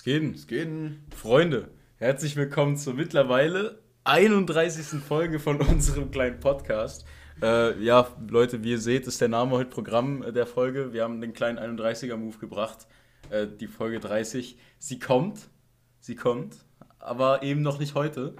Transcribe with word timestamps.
Es 0.00 0.04
geht. 0.04 0.34
Es 0.34 0.46
geht. 0.46 0.66
Freunde, 1.14 1.68
herzlich 1.98 2.34
willkommen 2.34 2.78
zur 2.78 2.94
mittlerweile 2.94 3.80
31. 4.04 4.98
Folge 4.98 5.38
von 5.38 5.60
unserem 5.60 6.10
kleinen 6.10 6.40
Podcast. 6.40 7.04
Äh, 7.42 7.78
ja, 7.84 8.08
Leute, 8.26 8.64
wie 8.64 8.70
ihr 8.70 8.78
seht, 8.78 9.06
ist 9.06 9.20
der 9.20 9.28
Name 9.28 9.50
heute 9.50 9.68
Programm 9.68 10.24
der 10.32 10.46
Folge. 10.46 10.94
Wir 10.94 11.04
haben 11.04 11.20
den 11.20 11.34
kleinen 11.34 11.58
31er-Move 11.58 12.38
gebracht. 12.38 12.86
Äh, 13.28 13.46
die 13.46 13.66
Folge 13.66 14.00
30. 14.00 14.56
Sie 14.78 14.98
kommt. 14.98 15.50
Sie 15.98 16.14
kommt. 16.14 16.56
Aber 16.98 17.42
eben 17.42 17.60
noch 17.60 17.78
nicht 17.78 17.94
heute. 17.94 18.36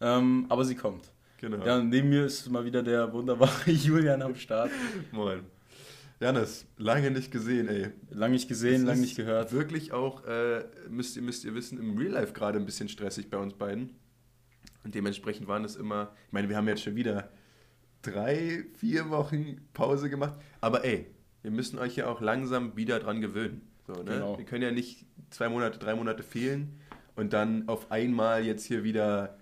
Ähm, 0.00 0.46
aber 0.48 0.64
sie 0.64 0.74
kommt. 0.74 1.12
Genau. 1.40 1.64
Ja, 1.64 1.78
neben 1.78 2.08
mir 2.08 2.24
ist 2.24 2.50
mal 2.50 2.64
wieder 2.64 2.82
der 2.82 3.12
wunderbare 3.12 3.52
Julian 3.70 4.20
am 4.20 4.34
Start. 4.34 4.72
Moin. 5.12 5.42
Janis, 6.24 6.64
lange 6.78 7.10
nicht 7.10 7.30
gesehen, 7.30 7.68
ey. 7.68 7.90
Lange 8.08 8.32
nicht 8.32 8.48
gesehen, 8.48 8.86
lange 8.86 9.02
nicht 9.02 9.14
gehört. 9.14 9.52
Wirklich 9.52 9.92
auch, 9.92 10.24
äh, 10.24 10.64
müsst, 10.88 11.16
ihr, 11.16 11.22
müsst 11.22 11.44
ihr 11.44 11.54
wissen, 11.54 11.78
im 11.78 11.98
Real 11.98 12.12
Life 12.12 12.32
gerade 12.32 12.58
ein 12.58 12.64
bisschen 12.64 12.88
stressig 12.88 13.28
bei 13.28 13.36
uns 13.36 13.52
beiden. 13.52 13.90
Und 14.84 14.94
dementsprechend 14.94 15.48
waren 15.48 15.66
es 15.66 15.76
immer, 15.76 16.12
ich 16.28 16.32
meine, 16.32 16.48
wir 16.48 16.56
haben 16.56 16.66
jetzt 16.66 16.82
schon 16.82 16.96
wieder 16.96 17.28
drei, 18.00 18.64
vier 18.78 19.10
Wochen 19.10 19.68
Pause 19.74 20.08
gemacht. 20.08 20.36
Aber 20.62 20.82
ey, 20.86 21.08
wir 21.42 21.50
müssen 21.50 21.78
euch 21.78 21.94
ja 21.96 22.06
auch 22.06 22.22
langsam 22.22 22.74
wieder 22.74 23.00
dran 23.00 23.20
gewöhnen. 23.20 23.60
So, 23.86 23.92
ne? 23.92 24.04
genau. 24.04 24.38
Wir 24.38 24.46
können 24.46 24.62
ja 24.62 24.70
nicht 24.70 25.04
zwei 25.28 25.50
Monate, 25.50 25.78
drei 25.78 25.94
Monate 25.94 26.22
fehlen 26.22 26.80
und 27.16 27.34
dann 27.34 27.68
auf 27.68 27.90
einmal 27.90 28.46
jetzt 28.46 28.64
hier 28.64 28.82
wieder 28.82 29.36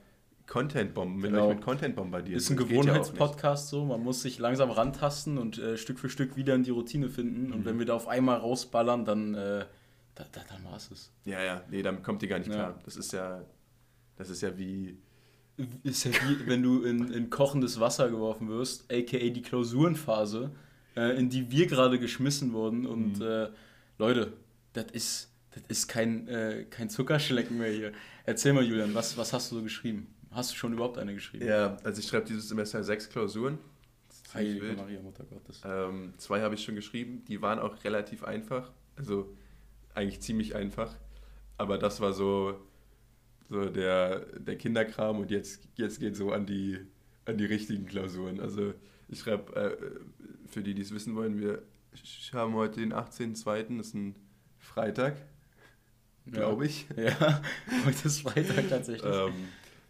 Content 0.46 0.94
bomben, 0.94 1.16
mit 1.20 1.30
genau. 1.30 1.48
euch 1.48 1.54
mit 1.54 1.64
Content 1.64 1.96
bombardieren. 1.96 2.36
Ist 2.36 2.50
ein 2.50 2.56
Gewohnheitspodcast 2.56 3.68
so, 3.68 3.84
man 3.84 4.02
muss 4.02 4.22
sich 4.22 4.38
langsam 4.38 4.70
rantasten 4.70 5.38
und 5.38 5.58
äh, 5.58 5.76
Stück 5.76 5.98
für 5.98 6.10
Stück 6.10 6.36
wieder 6.36 6.54
in 6.54 6.62
die 6.62 6.70
Routine 6.70 7.08
finden. 7.08 7.48
Mhm. 7.48 7.52
Und 7.52 7.64
wenn 7.64 7.78
wir 7.78 7.86
da 7.86 7.94
auf 7.94 8.08
einmal 8.08 8.38
rausballern, 8.38 9.04
dann, 9.04 9.34
äh, 9.34 9.64
da, 10.14 10.24
da, 10.30 10.40
dann 10.48 10.64
war 10.64 10.76
es. 10.76 11.10
Ja, 11.24 11.42
ja, 11.42 11.62
nee, 11.70 11.82
damit 11.82 12.02
kommt 12.02 12.22
ihr 12.22 12.28
gar 12.28 12.38
nicht 12.38 12.48
ja. 12.48 12.54
klar. 12.54 12.80
Das 12.84 12.96
ist 12.96 13.12
ja, 13.12 13.44
das 14.16 14.30
ist 14.30 14.42
ja 14.42 14.56
wie. 14.58 14.98
Ist 15.82 16.04
ja 16.04 16.12
wie, 16.12 16.46
wenn 16.46 16.62
du 16.62 16.82
in, 16.82 17.12
in 17.12 17.30
kochendes 17.30 17.78
Wasser 17.78 18.08
geworfen 18.08 18.48
wirst, 18.48 18.90
aka 18.90 19.18
die 19.18 19.42
Klausurenphase, 19.42 20.50
äh, 20.96 21.16
in 21.18 21.28
die 21.28 21.50
wir 21.50 21.66
gerade 21.66 21.98
geschmissen 21.98 22.52
wurden. 22.52 22.86
Und 22.86 23.18
mhm. 23.18 23.26
Äh, 23.26 23.48
Leute, 23.98 24.32
das 24.72 24.86
ist, 24.92 25.32
das 25.52 25.62
ist 25.68 25.88
kein, 25.88 26.26
äh, 26.26 26.64
kein 26.68 26.88
Zuckerschlecken 26.88 27.58
mehr 27.58 27.70
hier. 27.70 27.92
Erzähl 28.24 28.54
mal, 28.54 28.64
Julian, 28.64 28.94
was, 28.94 29.16
was 29.16 29.32
hast 29.32 29.52
du 29.52 29.56
so 29.56 29.62
geschrieben? 29.62 30.08
Hast 30.32 30.52
du 30.52 30.56
schon 30.56 30.72
überhaupt 30.72 30.98
eine 30.98 31.14
geschrieben? 31.14 31.46
Ja, 31.46 31.76
also 31.84 32.00
ich 32.00 32.06
schreibe 32.06 32.26
dieses 32.26 32.48
Semester 32.48 32.82
sechs 32.82 33.08
Klausuren. 33.08 33.58
Heilige 34.34 34.72
Maria, 34.72 35.00
Mutter 35.00 35.24
Gottes. 35.24 35.60
Ähm, 35.64 36.14
zwei 36.16 36.40
habe 36.40 36.54
ich 36.54 36.64
schon 36.64 36.74
geschrieben, 36.74 37.22
die 37.26 37.42
waren 37.42 37.58
auch 37.58 37.84
relativ 37.84 38.24
einfach. 38.24 38.70
Also 38.96 39.36
eigentlich 39.94 40.20
ziemlich 40.20 40.54
einfach. 40.54 40.94
Aber 41.58 41.78
das 41.78 42.00
war 42.00 42.12
so, 42.12 42.58
so 43.50 43.66
der, 43.68 44.20
der 44.38 44.56
Kinderkram 44.56 45.18
und 45.18 45.30
jetzt, 45.30 45.68
jetzt 45.76 46.00
geht 46.00 46.16
so 46.16 46.32
an 46.32 46.46
die, 46.46 46.78
an 47.26 47.36
die 47.36 47.44
richtigen 47.44 47.86
Klausuren. 47.86 48.40
Also 48.40 48.72
ich 49.08 49.20
schreibe, 49.20 49.54
äh, 49.54 50.48
für 50.48 50.62
die, 50.62 50.74
die 50.74 50.82
es 50.82 50.92
wissen 50.94 51.14
wollen, 51.14 51.38
wir 51.38 51.62
haben 52.32 52.54
heute 52.54 52.80
den 52.80 52.94
18.02., 52.94 53.76
das 53.76 53.88
ist 53.88 53.94
ein 53.94 54.14
Freitag, 54.58 55.16
glaube 56.26 56.66
ich. 56.66 56.86
Ja, 56.96 57.42
heute 57.84 58.08
ist 58.08 58.22
Freitag 58.22 58.68
tatsächlich. 58.70 59.12
ähm, 59.12 59.34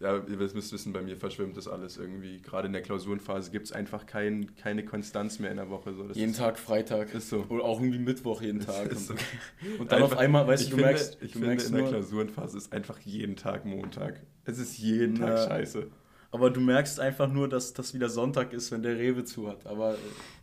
ja, 0.03 0.17
ihr 0.17 0.35
müsst 0.37 0.73
wissen, 0.73 0.91
bei 0.91 1.01
mir 1.01 1.15
verschwimmt 1.15 1.55
das 1.55 1.69
alles 1.69 1.97
irgendwie. 1.97 2.41
Gerade 2.41 2.67
in 2.67 2.73
der 2.73 2.81
Klausurenphase 2.81 3.51
gibt 3.51 3.67
es 3.67 3.71
einfach 3.71 4.05
kein, 4.05 4.53
keine 4.57 4.83
Konstanz 4.83 5.39
mehr 5.39 5.49
in 5.49 5.55
der 5.55 5.69
Woche. 5.69 5.93
So, 5.93 6.05
jeden 6.11 6.33
Tag 6.33 6.59
Freitag. 6.59 7.13
Ist 7.13 7.29
so. 7.29 7.45
Oder 7.47 7.63
auch 7.63 7.79
irgendwie 7.79 7.99
Mittwoch 7.99 8.41
jeden 8.41 8.59
Tag. 8.59 8.91
Und, 8.91 8.99
so. 8.99 9.13
und, 9.13 9.21
dann 9.91 10.03
einfach, 10.03 10.17
auf 10.17 10.17
einmal, 10.17 10.45
weißt 10.45 10.65
du, 10.65 10.69
du 10.71 10.75
finde, 10.75 10.85
merkst. 10.87 11.17
Ich 11.21 11.31
du 11.31 11.39
finde, 11.39 11.47
merkst 11.47 11.69
in 11.69 11.75
der 11.75 11.85
Klausurenphase 11.85 12.57
ist 12.57 12.73
einfach 12.73 12.99
jeden 12.99 13.37
Tag 13.37 13.63
Montag. 13.63 14.21
Es 14.43 14.59
ist 14.59 14.77
jeden 14.77 15.15
Tag 15.15 15.29
ja. 15.29 15.47
scheiße. 15.47 15.87
Aber 16.31 16.49
du 16.49 16.59
merkst 16.59 16.99
einfach 16.99 17.31
nur, 17.31 17.47
dass 17.47 17.73
das 17.73 17.93
wieder 17.93 18.09
Sonntag 18.09 18.51
ist, 18.51 18.71
wenn 18.71 18.83
der 18.83 18.97
Rewe 18.97 19.23
zu 19.23 19.47
hat. 19.47 19.65
Aber 19.65 19.93
äh, 19.93 19.97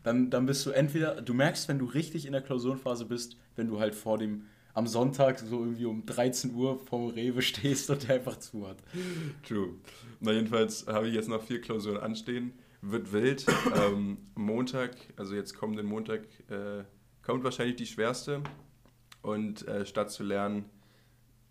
dann, 0.05 0.31
dann 0.31 0.47
bist 0.47 0.65
du 0.65 0.71
entweder, 0.71 1.21
du 1.21 1.35
merkst, 1.35 1.69
wenn 1.69 1.79
du 1.79 1.85
richtig 1.85 2.25
in 2.25 2.33
der 2.33 2.41
Klausurenphase 2.41 3.05
bist, 3.05 3.37
wenn 3.57 3.67
du 3.67 3.79
halt 3.79 3.95
vor 3.95 4.17
dem 4.17 4.47
am 4.75 4.87
Sonntag 4.87 5.39
so 5.39 5.61
irgendwie 5.65 5.87
um 5.87 6.07
13 6.07 6.55
Uhr 6.55 6.79
vorm 6.79 7.11
Rewe 7.11 7.43
stehst 7.43 7.91
und 7.91 8.09
der 8.09 8.17
einfach 8.17 8.39
zu 8.39 8.67
hat. 8.67 8.79
True. 9.47 9.75
Na, 10.21 10.33
jedenfalls 10.33 10.87
habe 10.87 11.09
ich 11.09 11.15
jetzt 11.15 11.29
noch 11.29 11.43
vier 11.43 11.61
Klausuren 11.61 11.99
anstehen. 11.99 12.53
Wird 12.83 13.13
wild. 13.13 13.47
ähm, 13.75 14.19
Montag, 14.35 14.97
also 15.17 15.35
jetzt 15.35 15.55
kommenden 15.55 15.87
Montag, 15.87 16.23
äh, 16.49 16.85
kommt 17.23 17.45
wahrscheinlich 17.45 17.77
die 17.77 17.87
schwerste. 17.87 18.43
Und 19.23 19.69
äh, 19.69 19.85
statt 19.85 20.11
zu 20.11 20.23
lernen, 20.23 20.65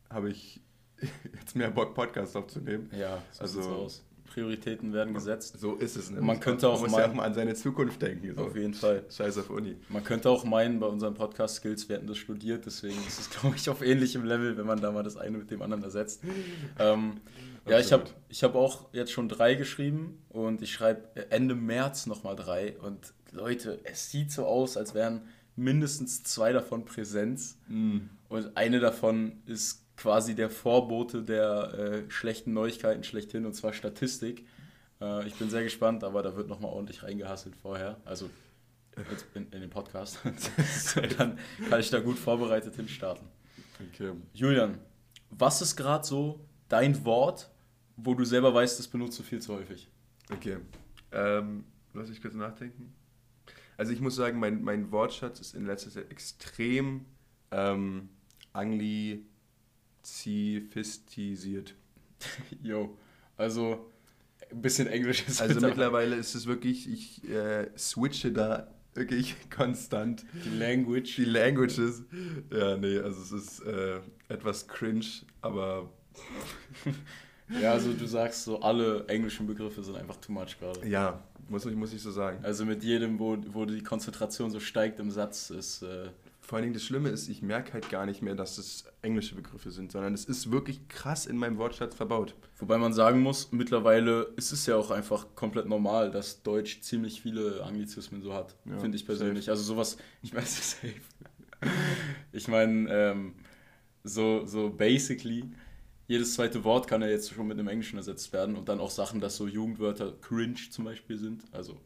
habe 0.10 0.32
ich 0.32 0.62
jetzt 1.40 1.56
mehr 1.56 1.70
Bock, 1.70 1.94
Podcast 1.94 2.36
aufzunehmen. 2.36 2.90
Ja, 2.98 3.22
so 3.32 3.42
also 3.42 3.62
aus. 3.62 4.04
Prioritäten 4.30 4.94
werden 4.94 5.14
gesetzt. 5.14 5.60
So 5.60 5.76
ist 5.76 5.96
es. 5.96 6.12
Ne? 6.12 6.22
Man 6.22 6.40
könnte 6.40 6.70
auch 6.70 6.82
man 6.82 6.92
meinen, 6.92 7.02
ja 7.02 7.10
auch 7.10 7.14
mal 7.16 7.24
an 7.24 7.34
seine 7.34 7.56
Zukunft 7.56 8.02
denken. 8.02 8.36
So. 8.36 8.44
Auf 8.44 8.56
jeden 8.56 8.74
Fall. 8.74 9.04
Scheiß 9.10 9.38
auf 9.40 9.50
Uni. 9.50 9.76
Man 9.90 10.04
könnte 10.04 10.30
auch 10.30 10.44
meinen, 10.44 10.80
bei 10.80 10.88
unseren 10.88 11.14
Podcast-Skills, 11.16 11.90
wir 11.90 11.98
hätten 11.98 12.08
das 12.08 12.18
studiert, 12.18 12.66
deswegen 12.66 12.98
ist 13.08 13.20
es, 13.20 13.30
glaube 13.30 13.56
ich, 13.56 13.70
auf 13.70 13.82
ähnlichem 13.82 14.24
Level, 14.24 14.58
wenn 14.58 14.66
man 14.66 14.80
da 14.80 14.92
mal 14.92 15.04
das 15.04 15.18
eine 15.18 15.38
mit 15.38 15.52
dem 15.52 15.62
anderen 15.62 15.84
ersetzt. 15.84 16.22
Ähm, 16.78 17.18
ja, 17.68 17.80
ich 17.80 17.92
habe 17.92 18.06
ich 18.30 18.44
hab 18.44 18.56
auch 18.56 18.94
jetzt 18.94 19.12
schon 19.12 19.30
drei 19.30 19.56
geschrieben 19.56 20.22
und 20.30 20.62
ich 20.62 20.74
schreibe 20.74 21.32
Ende 21.32 21.56
März 21.56 22.06
nochmal 22.06 22.36
drei. 22.36 22.78
Und 22.80 23.14
Leute, 23.32 23.80
es 23.84 24.12
sieht 24.12 24.32
so 24.32 24.46
aus, 24.46 24.78
als 24.78 24.94
wären 24.94 25.22
mindestens 25.56 26.24
zwei 26.24 26.54
davon 26.54 26.86
Präsenz. 26.86 27.58
Mm. 27.68 28.00
Und 28.30 28.56
eine 28.56 28.80
davon 28.80 29.42
ist 29.46 29.86
quasi 30.00 30.34
der 30.34 30.50
Vorbote 30.50 31.24
der 31.24 31.74
äh, 31.74 32.10
schlechten 32.10 32.54
Neuigkeiten 32.54 33.04
schlechthin, 33.04 33.46
und 33.46 33.54
zwar 33.54 33.74
Statistik. 33.74 34.48
Äh, 35.02 35.28
ich 35.28 35.36
bin 35.36 35.50
sehr 35.50 35.64
gespannt, 35.64 36.06
aber 36.06 36.24
da 36.24 36.38
wird 36.38 36.48
nochmal 36.48 36.72
ordentlich 36.72 37.04
reingehasselt 37.04 37.56
vorher. 37.58 37.98
Also 38.06 38.30
in, 39.34 39.52
in 39.52 39.60
den 39.60 39.70
Podcast. 39.70 40.20
Dann 41.18 41.38
kann 41.70 41.80
ich 41.82 41.90
da 41.90 42.00
gut 42.00 42.18
vorbereitet 42.18 42.76
hinstarten. 42.76 43.28
Okay. 43.90 44.14
Julian, 44.34 44.78
was 45.32 45.62
ist 45.62 45.76
gerade 45.76 46.08
so 46.08 46.40
dein 46.70 47.04
Wort, 47.04 47.50
wo 47.98 48.14
du 48.14 48.24
selber 48.24 48.54
weißt, 48.54 48.80
das 48.80 48.88
benutzt 48.88 49.20
du 49.20 49.24
viel 49.24 49.42
zu 49.42 49.54
häufig? 49.54 49.90
Okay. 50.32 50.60
Ähm, 51.12 51.66
lass 51.94 52.10
ich 52.10 52.22
kurz 52.22 52.36
nachdenken. 52.36 52.94
Also 53.76 53.92
ich 53.92 54.00
muss 54.00 54.16
sagen, 54.16 54.40
mein, 54.40 54.62
mein 54.62 54.94
Wortschatz 54.94 55.42
ist 55.42 55.56
in 55.56 55.66
letzter 55.66 55.92
Zeit 55.92 56.10
extrem 56.10 57.06
ähm, 57.52 58.10
angli 58.54 59.26
zifistisiert. 60.18 61.76
Jo, 62.64 62.98
also 63.38 63.90
ein 64.52 64.62
bisschen 64.62 64.88
Englisch 64.88 65.26
ist 65.28 65.42
Also 65.42 65.62
mittlerweile 65.62 66.16
ist 66.16 66.36
es 66.36 66.46
wirklich, 66.48 66.90
ich 66.90 67.30
äh, 67.30 67.70
switche 67.78 68.32
da 68.32 68.68
wirklich 68.94 69.36
konstant. 69.56 70.26
Die 70.46 70.58
Language. 70.58 71.16
Die 71.16 71.26
Languages. 71.26 72.04
Ja, 72.52 72.78
nee, 72.78 72.98
also 72.98 73.22
es 73.22 73.32
ist 73.32 73.60
äh, 73.66 74.00
etwas 74.28 74.68
cringe, 74.68 75.06
aber. 75.42 75.90
ja, 77.62 77.72
also 77.72 77.94
du 77.94 78.06
sagst 78.06 78.44
so, 78.44 78.60
alle 78.62 79.06
englischen 79.08 79.48
Begriffe 79.48 79.84
sind 79.84 79.96
einfach 79.96 80.18
too 80.18 80.32
much 80.32 80.60
gerade. 80.60 80.88
Ja, 80.88 81.24
muss 81.48 81.66
ich, 81.66 81.76
muss 81.76 81.94
ich 81.94 82.02
so 82.02 82.12
sagen. 82.12 82.44
Also 82.44 82.66
mit 82.66 82.84
jedem, 82.84 83.20
wo, 83.20 83.38
wo 83.48 83.66
die 83.66 83.82
Konzentration 83.82 84.52
so 84.52 84.60
steigt 84.60 85.00
im 85.00 85.12
Satz, 85.12 85.50
ist. 85.50 85.84
Äh, 85.84 86.10
vor 86.50 86.58
allen 86.58 86.64
Dingen 86.64 86.74
das 86.74 86.84
Schlimme 86.84 87.10
ist, 87.10 87.30
ich 87.30 87.44
merke 87.44 87.74
halt 87.74 87.92
gar 87.92 88.08
nicht 88.08 88.24
mehr, 88.24 88.34
dass 88.34 88.58
es 88.58 88.86
englische 89.04 89.36
Begriffe 89.36 89.70
sind, 89.70 89.92
sondern 89.92 90.16
es 90.16 90.26
ist 90.26 90.52
wirklich 90.52 90.88
krass 90.88 91.28
in 91.28 91.38
meinem 91.38 91.60
Wortschatz 91.60 91.94
verbaut. 91.94 92.34
Wobei 92.58 92.80
man 92.80 92.92
sagen 92.92 93.22
muss, 93.22 93.52
mittlerweile 93.52 94.34
ist 94.36 94.52
es 94.52 94.66
ja 94.66 94.76
auch 94.76 94.90
einfach 94.90 95.36
komplett 95.36 95.68
normal, 95.68 96.10
dass 96.10 96.42
Deutsch 96.42 96.82
ziemlich 96.82 97.22
viele 97.22 97.64
Anglizismen 97.64 98.24
so 98.24 98.34
hat, 98.34 98.56
ja, 98.66 98.80
finde 98.80 98.98
ich 98.98 99.06
persönlich. 99.06 99.46
Safe. 99.46 99.52
Also 99.52 99.64
sowas, 99.64 99.98
ich 100.24 100.34
meine, 100.34 100.46
safe. 100.48 100.96
ich 102.32 102.48
meine, 102.48 102.90
ähm, 102.92 103.36
so, 104.04 104.44
so 104.48 104.72
basically, 104.72 105.46
jedes 106.08 106.34
zweite 106.34 106.64
Wort 106.64 106.88
kann 106.88 107.04
ja 107.04 107.10
jetzt 107.10 107.32
schon 107.32 107.46
mit 107.46 107.60
einem 107.60 107.68
Englischen 107.68 107.98
ersetzt 107.98 108.34
werden 108.34 108.56
und 108.56 108.70
dann 108.70 108.80
auch 108.80 108.90
Sachen, 108.90 109.20
dass 109.22 109.38
so 109.38 109.46
Jugendwörter 109.46 110.14
cringe 110.20 110.56
zum 110.72 110.86
Beispiel 110.86 111.20
sind, 111.20 111.44
also 111.52 111.80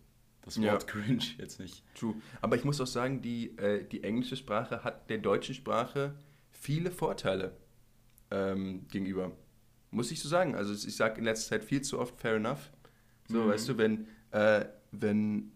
das 0.45 0.62
Wort 0.62 0.66
ja. 0.66 0.78
cringe 0.80 1.24
jetzt 1.38 1.60
nicht. 1.60 1.84
True. 1.95 2.16
Aber 2.42 2.56
ich 2.56 2.63
muss 2.63 2.81
auch 2.81 2.88
sagen, 2.88 3.22
die, 3.22 3.57
äh, 3.57 3.84
die 3.86 4.04
englische 4.04 4.36
Sprache 4.36 4.84
hat 4.84 5.10
der 5.10 5.19
deutschen 5.19 5.56
Sprache 5.56 6.16
viele 6.51 6.92
Vorteile 6.92 7.56
ähm, 8.30 8.86
gegenüber. 8.90 9.31
Muss 9.92 10.12
ich 10.12 10.19
so 10.19 10.28
sagen. 10.28 10.56
Also 10.56 10.74
ich 10.74 10.95
sage 10.95 11.19
in 11.19 11.25
letzter 11.25 11.50
Zeit 11.50 11.63
viel 11.63 11.81
zu 11.81 12.00
oft 12.00 12.19
fair 12.19 12.36
enough. 12.36 12.72
So, 13.30 13.44
mhm. 13.44 13.50
weißt 13.50 13.69
du, 13.69 13.78
wenn, 13.78 14.07
äh, 14.31 14.66
wenn, 14.92 15.51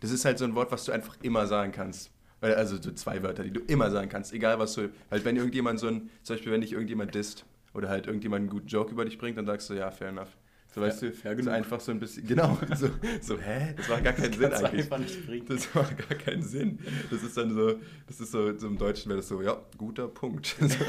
das 0.00 0.10
ist 0.10 0.24
halt 0.24 0.38
so 0.38 0.44
ein 0.44 0.54
Wort, 0.54 0.72
was 0.72 0.84
du 0.84 0.92
einfach 0.92 1.16
immer 1.22 1.46
sagen 1.46 1.72
kannst. 1.72 2.10
Also 2.40 2.80
so 2.80 2.92
zwei 2.92 3.22
Wörter, 3.22 3.42
die 3.42 3.50
du 3.50 3.60
immer 3.60 3.90
sagen 3.90 4.08
kannst, 4.08 4.32
egal 4.32 4.60
was 4.60 4.74
du, 4.74 4.90
halt 5.10 5.24
wenn 5.24 5.36
irgendjemand 5.36 5.80
so 5.80 5.88
ein, 5.88 6.08
zum 6.22 6.36
Beispiel 6.36 6.52
wenn 6.52 6.60
dich 6.60 6.72
irgendjemand 6.72 7.12
disst 7.12 7.44
oder 7.74 7.88
halt 7.88 8.06
irgendjemand 8.06 8.42
einen 8.42 8.50
guten 8.50 8.68
Joke 8.68 8.92
über 8.92 9.04
dich 9.04 9.18
bringt, 9.18 9.36
dann 9.36 9.46
sagst 9.46 9.68
du, 9.70 9.74
ja, 9.74 9.90
fair 9.90 10.10
enough. 10.10 10.36
So, 10.78 10.84
weißt 10.84 11.02
du, 11.02 11.12
fair 11.12 11.42
so 11.42 11.50
einfach 11.50 11.80
so 11.80 11.92
ein 11.92 11.98
bisschen, 11.98 12.26
genau, 12.26 12.56
so, 12.76 12.88
so 13.20 13.38
hä, 13.38 13.74
das 13.76 13.88
war 13.88 14.00
gar 14.00 14.12
keinen 14.12 14.32
Sinn 14.32 14.52
eigentlich. 14.52 15.44
Das 15.46 15.74
war 15.74 15.84
gar 15.84 16.18
keinen 16.18 16.42
Sinn. 16.42 16.78
Das 17.10 17.22
ist 17.22 17.36
dann 17.36 17.52
so, 17.52 17.80
das 18.06 18.20
ist 18.20 18.30
so, 18.30 18.56
so 18.56 18.66
im 18.68 18.78
Deutschen 18.78 19.08
wäre 19.08 19.18
das 19.18 19.28
so, 19.28 19.42
ja, 19.42 19.60
guter 19.76 20.08
Punkt. 20.08 20.56
So, 20.68 20.80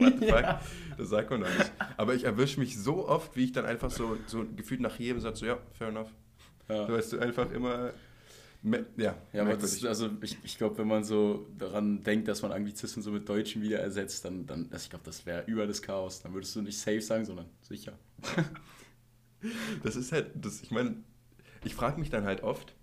what 0.00 0.14
the 0.18 0.26
fuck? 0.30 0.60
Das 0.96 1.08
sagt 1.08 1.30
man 1.30 1.42
doch 1.42 1.58
nicht. 1.58 1.72
Aber 1.96 2.14
ich 2.14 2.24
erwische 2.24 2.58
mich 2.58 2.78
so 2.78 3.06
oft, 3.06 3.36
wie 3.36 3.44
ich 3.44 3.52
dann 3.52 3.66
einfach 3.66 3.90
so, 3.90 4.16
so 4.26 4.44
gefühlt 4.56 4.80
nach 4.80 4.98
jedem 4.98 5.20
Satz 5.20 5.40
so, 5.40 5.46
ja, 5.46 5.58
fair 5.72 5.88
enough. 5.88 6.08
Ja. 6.68 6.86
So, 6.86 6.92
weißt 6.92 7.12
du, 7.12 7.18
einfach 7.18 7.50
immer 7.52 7.92
ja, 8.96 9.16
ja 9.32 9.42
aber 9.42 9.56
das, 9.56 9.82
also 9.84 10.10
ich, 10.20 10.36
ich 10.42 10.58
glaube, 10.58 10.76
wenn 10.78 10.86
man 10.86 11.02
so 11.02 11.46
daran 11.56 12.02
denkt, 12.02 12.28
dass 12.28 12.42
man 12.42 12.52
Anglizismen 12.52 13.02
so 13.02 13.10
mit 13.10 13.26
Deutschen 13.28 13.62
wieder 13.62 13.78
ersetzt, 13.78 14.24
dann, 14.24 14.46
dann 14.46 14.68
also 14.70 14.84
ich 14.84 14.90
glaube, 14.90 15.04
das 15.04 15.24
wäre 15.24 15.44
über 15.46 15.66
das 15.66 15.80
Chaos. 15.80 16.20
Dann 16.20 16.34
würdest 16.34 16.54
du 16.56 16.62
nicht 16.62 16.78
safe 16.78 17.00
sagen, 17.00 17.24
sondern 17.24 17.46
sicher. 17.62 17.98
Das 19.82 19.96
ist 19.96 20.12
halt, 20.12 20.30
das, 20.34 20.62
ich 20.62 20.70
meine, 20.70 20.96
ich 21.64 21.74
frage 21.74 21.98
mich 22.00 22.10
dann 22.10 22.24
halt 22.24 22.42
oft, 22.42 22.74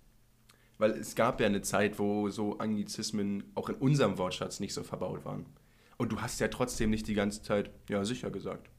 weil 0.78 0.92
es 0.92 1.14
gab 1.14 1.40
ja 1.40 1.46
eine 1.46 1.62
Zeit, 1.62 1.98
wo 1.98 2.28
so 2.30 2.58
Anglizismen 2.58 3.44
auch 3.54 3.68
in 3.68 3.74
unserem 3.76 4.16
Wortschatz 4.18 4.60
nicht 4.60 4.74
so 4.74 4.82
verbaut 4.82 5.24
waren. 5.24 5.46
Und 5.96 6.12
du 6.12 6.20
hast 6.20 6.38
ja 6.40 6.48
trotzdem 6.48 6.90
nicht 6.90 7.08
die 7.08 7.14
ganze 7.14 7.42
Zeit, 7.42 7.70
ja, 7.88 8.04
sicher 8.04 8.30
gesagt. 8.30 8.70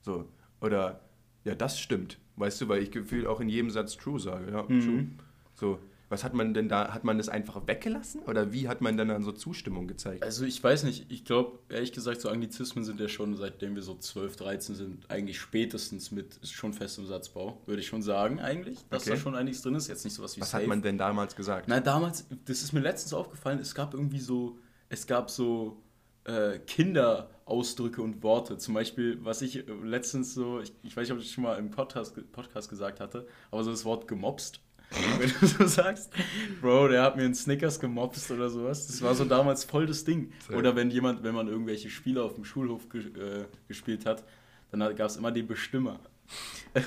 So. 0.00 0.28
Oder, 0.60 1.00
ja, 1.44 1.54
das 1.54 1.78
stimmt. 1.78 2.18
Weißt 2.36 2.60
du, 2.60 2.68
weil 2.68 2.82
ich 2.82 2.90
gefühlt 2.90 3.26
auch 3.26 3.40
in 3.40 3.50
jedem 3.50 3.70
Satz 3.70 3.96
true 3.96 4.18
sage. 4.18 4.50
Ja, 4.50 4.62
mhm. 4.62 4.80
true. 4.80 5.06
So. 5.54 5.78
Was 6.14 6.22
hat 6.22 6.32
man 6.32 6.54
denn 6.54 6.68
da, 6.68 6.94
hat 6.94 7.02
man 7.02 7.18
das 7.18 7.28
einfach 7.28 7.66
weggelassen 7.66 8.22
oder 8.22 8.52
wie 8.52 8.68
hat 8.68 8.80
man 8.80 8.96
dann, 8.96 9.08
dann 9.08 9.24
so 9.24 9.32
Zustimmung 9.32 9.88
gezeigt? 9.88 10.22
Also 10.22 10.44
ich 10.44 10.62
weiß 10.62 10.84
nicht, 10.84 11.10
ich 11.10 11.24
glaube, 11.24 11.58
ehrlich 11.68 11.90
gesagt, 11.90 12.20
so 12.20 12.28
Anglizismen 12.28 12.84
sind 12.84 13.00
ja 13.00 13.08
schon, 13.08 13.34
seitdem 13.34 13.74
wir 13.74 13.82
so 13.82 13.96
12, 13.96 14.36
13 14.36 14.74
sind, 14.76 15.10
eigentlich 15.10 15.40
spätestens 15.40 16.12
mit, 16.12 16.38
schon 16.44 16.72
fest 16.72 16.98
im 16.98 17.06
Satzbau, 17.06 17.60
würde 17.66 17.80
ich 17.80 17.88
schon 17.88 18.00
sagen 18.00 18.38
eigentlich, 18.38 18.78
dass 18.90 19.02
okay. 19.02 19.10
da 19.10 19.16
schon 19.16 19.34
einiges 19.34 19.62
drin 19.62 19.74
ist, 19.74 19.88
jetzt 19.88 20.04
nicht 20.04 20.14
sowas 20.14 20.36
wie 20.36 20.42
Was 20.42 20.52
safe. 20.52 20.62
hat 20.62 20.68
man 20.68 20.82
denn 20.82 20.98
damals 20.98 21.34
gesagt? 21.34 21.66
Nein, 21.66 21.82
damals, 21.82 22.26
das 22.44 22.62
ist 22.62 22.72
mir 22.72 22.78
letztens 22.78 23.12
aufgefallen, 23.12 23.58
es 23.58 23.74
gab 23.74 23.92
irgendwie 23.92 24.20
so, 24.20 24.56
es 24.90 25.08
gab 25.08 25.30
so 25.30 25.82
äh, 26.22 26.60
Kinderausdrücke 26.60 28.00
und 28.02 28.22
Worte. 28.22 28.56
Zum 28.56 28.74
Beispiel, 28.74 29.18
was 29.24 29.42
ich 29.42 29.64
letztens 29.82 30.32
so, 30.32 30.60
ich, 30.60 30.72
ich 30.84 30.96
weiß 30.96 31.08
nicht, 31.08 31.12
ob 31.12 31.18
ich 31.18 31.24
das 31.24 31.32
schon 31.32 31.42
mal 31.42 31.58
im 31.58 31.72
Podcast, 31.72 32.14
Podcast 32.30 32.70
gesagt 32.70 33.00
hatte, 33.00 33.26
aber 33.50 33.64
so 33.64 33.72
das 33.72 33.84
Wort 33.84 34.06
gemobst 34.06 34.60
wenn 35.18 35.32
du 35.40 35.46
so 35.46 35.66
sagst, 35.66 36.12
Bro, 36.60 36.88
der 36.88 37.02
hat 37.02 37.16
mir 37.16 37.24
einen 37.24 37.34
Snickers 37.34 37.80
gemobst 37.80 38.30
oder 38.30 38.48
sowas. 38.48 38.86
Das 38.86 39.02
war 39.02 39.14
so 39.14 39.24
damals 39.24 39.64
voll 39.64 39.86
das 39.86 40.04
Ding. 40.04 40.32
Oder 40.52 40.76
wenn 40.76 40.90
jemand, 40.90 41.22
wenn 41.22 41.34
man 41.34 41.48
irgendwelche 41.48 41.90
Spiele 41.90 42.22
auf 42.22 42.34
dem 42.34 42.44
Schulhof 42.44 42.88
ge 42.88 43.02
äh, 43.02 43.44
gespielt 43.66 44.06
hat, 44.06 44.24
dann 44.70 44.96
gab 44.96 45.08
es 45.08 45.16
immer 45.16 45.32
den 45.32 45.46
Bestimmer. 45.46 46.00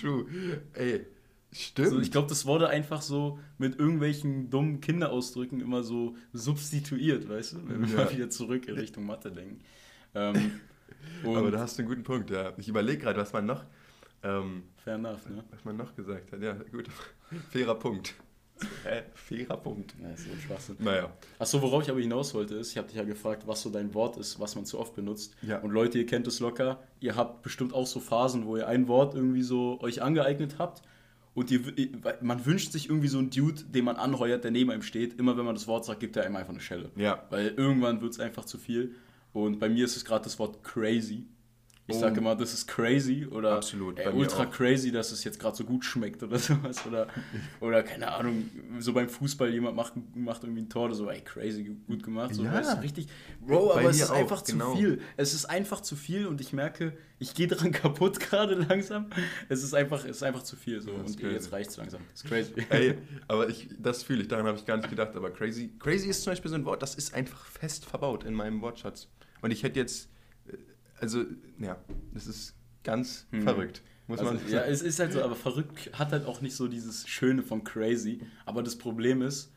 True. 0.00 0.26
Ey, 0.74 1.06
stimmt. 1.52 1.88
Also 1.88 2.00
ich 2.00 2.10
glaube, 2.10 2.28
das 2.28 2.46
wurde 2.46 2.68
einfach 2.68 3.02
so 3.02 3.38
mit 3.58 3.78
irgendwelchen 3.78 4.50
dummen 4.50 4.80
Kinderausdrücken 4.80 5.60
immer 5.60 5.82
so 5.82 6.16
substituiert, 6.32 7.28
weißt 7.28 7.54
du? 7.54 7.68
Wenn 7.68 7.82
wir 7.82 7.88
ja. 7.88 8.04
mal 8.04 8.12
wieder 8.12 8.30
zurück 8.30 8.68
in 8.68 8.74
Richtung 8.74 9.06
Mathe 9.06 9.30
denken. 9.30 9.60
Ähm, 10.14 10.60
Aber 11.24 11.50
da 11.50 11.60
hast 11.60 11.78
du 11.78 11.82
einen 11.82 11.88
guten 11.88 12.02
Punkt, 12.02 12.30
ja. 12.30 12.52
Ich 12.56 12.68
überlege 12.68 12.98
gerade, 12.98 13.20
was 13.20 13.32
man 13.32 13.46
noch 13.46 13.64
ähm, 14.22 14.64
Fair 14.76 14.94
enough, 14.94 15.28
ne? 15.28 15.44
Was 15.50 15.64
man 15.64 15.76
noch 15.76 15.94
gesagt 15.94 16.32
hat, 16.32 16.42
ja, 16.42 16.54
gut. 16.72 16.86
Fairer 17.50 17.74
Punkt. 17.74 18.14
Hä? 18.84 19.02
Fairer 19.14 19.56
Punkt. 19.56 19.94
Ja, 20.02 20.10
ist 20.10 20.24
so 20.24 20.30
ein 20.30 20.40
Schwachsinn. 20.40 20.76
Naja. 20.80 21.10
Achso, 21.38 21.62
worauf 21.62 21.82
ich 21.82 21.90
aber 21.90 22.00
hinaus 22.00 22.34
wollte, 22.34 22.56
ist, 22.56 22.72
ich 22.72 22.78
habe 22.78 22.88
dich 22.88 22.96
ja 22.96 23.04
gefragt, 23.04 23.46
was 23.46 23.62
so 23.62 23.70
dein 23.70 23.94
Wort 23.94 24.16
ist, 24.18 24.38
was 24.38 24.54
man 24.54 24.66
zu 24.66 24.78
oft 24.78 24.94
benutzt. 24.94 25.34
Ja. 25.42 25.58
Und 25.60 25.70
Leute, 25.70 25.98
ihr 25.98 26.06
kennt 26.06 26.26
es 26.26 26.40
locker, 26.40 26.82
ihr 27.00 27.16
habt 27.16 27.42
bestimmt 27.42 27.72
auch 27.72 27.86
so 27.86 28.00
Phasen, 28.00 28.46
wo 28.46 28.56
ihr 28.56 28.68
ein 28.68 28.88
Wort 28.88 29.14
irgendwie 29.14 29.42
so 29.42 29.80
euch 29.80 30.02
angeeignet 30.02 30.56
habt 30.58 30.82
und 31.34 31.50
ihr, 31.50 31.60
man 32.20 32.44
wünscht 32.44 32.72
sich 32.72 32.88
irgendwie 32.88 33.08
so 33.08 33.18
einen 33.18 33.30
Dude, 33.30 33.62
den 33.62 33.84
man 33.84 33.96
anheuert, 33.96 34.44
der 34.44 34.50
neben 34.50 34.70
einem 34.70 34.82
steht. 34.82 35.18
Immer 35.18 35.36
wenn 35.36 35.44
man 35.44 35.54
das 35.54 35.68
Wort 35.68 35.84
sagt, 35.84 36.00
gibt 36.00 36.16
er 36.16 36.24
einem 36.24 36.36
einfach 36.36 36.52
eine 36.52 36.60
Schelle. 36.60 36.90
Ja. 36.96 37.24
Weil 37.30 37.54
irgendwann 37.56 38.00
wird 38.00 38.12
es 38.12 38.20
einfach 38.20 38.44
zu 38.44 38.58
viel. 38.58 38.94
Und 39.32 39.60
bei 39.60 39.68
mir 39.68 39.84
ist 39.84 39.96
es 39.96 40.04
gerade 40.04 40.24
das 40.24 40.38
Wort 40.40 40.62
crazy. 40.64 41.26
Ich 41.90 41.96
oh. 41.96 42.00
sage 42.00 42.20
immer, 42.20 42.36
das 42.36 42.54
ist 42.54 42.66
crazy 42.66 43.26
oder 43.26 43.56
Absolut, 43.56 43.98
ey, 43.98 44.12
ultra 44.12 44.46
crazy, 44.46 44.92
dass 44.92 45.10
es 45.10 45.24
jetzt 45.24 45.38
gerade 45.40 45.56
so 45.56 45.64
gut 45.64 45.84
schmeckt 45.84 46.22
oder 46.22 46.38
sowas. 46.38 46.86
Oder, 46.86 47.08
oder 47.60 47.82
keine 47.82 48.12
Ahnung, 48.12 48.48
so 48.78 48.92
beim 48.92 49.08
Fußball 49.08 49.50
jemand 49.52 49.76
macht, 49.76 49.94
macht 50.14 50.44
irgendwie 50.44 50.62
ein 50.62 50.68
Tor 50.68 50.86
oder 50.86 50.94
so, 50.94 51.10
ey, 51.10 51.20
crazy, 51.20 51.76
gut 51.86 52.02
gemacht. 52.02 52.34
So, 52.34 52.44
ja. 52.44 52.52
weißt 52.52 52.82
richtig. 52.82 53.08
Bro, 53.44 53.72
aber 53.72 53.90
es 53.90 54.00
ist 54.00 54.10
auch, 54.10 54.16
einfach 54.16 54.44
genau. 54.44 54.72
zu 54.72 54.78
viel. 54.78 55.00
Es 55.16 55.34
ist 55.34 55.46
einfach 55.46 55.80
zu 55.80 55.96
viel 55.96 56.26
und 56.26 56.40
ich 56.40 56.52
merke, 56.52 56.92
ich 57.18 57.34
gehe 57.34 57.46
dran 57.48 57.72
kaputt 57.72 58.20
gerade 58.20 58.54
langsam. 58.54 59.06
Es 59.48 59.62
ist 59.62 59.74
einfach, 59.74 60.04
es 60.04 60.16
ist 60.16 60.22
einfach 60.22 60.42
zu 60.42 60.56
viel 60.56 60.80
so 60.80 60.92
und 60.92 61.18
crazy. 61.18 61.32
jetzt 61.32 61.52
reicht 61.52 61.70
es 61.70 61.76
langsam. 61.76 62.02
Das 62.10 62.22
ist 62.22 62.28
crazy. 62.28 62.52
Ey, 62.70 62.98
aber 63.28 63.48
ich, 63.48 63.68
das 63.78 64.02
fühle 64.02 64.22
ich, 64.22 64.28
daran 64.28 64.46
habe 64.46 64.58
ich 64.58 64.64
gar 64.64 64.76
nicht 64.76 64.88
gedacht. 64.88 65.14
Aber 65.16 65.30
crazy, 65.30 65.72
crazy 65.78 66.08
ist 66.08 66.22
zum 66.22 66.32
Beispiel 66.32 66.50
so 66.50 66.54
ein 66.54 66.64
Wort, 66.64 66.82
das 66.82 66.94
ist 66.94 67.14
einfach 67.14 67.44
fest 67.46 67.84
verbaut 67.84 68.24
in 68.24 68.34
meinem 68.34 68.60
Wortschatz. 68.62 69.08
Und 69.42 69.50
ich 69.50 69.62
hätte 69.62 69.78
jetzt 69.78 70.08
also, 71.00 71.24
ja, 71.58 71.76
das 72.12 72.26
ist 72.26 72.54
ganz 72.84 73.26
hm. 73.30 73.42
verrückt. 73.42 73.82
Muss 74.06 74.18
also, 74.18 74.32
man 74.32 74.40
sagen. 74.40 74.52
Ja, 74.52 74.62
es 74.62 74.82
ist 74.82 74.98
halt 74.98 75.12
so, 75.12 75.22
aber 75.22 75.36
verrückt 75.36 75.90
hat 75.98 76.12
halt 76.12 76.26
auch 76.26 76.40
nicht 76.40 76.56
so 76.56 76.68
dieses 76.68 77.08
Schöne 77.08 77.42
von 77.42 77.64
crazy. 77.64 78.20
Aber 78.44 78.62
das 78.62 78.76
Problem 78.76 79.22
ist, 79.22 79.52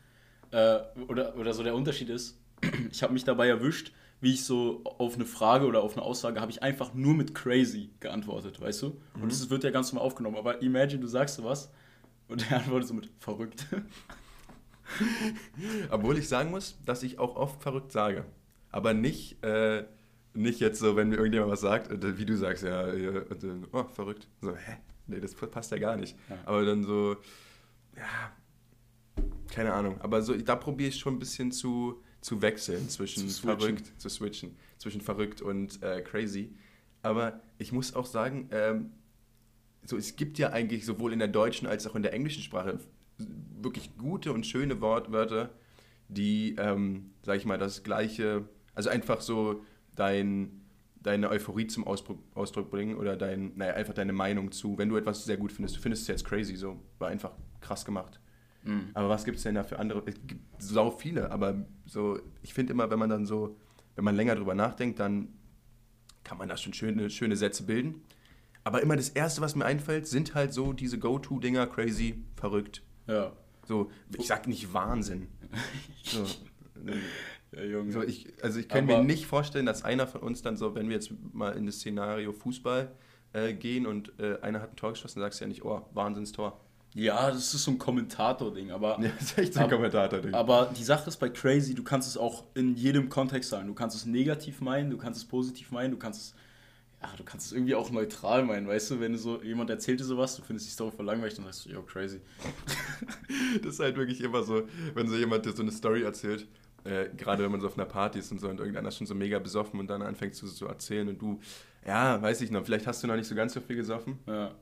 äh, 0.52 0.80
oder, 1.08 1.36
oder 1.38 1.54
so 1.54 1.64
der 1.64 1.76
Unterschied 1.76 2.10
ist, 2.10 2.40
ich 2.92 3.02
habe 3.02 3.14
mich 3.14 3.24
dabei 3.24 3.48
erwischt, 3.48 3.92
wie 4.22 4.34
ich 4.34 4.46
so 4.46 4.82
auf 4.84 5.16
eine 5.16 5.26
Frage 5.26 5.66
oder 5.66 5.82
auf 5.82 5.98
eine 5.98 6.06
Aussage 6.06 6.40
habe 6.40 6.52
ich 6.52 6.64
einfach 6.64 6.94
nur 6.94 7.14
mit 7.14 7.36
crazy 7.36 7.90
geantwortet, 8.00 8.62
weißt 8.62 8.84
du? 8.84 8.88
Und 9.16 9.24
mhm. 9.24 9.30
das 9.30 9.50
wird 9.50 9.64
ja 9.64 9.72
ganz 9.72 9.92
normal 9.92 10.08
aufgenommen. 10.08 10.38
Aber 10.38 10.62
imagine, 10.62 11.02
du 11.02 11.08
sagst 11.08 11.36
so 11.36 11.44
was 11.44 11.72
und 12.28 12.50
der 12.50 12.58
antwortet 12.60 12.88
so 12.88 12.94
mit 12.94 13.10
verrückt. 13.20 13.66
Obwohl 15.90 16.18
ich 16.18 16.28
sagen 16.28 16.52
muss, 16.52 16.78
dass 16.86 17.04
ich 17.04 17.20
auch 17.20 17.36
oft 17.36 17.62
verrückt 17.62 17.92
sage. 17.92 18.26
Aber 18.70 18.94
nicht. 18.94 19.44
Äh, 19.44 19.86
nicht 20.34 20.60
jetzt 20.60 20.80
so, 20.80 20.96
wenn 20.96 21.10
mir 21.10 21.18
irgendjemand 21.18 21.52
was 21.52 21.62
sagt, 21.62 21.90
wie 22.18 22.26
du 22.26 22.36
sagst, 22.38 22.64
ja, 22.64 22.86
und 22.86 23.44
dann, 23.44 23.68
oh, 23.72 23.84
verrückt. 23.84 24.28
So, 24.42 24.56
hä? 24.56 24.78
Nee, 25.08 25.20
das 25.20 25.36
passt 25.36 25.72
ja 25.72 25.78
gar 25.78 25.98
nicht. 25.98 26.18
Ja. 26.30 26.38
Aber 26.46 26.66
dann 26.66 26.84
so, 26.84 27.18
ja, 27.96 28.32
keine 29.52 29.74
Ahnung. 29.74 30.00
Aber 30.02 30.22
so, 30.22 30.36
da 30.36 30.56
probiere 30.56 30.90
ich 30.90 31.00
schon 31.00 31.16
ein 31.16 31.20
bisschen 31.20 31.52
zu, 31.52 32.02
zu 32.22 32.42
wechseln 32.42 32.90
zwischen 32.90 33.28
zu 33.30 33.42
verrückt, 33.42 33.92
zu 34.00 34.10
switchen, 34.10 34.56
zwischen 34.78 35.02
verrückt 35.02 35.42
und 35.42 35.82
äh, 35.84 36.02
crazy. 36.02 36.56
Aber 37.02 37.42
ich 37.58 37.72
muss 37.72 37.94
auch 37.94 38.06
sagen, 38.06 38.50
ähm, 38.52 38.92
so, 39.86 39.98
es 39.98 40.16
gibt 40.16 40.38
ja 40.38 40.52
eigentlich 40.52 40.86
sowohl 40.86 41.12
in 41.12 41.20
der 41.20 41.28
deutschen 41.28 41.68
als 41.68 41.86
auch 41.86 41.96
in 41.96 42.04
der 42.04 42.14
englischen 42.14 42.42
Sprache 42.42 42.80
wirklich 43.18 43.98
gute 43.98 44.32
und 44.32 44.46
schöne 44.46 44.80
Wortwörter, 44.82 45.50
die, 46.08 46.56
ähm, 46.58 47.12
sag 47.24 47.38
ich 47.38 47.46
mal, 47.46 47.58
das 47.58 47.84
gleiche, 47.84 48.48
also 48.74 48.90
einfach 48.90 49.22
so 49.22 49.62
dein, 49.96 50.62
deine 51.02 51.30
Euphorie 51.30 51.68
zum 51.68 51.86
Ausdruck, 51.86 52.20
Ausdruck 52.34 52.70
bringen 52.70 52.96
oder 52.96 53.16
dein, 53.16 53.56
naja, 53.56 53.74
einfach 53.74 53.94
deine 53.94 54.14
Meinung 54.14 54.52
zu, 54.52 54.78
wenn 54.78 54.90
du 54.90 54.98
etwas 54.98 55.26
sehr 55.26 55.38
gut 55.38 55.52
findest. 55.52 55.78
Du 55.78 55.82
findest 55.82 56.04
es 56.04 56.08
jetzt 56.08 56.26
crazy, 56.26 56.56
so, 56.56 56.80
war 57.00 57.10
einfach 57.10 57.32
krass 57.62 57.86
gemacht. 57.86 58.20
Mhm. 58.64 58.90
Aber 58.94 59.10
was 59.10 59.26
gibt 59.26 59.38
es 59.38 59.44
denn 59.44 59.56
da 59.56 59.64
für 59.64 59.80
andere? 59.80 60.04
Es 60.06 60.16
gibt 60.28 60.42
sau 60.62 60.92
viele, 60.92 61.32
aber 61.32 61.66
so, 61.86 62.20
ich 62.42 62.54
finde 62.54 62.74
immer, 62.74 62.90
wenn 62.90 63.00
man 63.00 63.10
dann 63.10 63.26
so, 63.26 63.58
wenn 63.96 64.06
man 64.06 64.16
länger 64.16 64.36
drüber 64.36 64.56
nachdenkt, 64.56 65.00
dann 65.00 65.30
kann 66.24 66.38
man 66.38 66.48
da 66.48 66.58
schon 66.58 66.74
schöne, 66.74 67.10
schöne 67.10 67.36
Sätze 67.36 67.64
bilden. 67.64 68.02
Aber 68.64 68.82
immer 68.82 68.96
das 68.96 69.10
Erste, 69.10 69.42
was 69.42 69.56
mir 69.56 69.66
einfällt, 69.66 70.08
sind 70.08 70.36
halt 70.36 70.54
so 70.54 70.72
diese 70.72 70.98
Go-To-Dinger, 70.98 71.68
crazy, 71.68 72.24
verrückt. 72.36 72.82
Ja. 73.08 73.34
So, 73.66 73.92
ich 74.18 74.28
sag 74.28 74.48
nicht 74.48 74.74
Wahnsinn. 74.74 75.28
So, 76.04 76.26
ja, 77.56 77.64
Junge. 77.64 77.92
So, 77.92 78.02
ich, 78.02 78.34
also 78.42 78.60
ich 78.60 78.68
kann 78.68 78.86
mir 78.86 79.04
nicht 79.04 79.26
vorstellen, 79.26 79.66
dass 79.66 79.84
einer 79.84 80.08
von 80.08 80.22
uns 80.22 80.42
dann 80.42 80.58
so, 80.58 80.76
wenn 80.76 80.90
wir 80.90 80.96
jetzt 80.96 81.12
mal 81.34 81.56
in 81.56 81.66
das 81.66 81.76
Szenario 81.76 82.34
Fußball 82.34 82.92
äh, 83.34 83.54
gehen 83.54 83.86
und 83.86 84.14
äh, 84.20 84.40
einer 84.42 84.62
hat 84.62 84.74
ein 84.74 84.76
Tor 84.76 84.92
geschossen, 84.92 85.20
dann 85.20 85.26
sagst 85.26 85.42
du 85.42 85.46
ja 85.46 85.50
nicht, 85.50 85.64
oh, 85.64 85.86
Wahnsinnstor. 85.94 86.60
Ja, 86.96 87.32
das 87.32 87.54
ist 87.54 87.64
so 87.64 87.72
ein 87.72 87.80
Kommentator-Ding, 87.80 88.72
aber. 88.72 89.00
Ja, 89.02 89.10
das 89.20 89.32
ist 89.32 89.38
echt 89.38 89.54
so 89.56 89.62
ein 89.62 89.70
Kommentator-Ding. 89.70 90.34
Aber 90.34 90.72
die 90.78 90.84
Sache 90.84 91.10
ist 91.10 91.18
bei 91.18 91.30
Crazy, 91.30 91.74
du 91.74 91.84
kannst 91.84 92.08
es 92.08 92.18
auch 92.18 92.44
in 92.54 92.76
jedem 92.76 93.10
Kontext 93.10 93.50
sagen. 93.50 93.68
Du 93.68 93.74
kannst 93.74 93.96
es 93.96 94.06
negativ 94.06 94.62
meinen, 94.62 94.90
du 94.92 94.98
kannst 94.98 95.20
es 95.20 95.26
positiv 95.26 95.72
meinen, 95.72 95.92
du 95.92 95.98
kannst 95.98 96.22
es. 96.22 96.36
Ja, 97.02 97.10
du 97.18 97.24
kannst 97.26 97.48
es 97.48 97.52
irgendwie 97.52 97.76
auch 97.76 97.92
neutral 97.92 98.46
meinen, 98.46 98.66
weißt 98.66 98.92
du, 98.92 99.00
wenn 99.02 99.12
du 99.12 99.18
so, 99.18 99.44
jemand 99.44 99.70
erzählt 99.70 100.00
dir 100.00 100.06
sowas, 100.06 100.38
du 100.38 100.42
findest 100.42 100.68
die 100.68 100.72
Story 100.72 100.96
voll 100.96 101.06
langweilig, 101.06 101.34
dann 101.34 101.44
sagst 101.44 101.66
du, 101.66 101.70
yo, 101.70 101.82
crazy. 101.82 102.22
das 103.62 103.74
ist 103.74 103.80
halt 103.82 103.98
wirklich 103.98 104.22
immer 104.22 104.42
so, 104.44 104.62
wenn 104.94 105.10
so 105.10 105.18
jemand 105.18 105.46
dir 105.46 105.52
so 105.52 105.64
eine 105.64 105.74
Story 105.74 106.04
erzählt 106.04 106.48
äh, 106.84 107.10
gerade 107.16 107.44
wenn 107.44 107.52
man 107.52 107.62
so 107.62 107.68
auf 107.68 107.78
einer 107.78 107.86
Party 107.86 108.20
ist 108.20 108.32
und 108.32 108.40
so 108.40 108.50
und 108.50 108.60
irgendeiner 108.60 108.90
ist 108.90 108.98
schon 108.98 109.08
so 109.08 109.16
mega 109.16 109.40
besoffen 109.40 109.80
und 109.80 109.88
dann 109.88 110.02
anfängt 110.02 110.36
zu 110.36 110.48
so 110.48 110.66
erzählen 110.66 111.08
und 111.08 111.22
du, 111.22 111.40
ja, 111.86 112.22
weiß 112.22 112.42
ich 112.42 112.52
noch, 112.52 112.66
vielleicht 112.66 112.88
hast 112.88 113.04
du 113.04 113.08
noch 113.08 113.16
nicht 113.16 113.28
so 113.28 113.36
ganz 113.36 113.54
so 113.54 113.62
viel 113.62 113.76
gesoffen. 113.76 114.20
Ja. 114.28 114.54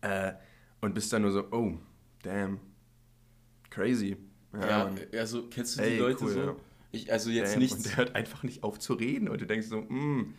Äh, 0.00 0.34
und 0.80 0.94
bist 0.94 1.12
dann 1.12 1.22
nur 1.22 1.32
so, 1.32 1.44
oh, 1.50 1.78
damn, 2.22 2.60
crazy. 3.70 4.16
Ja, 4.52 4.90
ja 4.90 5.18
also 5.18 5.48
kennst 5.48 5.78
du 5.78 5.82
die 5.82 5.88
Ey, 5.88 5.98
Leute 5.98 6.24
cool, 6.24 6.30
so? 6.30 6.40
Ja. 6.40 6.56
Ich, 6.92 7.12
also 7.12 7.30
jetzt 7.30 7.54
damn. 7.54 7.62
nicht. 7.62 7.74
Und 7.74 7.86
der 7.86 7.96
hört 7.96 8.14
einfach 8.14 8.42
nicht 8.42 8.62
auf 8.62 8.78
zu 8.78 8.94
reden 8.94 9.28
und 9.28 9.40
du 9.40 9.46
denkst 9.46 9.66
so, 9.66 9.80
mm, 9.80 10.34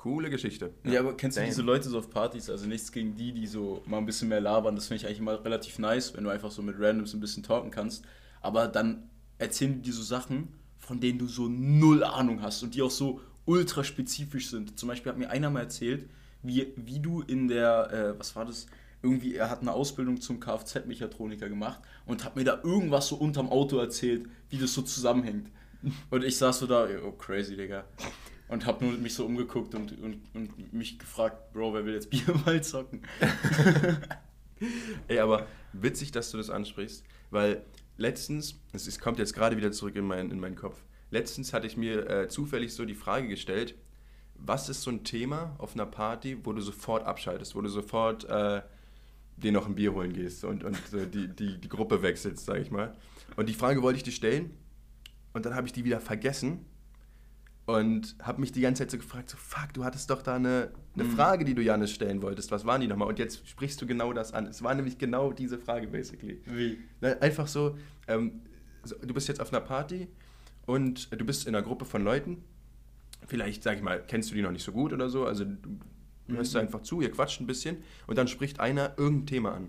Coole 0.00 0.30
Geschichte. 0.30 0.72
Ja, 0.84 0.92
ja 0.92 1.00
aber 1.00 1.14
kennst 1.14 1.36
Damn. 1.36 1.44
du 1.44 1.50
diese 1.50 1.60
Leute 1.60 1.90
so 1.90 1.98
auf 1.98 2.08
Partys? 2.08 2.48
Also 2.48 2.66
nichts 2.66 2.90
gegen 2.90 3.16
die, 3.16 3.32
die 3.32 3.46
so 3.46 3.82
mal 3.84 3.98
ein 3.98 4.06
bisschen 4.06 4.30
mehr 4.30 4.40
labern. 4.40 4.74
Das 4.74 4.86
finde 4.86 4.96
ich 4.96 5.06
eigentlich 5.06 5.18
immer 5.18 5.44
relativ 5.44 5.78
nice, 5.78 6.16
wenn 6.16 6.24
du 6.24 6.30
einfach 6.30 6.50
so 6.50 6.62
mit 6.62 6.76
Randoms 6.80 7.12
ein 7.12 7.20
bisschen 7.20 7.42
talken 7.42 7.70
kannst. 7.70 8.02
Aber 8.40 8.66
dann 8.66 9.10
erzählen 9.40 9.74
die 9.74 9.90
dir 9.90 9.92
so 9.92 10.02
Sachen, 10.02 10.48
von 10.78 11.00
denen 11.00 11.18
du 11.18 11.26
so 11.26 11.48
null 11.48 12.04
Ahnung 12.04 12.42
hast 12.42 12.62
und 12.62 12.74
die 12.74 12.82
auch 12.82 12.90
so 12.90 13.20
ultra 13.46 13.82
spezifisch 13.82 14.50
sind. 14.50 14.78
Zum 14.78 14.88
Beispiel 14.88 15.10
hat 15.10 15.18
mir 15.18 15.30
einer 15.30 15.50
mal 15.50 15.60
erzählt, 15.60 16.08
wie, 16.42 16.72
wie 16.76 17.00
du 17.00 17.22
in 17.22 17.48
der, 17.48 17.90
äh, 17.92 18.18
was 18.18 18.36
war 18.36 18.44
das? 18.44 18.66
Irgendwie, 19.02 19.34
er 19.34 19.48
hat 19.48 19.62
eine 19.62 19.72
Ausbildung 19.72 20.20
zum 20.20 20.40
Kfz-Mechatroniker 20.40 21.48
gemacht 21.48 21.80
und 22.04 22.22
hat 22.22 22.36
mir 22.36 22.44
da 22.44 22.60
irgendwas 22.62 23.08
so 23.08 23.16
unterm 23.16 23.48
Auto 23.48 23.78
erzählt, 23.78 24.28
wie 24.50 24.58
das 24.58 24.74
so 24.74 24.82
zusammenhängt. 24.82 25.50
Und 26.10 26.22
ich 26.22 26.36
saß 26.36 26.58
so 26.58 26.66
da, 26.66 26.86
oh 27.02 27.12
crazy, 27.12 27.56
Digga. 27.56 27.86
Und 28.48 28.66
hab 28.66 28.82
nur 28.82 28.92
mich 28.92 29.14
so 29.14 29.24
umgeguckt 29.24 29.74
und, 29.74 29.98
und, 30.02 30.20
und 30.34 30.72
mich 30.74 30.98
gefragt, 30.98 31.54
Bro, 31.54 31.72
wer 31.72 31.86
will 31.86 31.94
jetzt 31.94 32.10
Bierball 32.10 32.62
zocken? 32.62 33.00
Ey, 35.08 35.18
aber 35.20 35.46
witzig, 35.72 36.12
dass 36.12 36.30
du 36.30 36.36
das 36.36 36.50
ansprichst, 36.50 37.04
weil 37.30 37.64
letztens, 38.00 38.60
es 38.72 38.98
kommt 38.98 39.18
jetzt 39.18 39.34
gerade 39.34 39.56
wieder 39.56 39.72
zurück 39.72 39.94
in, 39.94 40.04
mein, 40.04 40.30
in 40.30 40.40
meinen 40.40 40.56
Kopf, 40.56 40.82
letztens 41.10 41.52
hatte 41.52 41.66
ich 41.66 41.76
mir 41.76 42.08
äh, 42.08 42.28
zufällig 42.28 42.74
so 42.74 42.84
die 42.84 42.94
Frage 42.94 43.28
gestellt, 43.28 43.74
was 44.34 44.68
ist 44.68 44.82
so 44.82 44.90
ein 44.90 45.04
Thema 45.04 45.54
auf 45.58 45.74
einer 45.74 45.86
Party, 45.86 46.38
wo 46.44 46.52
du 46.52 46.62
sofort 46.62 47.04
abschaltest, 47.04 47.54
wo 47.54 47.60
du 47.60 47.68
sofort 47.68 48.24
äh, 48.24 48.62
dir 49.36 49.52
noch 49.52 49.66
ein 49.66 49.74
Bier 49.74 49.92
holen 49.92 50.12
gehst 50.12 50.44
und, 50.44 50.64
und 50.64 50.76
äh, 50.94 51.06
die, 51.06 51.28
die, 51.28 51.60
die 51.60 51.68
Gruppe 51.68 52.02
wechselst, 52.02 52.46
sag 52.46 52.60
ich 52.60 52.70
mal. 52.70 52.96
Und 53.36 53.48
die 53.48 53.54
Frage 53.54 53.82
wollte 53.82 53.98
ich 53.98 54.02
dir 54.02 54.12
stellen 54.12 54.56
und 55.34 55.44
dann 55.44 55.54
habe 55.54 55.66
ich 55.66 55.72
die 55.72 55.84
wieder 55.84 56.00
vergessen 56.00 56.64
und 57.66 58.16
habe 58.22 58.40
mich 58.40 58.52
die 58.52 58.60
ganze 58.60 58.82
Zeit 58.82 58.90
so 58.90 58.98
gefragt, 58.98 59.30
so 59.30 59.36
fuck, 59.36 59.72
du 59.74 59.84
hattest 59.84 60.10
doch 60.10 60.22
da 60.22 60.36
eine, 60.36 60.72
eine 60.94 61.04
mhm. 61.04 61.10
Frage, 61.10 61.44
die 61.44 61.54
du 61.54 61.62
Janis 61.62 61.92
stellen 61.92 62.22
wolltest. 62.22 62.50
Was 62.50 62.64
waren 62.64 62.80
die 62.80 62.86
nochmal? 62.86 63.08
Und 63.08 63.18
jetzt 63.18 63.48
sprichst 63.48 63.80
du 63.80 63.86
genau 63.86 64.12
das 64.12 64.32
an. 64.32 64.46
Es 64.46 64.62
war 64.62 64.74
nämlich 64.74 64.98
genau 64.98 65.32
diese 65.32 65.58
Frage, 65.58 65.86
basically. 65.86 66.40
Wie? 66.46 66.78
Einfach 67.20 67.46
so, 67.46 67.76
ähm, 68.08 68.42
so, 68.82 68.96
du 68.96 69.14
bist 69.14 69.28
jetzt 69.28 69.40
auf 69.40 69.52
einer 69.52 69.60
Party 69.60 70.08
und 70.66 71.12
du 71.12 71.24
bist 71.24 71.46
in 71.46 71.54
einer 71.54 71.64
Gruppe 71.64 71.84
von 71.84 72.02
Leuten. 72.02 72.42
Vielleicht, 73.26 73.62
sag 73.62 73.76
ich 73.76 73.82
mal, 73.82 74.02
kennst 74.04 74.30
du 74.30 74.34
die 74.34 74.42
noch 74.42 74.52
nicht 74.52 74.64
so 74.64 74.72
gut 74.72 74.92
oder 74.92 75.08
so. 75.08 75.26
Also 75.26 75.44
du 75.44 75.52
mhm. 76.26 76.36
hörst 76.36 76.56
einfach 76.56 76.82
zu, 76.82 77.00
ihr 77.00 77.10
quatscht 77.12 77.40
ein 77.40 77.46
bisschen 77.46 77.78
und 78.06 78.16
dann 78.16 78.26
spricht 78.26 78.58
einer 78.58 78.94
irgendein 78.96 79.26
Thema 79.26 79.54
an. 79.54 79.68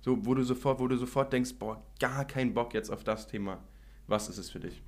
So, 0.00 0.24
wo 0.24 0.34
du 0.34 0.42
sofort, 0.44 0.80
wo 0.80 0.88
du 0.88 0.96
sofort 0.96 1.32
denkst, 1.32 1.54
boah, 1.58 1.82
gar 1.98 2.26
keinen 2.26 2.54
Bock 2.54 2.74
jetzt 2.74 2.90
auf 2.90 3.04
das 3.04 3.26
Thema. 3.26 3.62
Was 4.06 4.28
ist 4.28 4.38
es 4.38 4.50
für 4.50 4.60
dich? 4.60 4.82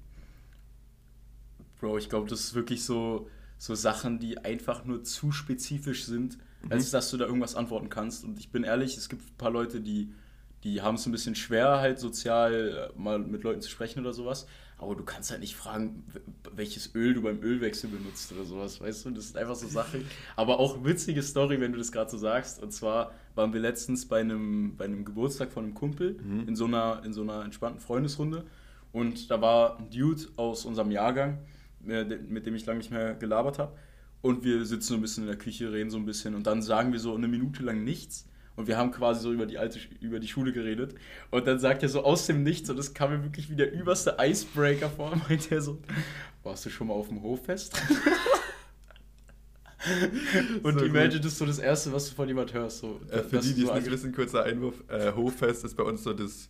Bro, 1.80 1.99
ich 1.99 2.09
glaube, 2.09 2.28
das 2.28 2.40
ist 2.40 2.54
wirklich 2.54 2.85
so, 2.85 3.28
so 3.59 3.75
Sachen, 3.75 4.18
die 4.18 4.38
einfach 4.38 4.85
nur 4.85 5.04
zu 5.04 5.33
spezifisch 5.33 6.04
sind, 6.04 6.38
mhm. 6.62 6.73
als 6.73 6.90
dass 6.90 7.11
du 7.11 7.16
da 7.16 7.26
irgendwas 7.26 7.54
antworten 7.54 7.88
kannst. 7.88 8.25
Und 8.25 8.38
ich 8.38 8.50
bin 8.50 8.64
ehrlich, 8.64 8.97
es 8.97 9.09
gibt 9.09 9.23
ein 9.23 9.37
paar 9.38 9.50
Leute, 9.50 9.80
die, 9.80 10.12
die 10.64 10.83
haben 10.83 10.97
es 10.97 11.06
ein 11.06 11.12
bisschen 11.12 11.35
schwer, 11.35 11.78
halt 11.78 11.99
sozial 11.99 12.92
äh, 12.95 12.99
mal 12.99 13.18
mit 13.18 13.42
Leuten 13.42 13.61
zu 13.61 13.71
sprechen 13.71 14.00
oder 14.00 14.12
sowas. 14.12 14.47
Aber 14.78 14.95
du 14.95 15.04
kannst 15.04 15.30
halt 15.30 15.40
nicht 15.40 15.56
fragen, 15.56 16.04
welches 16.54 16.95
Öl 16.95 17.14
du 17.14 17.23
beim 17.23 17.42
Ölwechsel 17.42 17.88
benutzt 17.88 18.30
oder 18.33 18.45
sowas, 18.45 18.78
weißt 18.78 19.06
du? 19.06 19.11
Das 19.11 19.25
ist 19.25 19.37
einfach 19.37 19.54
so 19.54 19.68
Sache. 19.68 20.02
Aber 20.37 20.59
auch 20.61 20.85
witzige 20.85 21.23
Story, 21.23 21.61
wenn 21.61 21.73
du 21.73 21.78
das 21.78 21.92
gerade 21.92 22.11
so 22.11 22.18
sagst. 22.18 22.62
Und 22.62 22.73
zwar 22.73 23.12
waren 23.35 23.54
wir 23.54 23.61
letztens 23.61 24.06
bei 24.06 24.21
einem, 24.21 24.76
bei 24.76 24.85
einem 24.85 25.06
Geburtstag 25.06 25.50
von 25.50 25.64
einem 25.64 25.75
Kumpel 25.75 26.18
mhm. 26.23 26.47
in, 26.47 26.56
so 26.56 26.66
einer, 26.66 27.00
in 27.06 27.14
so 27.14 27.23
einer 27.23 27.42
entspannten 27.42 27.80
Freundesrunde. 27.80 28.45
Und 28.92 29.30
da 29.30 29.40
war 29.40 29.78
ein 29.78 29.88
Dude 29.88 30.23
aus 30.37 30.66
unserem 30.66 30.90
Jahrgang, 30.90 31.38
mit 31.87 32.47
dem 32.47 32.55
ich 32.55 32.66
lange 32.66 32.78
nicht 32.78 32.90
mehr 32.90 33.14
gelabert 33.14 33.59
habe. 33.59 33.76
Und 34.23 34.45
wir 34.45 34.64
sitzen 34.64 34.88
so 34.88 34.95
ein 34.95 35.02
bisschen 35.02 35.25
in 35.25 35.28
der 35.28 35.38
Küche, 35.38 35.73
reden 35.73 35.90
so 35.90 35.99
ein 35.99 36.07
bisschen 36.07 36.35
und 36.35 36.47
dann 36.47 36.62
sagen 36.62 36.93
wir 36.93 36.99
so 36.99 37.14
eine 37.14 37.28
Minute 37.28 37.62
lang 37.62 37.85
nichts. 37.85 38.26
Und 38.57 38.66
wir 38.66 38.76
haben 38.78 38.90
quasi 38.90 39.21
so 39.21 39.33
über 39.33 39.47
die 39.47 39.59
alte, 39.59 39.78
über 40.00 40.19
die 40.19 40.28
Schule 40.28 40.52
geredet. 40.52 40.95
Und 41.31 41.47
dann 41.47 41.59
sagt 41.59 41.83
er 41.83 41.90
so 41.90 42.02
aus 42.02 42.26
dem 42.26 42.43
Nichts, 42.43 42.71
und 42.71 42.76
das 42.78 42.95
kam 42.95 43.11
mir 43.11 43.23
wirklich 43.23 43.50
wie 43.50 43.57
der 43.57 43.71
überste 43.73 44.16
Icebreaker 44.19 44.88
vor, 44.88 45.14
meint 45.28 45.52
er 45.52 45.61
so, 45.61 45.78
warst 46.43 46.64
du 46.64 46.71
schon 46.71 46.87
mal 46.87 46.95
auf 46.95 47.09
dem 47.09 47.23
Hoffest? 47.23 47.78
und 50.62 50.78
so 50.78 50.85
Imagine 50.85 51.21
gut. 51.21 51.26
ist 51.26 51.38
so 51.38 51.45
das 51.45 51.59
Erste, 51.59 51.93
was 51.93 52.09
du 52.09 52.14
von 52.14 52.26
jemand 52.26 52.55
hörst. 52.55 52.78
So, 52.78 52.99
äh, 53.11 53.19
für 53.19 53.40
die, 53.40 53.52
die 53.55 53.64
es 53.64 53.75
nicht 53.75 53.90
wissen, 53.90 54.12
kurzer 54.12 54.45
Einwurf, 54.45 54.83
äh, 54.88 55.12
Hoffest 55.12 55.64
ist 55.64 55.76
bei 55.76 55.85
uns 55.85 56.02
so 56.02 56.14
das 56.14 56.49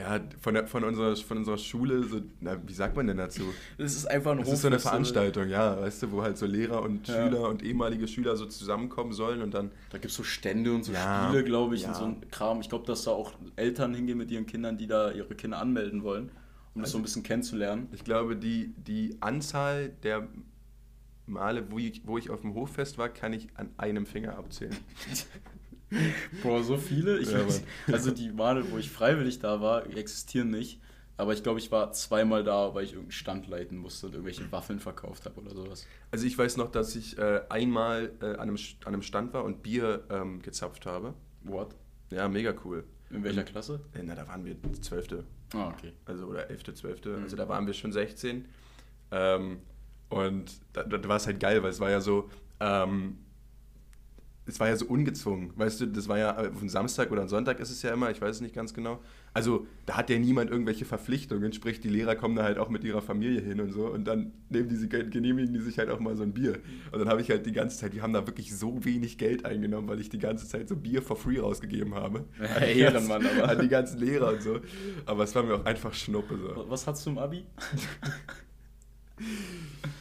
ja, 0.00 0.20
von, 0.40 0.54
der, 0.54 0.66
von, 0.66 0.82
unserer, 0.82 1.14
von 1.16 1.38
unserer 1.38 1.58
Schule, 1.58 2.02
so, 2.04 2.20
na, 2.40 2.56
wie 2.66 2.72
sagt 2.72 2.96
man 2.96 3.06
denn 3.06 3.18
dazu? 3.18 3.42
Das 3.76 3.94
ist 3.94 4.06
einfach 4.06 4.32
ein 4.32 4.38
Das 4.38 4.50
ist 4.50 4.62
so 4.62 4.68
eine 4.68 4.78
Veranstaltung, 4.78 5.48
ja, 5.48 5.78
weißt 5.80 6.02
du, 6.02 6.12
wo 6.12 6.22
halt 6.22 6.38
so 6.38 6.46
Lehrer 6.46 6.82
und 6.82 7.06
ja. 7.06 7.14
Schüler 7.14 7.48
und 7.48 7.62
ehemalige 7.62 8.08
Schüler 8.08 8.36
so 8.36 8.46
zusammenkommen 8.46 9.12
sollen 9.12 9.42
und 9.42 9.52
dann. 9.52 9.70
Da 9.90 9.98
gibt 9.98 10.10
es 10.10 10.16
so 10.16 10.22
Stände 10.22 10.72
und 10.72 10.84
so 10.84 10.92
ja, 10.92 11.26
Spiele, 11.26 11.44
glaube 11.44 11.74
ich, 11.74 11.82
ja. 11.82 11.88
und 11.88 11.94
so 11.94 12.04
ein 12.04 12.30
Kram. 12.30 12.60
Ich 12.60 12.68
glaube, 12.68 12.86
dass 12.86 13.04
da 13.04 13.10
auch 13.10 13.32
Eltern 13.56 13.94
hingehen 13.94 14.16
mit 14.16 14.30
ihren 14.30 14.46
Kindern, 14.46 14.78
die 14.78 14.86
da 14.86 15.10
ihre 15.10 15.34
Kinder 15.34 15.58
anmelden 15.58 16.02
wollen, 16.02 16.30
um 16.74 16.80
also, 16.80 16.82
das 16.82 16.92
so 16.92 16.98
ein 16.98 17.02
bisschen 17.02 17.22
kennenzulernen. 17.22 17.88
Ich 17.92 18.04
glaube, 18.04 18.36
die, 18.36 18.72
die 18.76 19.18
Anzahl 19.20 19.90
der 20.02 20.28
Male, 21.26 21.70
wo 21.70 21.78
ich, 21.78 22.02
wo 22.06 22.16
ich 22.16 22.30
auf 22.30 22.40
dem 22.40 22.54
Hoffest 22.54 22.96
war, 22.96 23.08
kann 23.08 23.32
ich 23.32 23.48
an 23.54 23.70
einem 23.76 24.06
Finger 24.06 24.36
abzählen. 24.36 24.76
Boah, 26.42 26.62
so 26.62 26.76
viele? 26.76 27.18
Ich 27.18 27.30
ja, 27.30 27.40
also 27.92 28.10
die 28.10 28.30
Male, 28.30 28.70
wo 28.70 28.78
ich 28.78 28.90
freiwillig 28.90 29.38
da 29.40 29.60
war, 29.60 29.86
existieren 29.96 30.50
nicht. 30.50 30.80
Aber 31.16 31.34
ich 31.34 31.42
glaube, 31.42 31.58
ich 31.58 31.70
war 31.70 31.92
zweimal 31.92 32.44
da, 32.44 32.74
weil 32.74 32.84
ich 32.84 32.92
irgendeinen 32.92 33.12
Stand 33.12 33.46
leiten 33.46 33.76
musste 33.76 34.06
und 34.06 34.14
irgendwelche 34.14 34.50
Waffeln 34.52 34.80
verkauft 34.80 35.26
habe 35.26 35.38
oder 35.42 35.50
sowas. 35.50 35.86
Also 36.10 36.26
ich 36.26 36.38
weiß 36.38 36.56
noch, 36.56 36.70
dass 36.70 36.96
ich 36.96 37.18
äh, 37.18 37.42
einmal 37.50 38.12
äh, 38.22 38.26
an, 38.26 38.40
einem, 38.40 38.56
an 38.56 38.94
einem 38.94 39.02
Stand 39.02 39.34
war 39.34 39.44
und 39.44 39.62
Bier 39.62 40.04
ähm, 40.08 40.40
gezapft 40.40 40.86
habe. 40.86 41.12
What? 41.42 41.74
Ja, 42.08 42.26
mega 42.26 42.54
cool. 42.64 42.84
In 43.10 43.22
welcher 43.22 43.42
Klasse? 43.42 43.80
Äh, 43.92 44.02
na, 44.02 44.14
da 44.14 44.26
waren 44.28 44.46
wir 44.46 44.56
Zwölfte. 44.80 45.24
Ah, 45.52 45.68
okay. 45.68 45.92
Also, 46.06 46.24
oder 46.24 46.48
Elfte, 46.48 46.72
Zwölfte. 46.72 47.10
Mhm. 47.10 47.24
Also 47.24 47.36
da 47.36 47.46
waren 47.48 47.66
wir 47.66 47.74
schon 47.74 47.92
16. 47.92 48.46
Ähm, 49.10 49.58
und 50.08 50.60
da, 50.72 50.84
da 50.84 51.08
war 51.08 51.16
es 51.16 51.26
halt 51.26 51.38
geil, 51.38 51.62
weil 51.62 51.70
es 51.70 51.80
war 51.80 51.90
ja 51.90 52.00
so, 52.00 52.30
ähm, 52.60 53.18
es 54.50 54.60
war 54.60 54.68
ja 54.68 54.76
so 54.76 54.86
ungezwungen, 54.86 55.52
weißt 55.56 55.80
du, 55.80 55.86
das 55.86 56.08
war 56.08 56.18
ja 56.18 56.36
auf 56.36 56.60
einen 56.60 56.68
Samstag 56.68 57.10
oder 57.10 57.20
einen 57.20 57.28
Sonntag 57.28 57.60
ist 57.60 57.70
es 57.70 57.82
ja 57.82 57.92
immer, 57.92 58.10
ich 58.10 58.20
weiß 58.20 58.36
es 58.36 58.42
nicht 58.42 58.54
ganz 58.54 58.74
genau. 58.74 59.00
Also 59.32 59.66
da 59.86 59.96
hat 59.96 60.10
ja 60.10 60.18
niemand 60.18 60.50
irgendwelche 60.50 60.84
Verpflichtungen, 60.84 61.52
sprich 61.52 61.80
die 61.80 61.88
Lehrer 61.88 62.16
kommen 62.16 62.34
da 62.34 62.42
halt 62.42 62.58
auch 62.58 62.68
mit 62.68 62.82
ihrer 62.82 63.00
Familie 63.00 63.40
hin 63.40 63.60
und 63.60 63.72
so 63.72 63.86
und 63.86 64.04
dann 64.04 64.32
nehmen 64.48 64.68
die, 64.68 64.88
genehmigen 64.88 65.54
die 65.54 65.60
sich 65.60 65.78
halt 65.78 65.88
auch 65.88 66.00
mal 66.00 66.16
so 66.16 66.24
ein 66.24 66.32
Bier. 66.32 66.58
Und 66.90 66.98
dann 66.98 67.08
habe 67.08 67.20
ich 67.20 67.30
halt 67.30 67.46
die 67.46 67.52
ganze 67.52 67.78
Zeit, 67.78 67.94
wir 67.94 68.02
haben 68.02 68.12
da 68.12 68.26
wirklich 68.26 68.54
so 68.54 68.84
wenig 68.84 69.18
Geld 69.18 69.44
eingenommen, 69.44 69.88
weil 69.88 70.00
ich 70.00 70.08
die 70.08 70.18
ganze 70.18 70.48
Zeit 70.48 70.68
so 70.68 70.74
Bier 70.76 71.00
for 71.00 71.16
free 71.16 71.38
rausgegeben 71.38 71.94
habe. 71.94 72.24
Ja, 72.40 72.66
Ehrenmann, 72.66 73.24
aber. 73.24 73.48
An 73.50 73.60
die 73.60 73.68
ganzen 73.68 74.00
Lehrer 74.00 74.32
und 74.32 74.42
so. 74.42 74.60
Aber 75.06 75.24
es 75.24 75.34
war 75.34 75.42
mir 75.42 75.54
auch 75.54 75.64
einfach 75.64 75.94
Schnuppe 75.94 76.36
so. 76.36 76.64
Was 76.68 76.86
hast 76.86 77.06
du 77.06 77.10
im 77.10 77.18
Abi? 77.18 77.44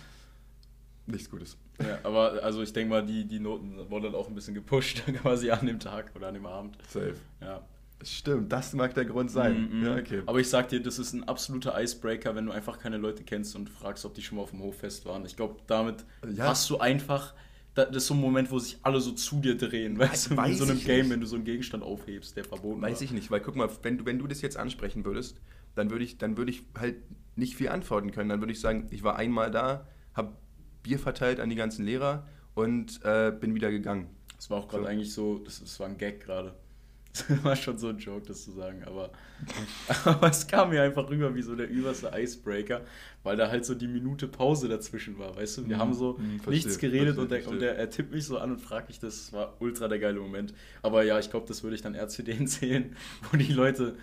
Nichts 1.11 1.29
Gutes. 1.29 1.57
Ja, 1.79 1.99
aber 2.03 2.43
also 2.43 2.61
ich 2.61 2.73
denke 2.73 2.89
mal, 2.89 3.05
die, 3.05 3.25
die 3.25 3.39
Noten 3.39 3.77
wurden 3.89 4.05
dann 4.05 4.15
auch 4.15 4.27
ein 4.27 4.35
bisschen 4.35 4.53
gepusht 4.53 5.03
quasi 5.21 5.49
an 5.51 5.65
dem 5.65 5.79
Tag 5.79 6.11
oder 6.15 6.27
an 6.27 6.33
dem 6.33 6.45
Abend. 6.45 6.77
Safe. 6.87 7.15
Ja. 7.41 7.61
Stimmt, 8.01 8.51
das 8.51 8.73
mag 8.73 8.93
der 8.93 9.05
Grund 9.05 9.29
sein. 9.29 9.69
Mm 9.69 9.73
-mm. 9.73 9.85
Ja, 9.85 9.95
okay. 9.97 10.21
Aber 10.25 10.39
ich 10.39 10.47
sag 10.47 10.69
dir, 10.69 10.81
das 10.81 10.99
ist 10.99 11.13
ein 11.13 11.25
absoluter 11.25 11.79
Icebreaker, 11.81 12.33
wenn 12.33 12.45
du 12.45 12.51
einfach 12.53 12.79
keine 12.79 12.97
Leute 12.97 13.23
kennst 13.23 13.55
und 13.55 13.69
fragst, 13.69 14.05
ob 14.05 14.13
die 14.13 14.21
schon 14.21 14.37
mal 14.37 14.43
auf 14.43 14.51
dem 14.51 14.61
Hoffest 14.61 15.05
waren. 15.05 15.25
Ich 15.25 15.35
glaube, 15.35 15.57
damit 15.67 16.05
ja. 16.33 16.45
hast 16.45 16.69
du 16.69 16.77
einfach, 16.77 17.33
das 17.75 17.93
ist 17.93 18.07
so 18.07 18.13
ein 18.13 18.21
Moment, 18.21 18.51
wo 18.51 18.59
sich 18.59 18.77
alle 18.83 19.01
so 19.01 19.11
zu 19.11 19.41
dir 19.41 19.57
drehen, 19.57 19.99
weißt 19.99 20.31
du, 20.31 20.41
in 20.41 20.55
so 20.55 20.63
einem 20.63 20.79
Game, 20.79 20.99
nicht. 20.99 21.09
wenn 21.09 21.19
du 21.19 21.27
so 21.27 21.35
einen 21.35 21.43
Gegenstand 21.43 21.83
aufhebst, 21.83 22.37
der 22.37 22.45
verboten 22.45 22.81
Weiß 22.81 22.95
war. 22.95 23.01
ich 23.01 23.11
nicht, 23.11 23.31
weil 23.31 23.41
guck 23.41 23.57
mal, 23.57 23.69
wenn 23.81 23.97
du, 23.97 24.05
wenn 24.05 24.17
du 24.17 24.27
das 24.27 24.41
jetzt 24.41 24.55
ansprechen 24.55 25.03
würdest, 25.03 25.41
dann 25.75 25.91
würde 25.91 26.05
ich, 26.05 26.17
dann 26.17 26.37
würde 26.37 26.51
ich 26.51 26.63
halt 26.77 26.95
nicht 27.35 27.55
viel 27.55 27.69
antworten 27.69 28.11
können. 28.11 28.29
Dann 28.29 28.41
würde 28.41 28.53
ich 28.53 28.59
sagen, 28.59 28.87
ich 28.91 29.03
war 29.03 29.17
einmal 29.17 29.51
da, 29.51 29.87
habe 30.13 30.35
Bier 30.83 30.99
verteilt 30.99 31.39
an 31.39 31.49
die 31.49 31.55
ganzen 31.55 31.85
Lehrer 31.85 32.25
und 32.55 33.03
äh, 33.03 33.31
bin 33.31 33.55
wieder 33.55 33.71
gegangen. 33.71 34.07
Das 34.35 34.49
war 34.49 34.59
auch 34.59 34.67
gerade 34.67 34.83
so. 34.83 34.89
eigentlich 34.89 35.13
so, 35.13 35.39
das, 35.39 35.59
das 35.59 35.79
war 35.79 35.87
ein 35.87 35.97
Gag 35.97 36.21
gerade. 36.21 36.53
Das 37.27 37.43
war 37.43 37.55
schon 37.55 37.77
so 37.77 37.89
ein 37.89 37.97
Joke, 37.97 38.25
das 38.27 38.45
zu 38.45 38.51
sagen, 38.51 38.83
aber, 38.85 39.09
aber 40.05 40.29
es 40.29 40.47
kam 40.47 40.69
mir 40.69 40.83
einfach 40.83 41.09
rüber 41.09 41.33
wie 41.33 41.41
so 41.41 41.55
der 41.55 41.67
überste 41.67 42.11
Icebreaker, 42.15 42.81
weil 43.23 43.35
da 43.35 43.49
halt 43.49 43.65
so 43.65 43.73
die 43.73 43.87
Minute 43.87 44.27
Pause 44.27 44.69
dazwischen 44.69 45.17
war, 45.17 45.35
weißt 45.35 45.57
du? 45.57 45.67
Wir 45.67 45.77
mhm. 45.77 45.81
haben 45.81 45.93
so 45.95 46.19
mhm, 46.19 46.39
nichts 46.47 46.77
geredet 46.77 47.15
verstehe, 47.15 47.23
und, 47.23 47.31
der, 47.31 47.47
und 47.53 47.59
der, 47.61 47.77
er 47.77 47.89
tippt 47.89 48.13
mich 48.13 48.25
so 48.25 48.37
an 48.37 48.51
und 48.51 48.61
fragt 48.61 48.89
mich 48.89 48.99
das. 48.99 49.17
Das 49.17 49.33
war 49.33 49.57
ultra 49.59 49.87
der 49.87 49.99
geile 49.99 50.19
Moment. 50.19 50.53
Aber 50.83 51.03
ja, 51.03 51.17
ich 51.19 51.31
glaube, 51.31 51.47
das 51.47 51.63
würde 51.63 51.75
ich 51.75 51.81
dann 51.81 51.95
eher 51.95 52.07
zu 52.07 52.23
denen 52.23 52.47
zählen, 52.47 52.95
wo 53.31 53.37
die 53.37 53.51
Leute 53.51 53.95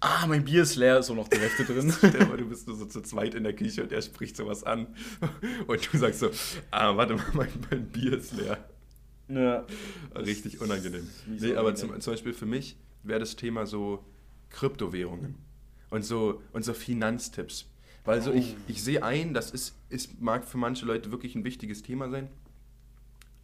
Ah, 0.00 0.26
mein 0.26 0.44
Bier 0.44 0.62
ist 0.62 0.76
leer, 0.76 0.98
ist 0.98 1.10
auch 1.10 1.14
noch 1.14 1.28
die 1.28 1.38
Hälfte 1.38 1.64
drin. 1.64 1.92
Stell 1.96 2.26
mal, 2.26 2.36
du 2.36 2.48
bist 2.48 2.66
nur 2.66 2.76
so 2.76 2.86
zu 2.86 3.02
zweit 3.02 3.34
in 3.34 3.44
der 3.44 3.54
Küche 3.54 3.82
und 3.82 3.92
er 3.92 4.02
spricht 4.02 4.36
sowas 4.36 4.64
an. 4.64 4.88
Und 5.66 5.92
du 5.92 5.98
sagst 5.98 6.20
so, 6.20 6.30
ah, 6.70 6.96
warte 6.96 7.14
mal, 7.14 7.26
mein, 7.34 7.52
mein 7.70 7.86
Bier 7.88 8.18
ist 8.18 8.32
leer. 8.32 8.58
Ja. 9.28 9.66
Richtig 10.14 10.60
unangenehm. 10.60 11.08
Nee, 11.26 11.54
aber 11.54 11.74
zum, 11.74 12.00
zum 12.00 12.12
Beispiel 12.12 12.32
für 12.32 12.46
mich 12.46 12.76
wäre 13.02 13.20
das 13.20 13.36
Thema 13.36 13.66
so 13.66 14.04
Kryptowährungen 14.50 15.36
und 15.90 16.04
so, 16.04 16.42
und 16.52 16.64
so 16.64 16.74
Finanztipps. 16.74 17.66
Weil 18.04 18.20
so 18.20 18.32
ich, 18.32 18.56
oh. 18.58 18.62
ich 18.68 18.82
sehe 18.82 19.02
ein, 19.02 19.34
das 19.34 19.50
ist, 19.50 19.76
ist, 19.88 20.20
mag 20.20 20.44
für 20.44 20.58
manche 20.58 20.84
Leute 20.84 21.12
wirklich 21.12 21.34
ein 21.34 21.44
wichtiges 21.44 21.82
Thema 21.82 22.10
sein. 22.10 22.28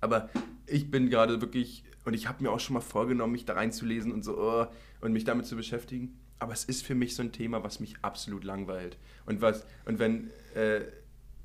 Aber 0.01 0.29
ich 0.67 0.91
bin 0.91 1.11
gerade 1.11 1.41
wirklich, 1.41 1.85
und 2.09 2.15
ich 2.15 2.27
habe 2.27 2.43
mir 2.43 2.51
auch 2.51 2.59
schon 2.59 2.73
mal 2.73 2.81
vorgenommen, 2.81 3.33
mich 3.33 3.45
da 3.45 3.53
reinzulesen 3.53 4.13
und 4.13 4.25
so, 4.25 4.39
oh, 4.39 4.67
und 5.03 5.13
mich 5.13 5.25
damit 5.25 5.45
zu 5.45 5.57
beschäftigen. 5.57 6.19
Aber 6.39 6.55
es 6.55 6.65
ist 6.65 6.83
für 6.83 6.95
mich 6.95 7.15
so 7.15 7.23
ein 7.23 7.33
Thema, 7.33 7.63
was 7.63 7.81
mich 7.81 7.97
absolut 8.01 8.45
langweilt. 8.45 8.97
Und 9.27 9.43
was, 9.43 9.67
und 9.85 9.99
wenn, 9.99 10.31
äh, 10.55 10.81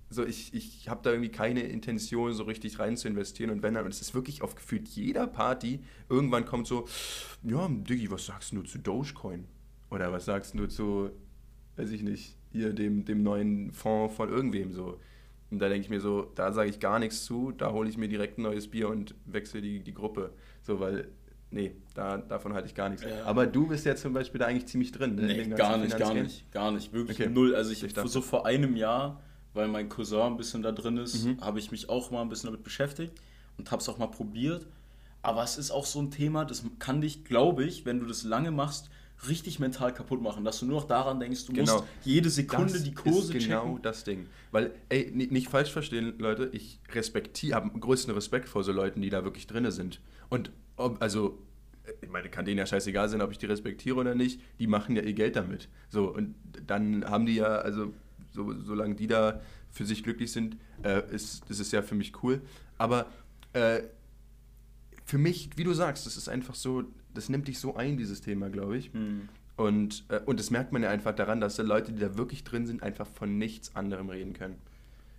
so 0.10 0.25
ich, 0.25 0.53
ich 0.53 0.88
habe 0.88 1.01
da 1.03 1.12
irgendwie 1.12 1.32
keine 1.32 1.63
Intention, 1.63 2.32
so 2.32 2.43
richtig 2.43 2.79
rein 2.79 2.96
zu 2.96 3.10
investieren. 3.10 3.50
Und 3.50 3.62
wenn 3.62 3.74
dann, 3.74 3.84
und 3.84 3.93
es 3.93 4.00
ist 4.00 4.13
wirklich 4.13 4.41
auf 4.41 4.55
gefühlt 4.55 4.88
jeder 4.88 5.27
Party, 5.27 5.82
irgendwann 6.08 6.46
kommt 6.46 6.65
so, 6.65 6.88
ja, 7.43 7.67
Diggi, 7.67 8.10
was 8.10 8.25
sagst 8.25 8.53
du 8.53 8.62
zu 8.62 8.79
Dogecoin? 8.79 9.43
Oder 9.89 10.13
was 10.13 10.24
sagst 10.24 10.58
du 10.58 10.65
zu, 10.67 11.10
weiß 11.75 11.91
ich 11.91 12.03
nicht, 12.03 12.38
hier 12.53 12.72
dem, 12.72 13.03
dem 13.03 13.22
neuen 13.22 13.74
Fonds 13.74 14.15
von 14.15 14.29
irgendwem 14.29 14.72
so. 14.72 14.98
Und 15.53 15.60
da 15.60 15.69
denke 15.69 15.86
ich 15.86 15.89
mir 15.91 16.01
so, 16.01 16.31
da 16.33 16.51
sage 16.51 16.72
ich 16.72 16.79
gar 16.79 16.98
nichts 16.98 17.25
zu, 17.25 17.51
da 17.51 17.72
hole 17.72 17.88
ich 17.88 17.95
mir 17.95 18.07
direkt 18.07 18.39
ein 18.39 18.41
neues 18.41 18.67
Bier 18.67 18.89
und 18.89 19.13
wechsle 19.25 19.62
die, 19.62 19.81
die 19.81 19.93
Gruppe. 19.93 20.31
So, 20.63 20.79
weil, 20.79 21.10
nee, 21.51 21.75
da, 21.93 22.17
davon 22.17 22.53
halte 22.53 22.67
ich 22.67 22.74
gar 22.74 22.89
nichts. 22.89 23.05
Ja. 23.05 23.24
Aber 23.24 23.45
du 23.45 23.67
bist 23.67 23.86
ja 23.86 23.95
zum 23.95 24.13
Beispiel 24.13 24.39
da 24.39 24.48
eigentlich 24.48 24.65
ziemlich 24.65 24.91
drin. 24.91 25.13
Ne? 25.13 25.22
Nee, 25.22 25.45
gar 25.50 25.77
nicht, 25.77 25.95
gar 25.95 26.12
nicht, 26.15 26.51
gar 26.51 26.72
nicht. 26.72 26.91
Wirklich 26.91 27.19
okay. 27.19 27.29
null. 27.29 27.53
Also 27.53 27.72
ich, 27.72 27.83
ich 27.83 27.93
so 27.93 28.22
vor 28.22 28.48
einem 28.48 28.75
Jahr, 28.75 29.22
weil 29.53 29.67
mein 29.67 29.89
Cousin 29.89 30.22
ein 30.22 30.38
bisschen 30.38 30.63
da 30.63 30.72
drin 30.72 30.98
ist, 30.98 31.24
mhm. 31.24 31.39
habe 31.39 31.60
ich 31.60 31.69
mich 31.69 31.88
auch 31.88 32.10
mal 32.10 32.24
ein 32.24 32.29
bisschen 32.29 32.48
damit 32.48 32.63
beschäftigt 32.63 33.13
und 33.60 33.69
habe 33.69 33.79
es 33.79 33.88
auch 33.88 34.00
mal 34.00 34.07
probiert. 34.07 34.65
Aber 35.22 35.43
es 35.43 35.60
ist 35.60 35.69
auch 35.69 35.86
so 35.86 36.01
ein 36.01 36.10
Thema, 36.10 36.45
das 36.45 36.65
kann 36.79 37.00
dich, 37.00 37.25
glaube 37.25 37.63
ich, 37.63 37.86
wenn 37.86 38.00
du 38.00 38.07
das 38.07 38.24
lange 38.24 38.50
machst, 38.50 38.89
richtig 39.27 39.60
mental 39.60 39.93
kaputt 39.93 40.22
machen, 40.22 40.43
dass 40.43 40.60
du 40.60 40.65
nur 40.65 40.82
noch 40.82 40.88
daran 40.88 41.20
denkst, 41.20 41.46
du 41.46 41.53
genau. 41.53 41.74
musst 41.74 41.86
jede 42.03 42.29
Sekunde 42.29 42.74
das 42.74 42.84
die 42.84 42.93
Kurse 42.93 43.38
ist 43.38 43.48
genau 43.48 43.63
checken. 43.63 43.82
das 43.82 44.03
Ding. 44.03 44.27
Weil, 44.51 44.72
ey, 44.89 45.12
nicht 45.12 45.50
falsch 45.50 45.72
verstehen, 45.72 46.15
Leute, 46.20 46.50
ich 46.51 46.79
respektiere, 46.91 47.55
habe 47.55 47.79
größten 47.79 48.13
Respekt 48.13 48.50
vor 48.50 48.63
so 48.63 48.72
Leuten, 48.72 49.01
die 49.01 49.10
da 49.10 49.24
wirklich 49.24 49.48
drin 49.48 49.70
sind. 49.72 50.01
Und, 50.29 50.51
also, 51.00 51.39
ich 52.01 52.10
meine, 52.10 52.29
kann 52.29 52.46
denen 52.46 52.58
ja 52.58 52.65
scheißegal 52.65 53.10
sein, 53.10 53.22
ob 53.22 53.32
ich 53.32 53.38
die 53.38 53.46
respektiere 53.46 53.96
oder 53.96 54.15
nicht, 54.15 54.41
die 54.60 54.67
machen 54.67 54.96
ja 54.96 55.01
ihr 55.01 55.13
Geld 55.13 55.36
damit. 55.36 55.70
So, 55.89 56.13
und 56.13 56.36
dann 56.67 57.05
haben 57.05 57.25
die 57.25 57.36
ja, 57.36 57.58
also, 57.58 57.93
so, 58.32 58.53
solange 58.62 58.96
die 58.96 59.08
da 59.08 59.41
für 59.70 59.86
sich 59.86 60.03
glücklich 60.03 60.32
sind, 60.32 60.58
äh, 60.84 61.01
ist, 61.13 61.50
das 61.50 61.60
ist 61.60 61.72
ja 61.72 61.82
für 61.82 61.96
mich 61.96 62.24
cool. 62.24 62.41
Aber, 62.77 63.08
äh, 63.53 63.84
für 65.05 65.17
mich, 65.17 65.50
wie 65.58 65.63
du 65.63 65.74
sagst, 65.74 66.05
das 66.05 66.17
ist 66.17 66.29
einfach 66.29 66.55
so, 66.55 66.84
das 67.13 67.29
nimmt 67.29 67.48
dich 67.48 67.60
so 67.60 67.75
ein, 67.75 67.98
dieses 67.98 68.22
Thema, 68.22 68.50
glaube 68.50 68.77
ich. 68.77 68.93
Hm. 68.93 69.29
Und, 69.55 70.05
äh, 70.10 70.20
und 70.25 70.39
das 70.39 70.50
merkt 70.50 70.72
man 70.72 70.84
ja 70.84 70.89
einfach 70.89 71.13
daran, 71.13 71.39
dass 71.39 71.55
die 71.55 71.62
Leute, 71.62 71.91
die 71.91 72.00
da 72.00 72.17
wirklich 72.17 72.43
drin 72.43 72.65
sind, 72.65 72.82
einfach 72.82 73.08
von 73.08 73.38
nichts 73.38 73.75
anderem 73.75 74.10
reden 74.10 74.34
können. 74.34 74.55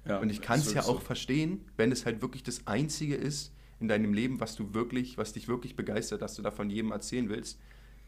Ja, 0.06 0.18
und 0.18 0.28
ich 0.28 0.42
kann 0.42 0.58
es 0.58 0.74
ja 0.74 0.82
auch 0.82 1.00
so. 1.00 1.06
verstehen, 1.06 1.64
wenn 1.76 1.90
es 1.90 2.04
halt 2.04 2.20
wirklich 2.20 2.42
das 2.42 2.66
Einzige 2.66 3.14
ist 3.14 3.52
in 3.80 3.88
deinem 3.88 4.12
Leben, 4.12 4.40
was 4.40 4.54
du 4.54 4.74
wirklich, 4.74 5.16
was 5.16 5.32
dich 5.32 5.48
wirklich 5.48 5.76
begeistert, 5.76 6.20
dass 6.20 6.34
du 6.34 6.42
davon 6.42 6.68
jedem 6.68 6.92
erzählen 6.92 7.28
willst, 7.28 7.58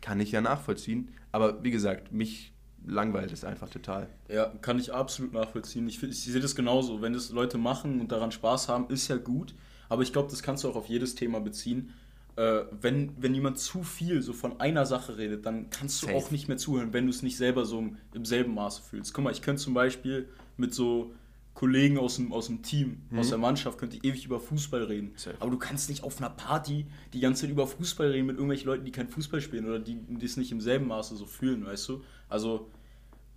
kann 0.00 0.20
ich 0.20 0.32
ja 0.32 0.40
nachvollziehen. 0.40 1.10
Aber 1.32 1.62
wie 1.64 1.70
gesagt, 1.70 2.12
mich 2.12 2.52
langweilt 2.84 3.32
es 3.32 3.44
einfach 3.44 3.68
total. 3.68 4.08
Ja, 4.28 4.52
kann 4.60 4.78
ich 4.78 4.92
absolut 4.92 5.32
nachvollziehen. 5.32 5.88
Ich, 5.88 6.02
ich 6.02 6.20
sehe 6.20 6.40
das 6.40 6.54
genauso. 6.54 7.00
Wenn 7.00 7.14
das 7.14 7.30
Leute 7.30 7.56
machen 7.56 8.00
und 8.00 8.12
daran 8.12 8.30
Spaß 8.30 8.68
haben, 8.68 8.88
ist 8.90 9.08
ja 9.08 9.16
gut. 9.16 9.54
Aber 9.88 10.02
ich 10.02 10.12
glaube, 10.12 10.30
das 10.30 10.42
kannst 10.42 10.64
du 10.64 10.68
auch 10.68 10.76
auf 10.76 10.88
jedes 10.88 11.14
Thema 11.14 11.40
beziehen 11.40 11.92
äh, 12.36 12.64
wenn, 12.70 13.12
wenn 13.18 13.34
jemand 13.34 13.58
zu 13.58 13.82
viel 13.82 14.22
so 14.22 14.32
von 14.32 14.60
einer 14.60 14.86
Sache 14.86 15.16
redet, 15.16 15.46
dann 15.46 15.70
kannst 15.70 16.02
du 16.02 16.06
Safe. 16.06 16.18
auch 16.18 16.30
nicht 16.30 16.48
mehr 16.48 16.58
zuhören, 16.58 16.92
wenn 16.92 17.04
du 17.06 17.10
es 17.10 17.22
nicht 17.22 17.36
selber 17.36 17.64
so 17.64 17.82
im 18.12 18.24
selben 18.24 18.54
Maße 18.54 18.82
fühlst. 18.82 19.14
Guck 19.14 19.24
mal, 19.24 19.32
ich 19.32 19.42
könnte 19.42 19.62
zum 19.62 19.74
Beispiel 19.74 20.28
mit 20.56 20.74
so 20.74 21.12
Kollegen 21.54 21.96
aus 21.96 22.16
dem, 22.16 22.32
aus 22.34 22.48
dem 22.48 22.62
Team, 22.62 23.00
mhm. 23.08 23.18
aus 23.18 23.30
der 23.30 23.38
Mannschaft, 23.38 23.78
könnte 23.78 23.96
ewig 24.02 24.26
über 24.26 24.38
Fußball 24.38 24.84
reden. 24.84 25.12
Safe. 25.16 25.36
Aber 25.40 25.50
du 25.50 25.58
kannst 25.58 25.88
nicht 25.88 26.04
auf 26.04 26.18
einer 26.18 26.28
Party 26.28 26.86
die 27.14 27.20
ganze 27.20 27.42
Zeit 27.42 27.50
über 27.50 27.66
Fußball 27.66 28.10
reden 28.10 28.26
mit 28.26 28.36
irgendwelchen 28.36 28.66
Leuten, 28.66 28.84
die 28.84 28.92
kein 28.92 29.08
Fußball 29.08 29.40
spielen 29.40 29.66
oder 29.66 29.78
die 29.78 29.98
es 30.22 30.36
nicht 30.36 30.52
im 30.52 30.60
selben 30.60 30.88
Maße 30.88 31.16
so 31.16 31.24
fühlen, 31.24 31.64
weißt 31.64 31.88
du? 31.88 32.04
Also 32.28 32.70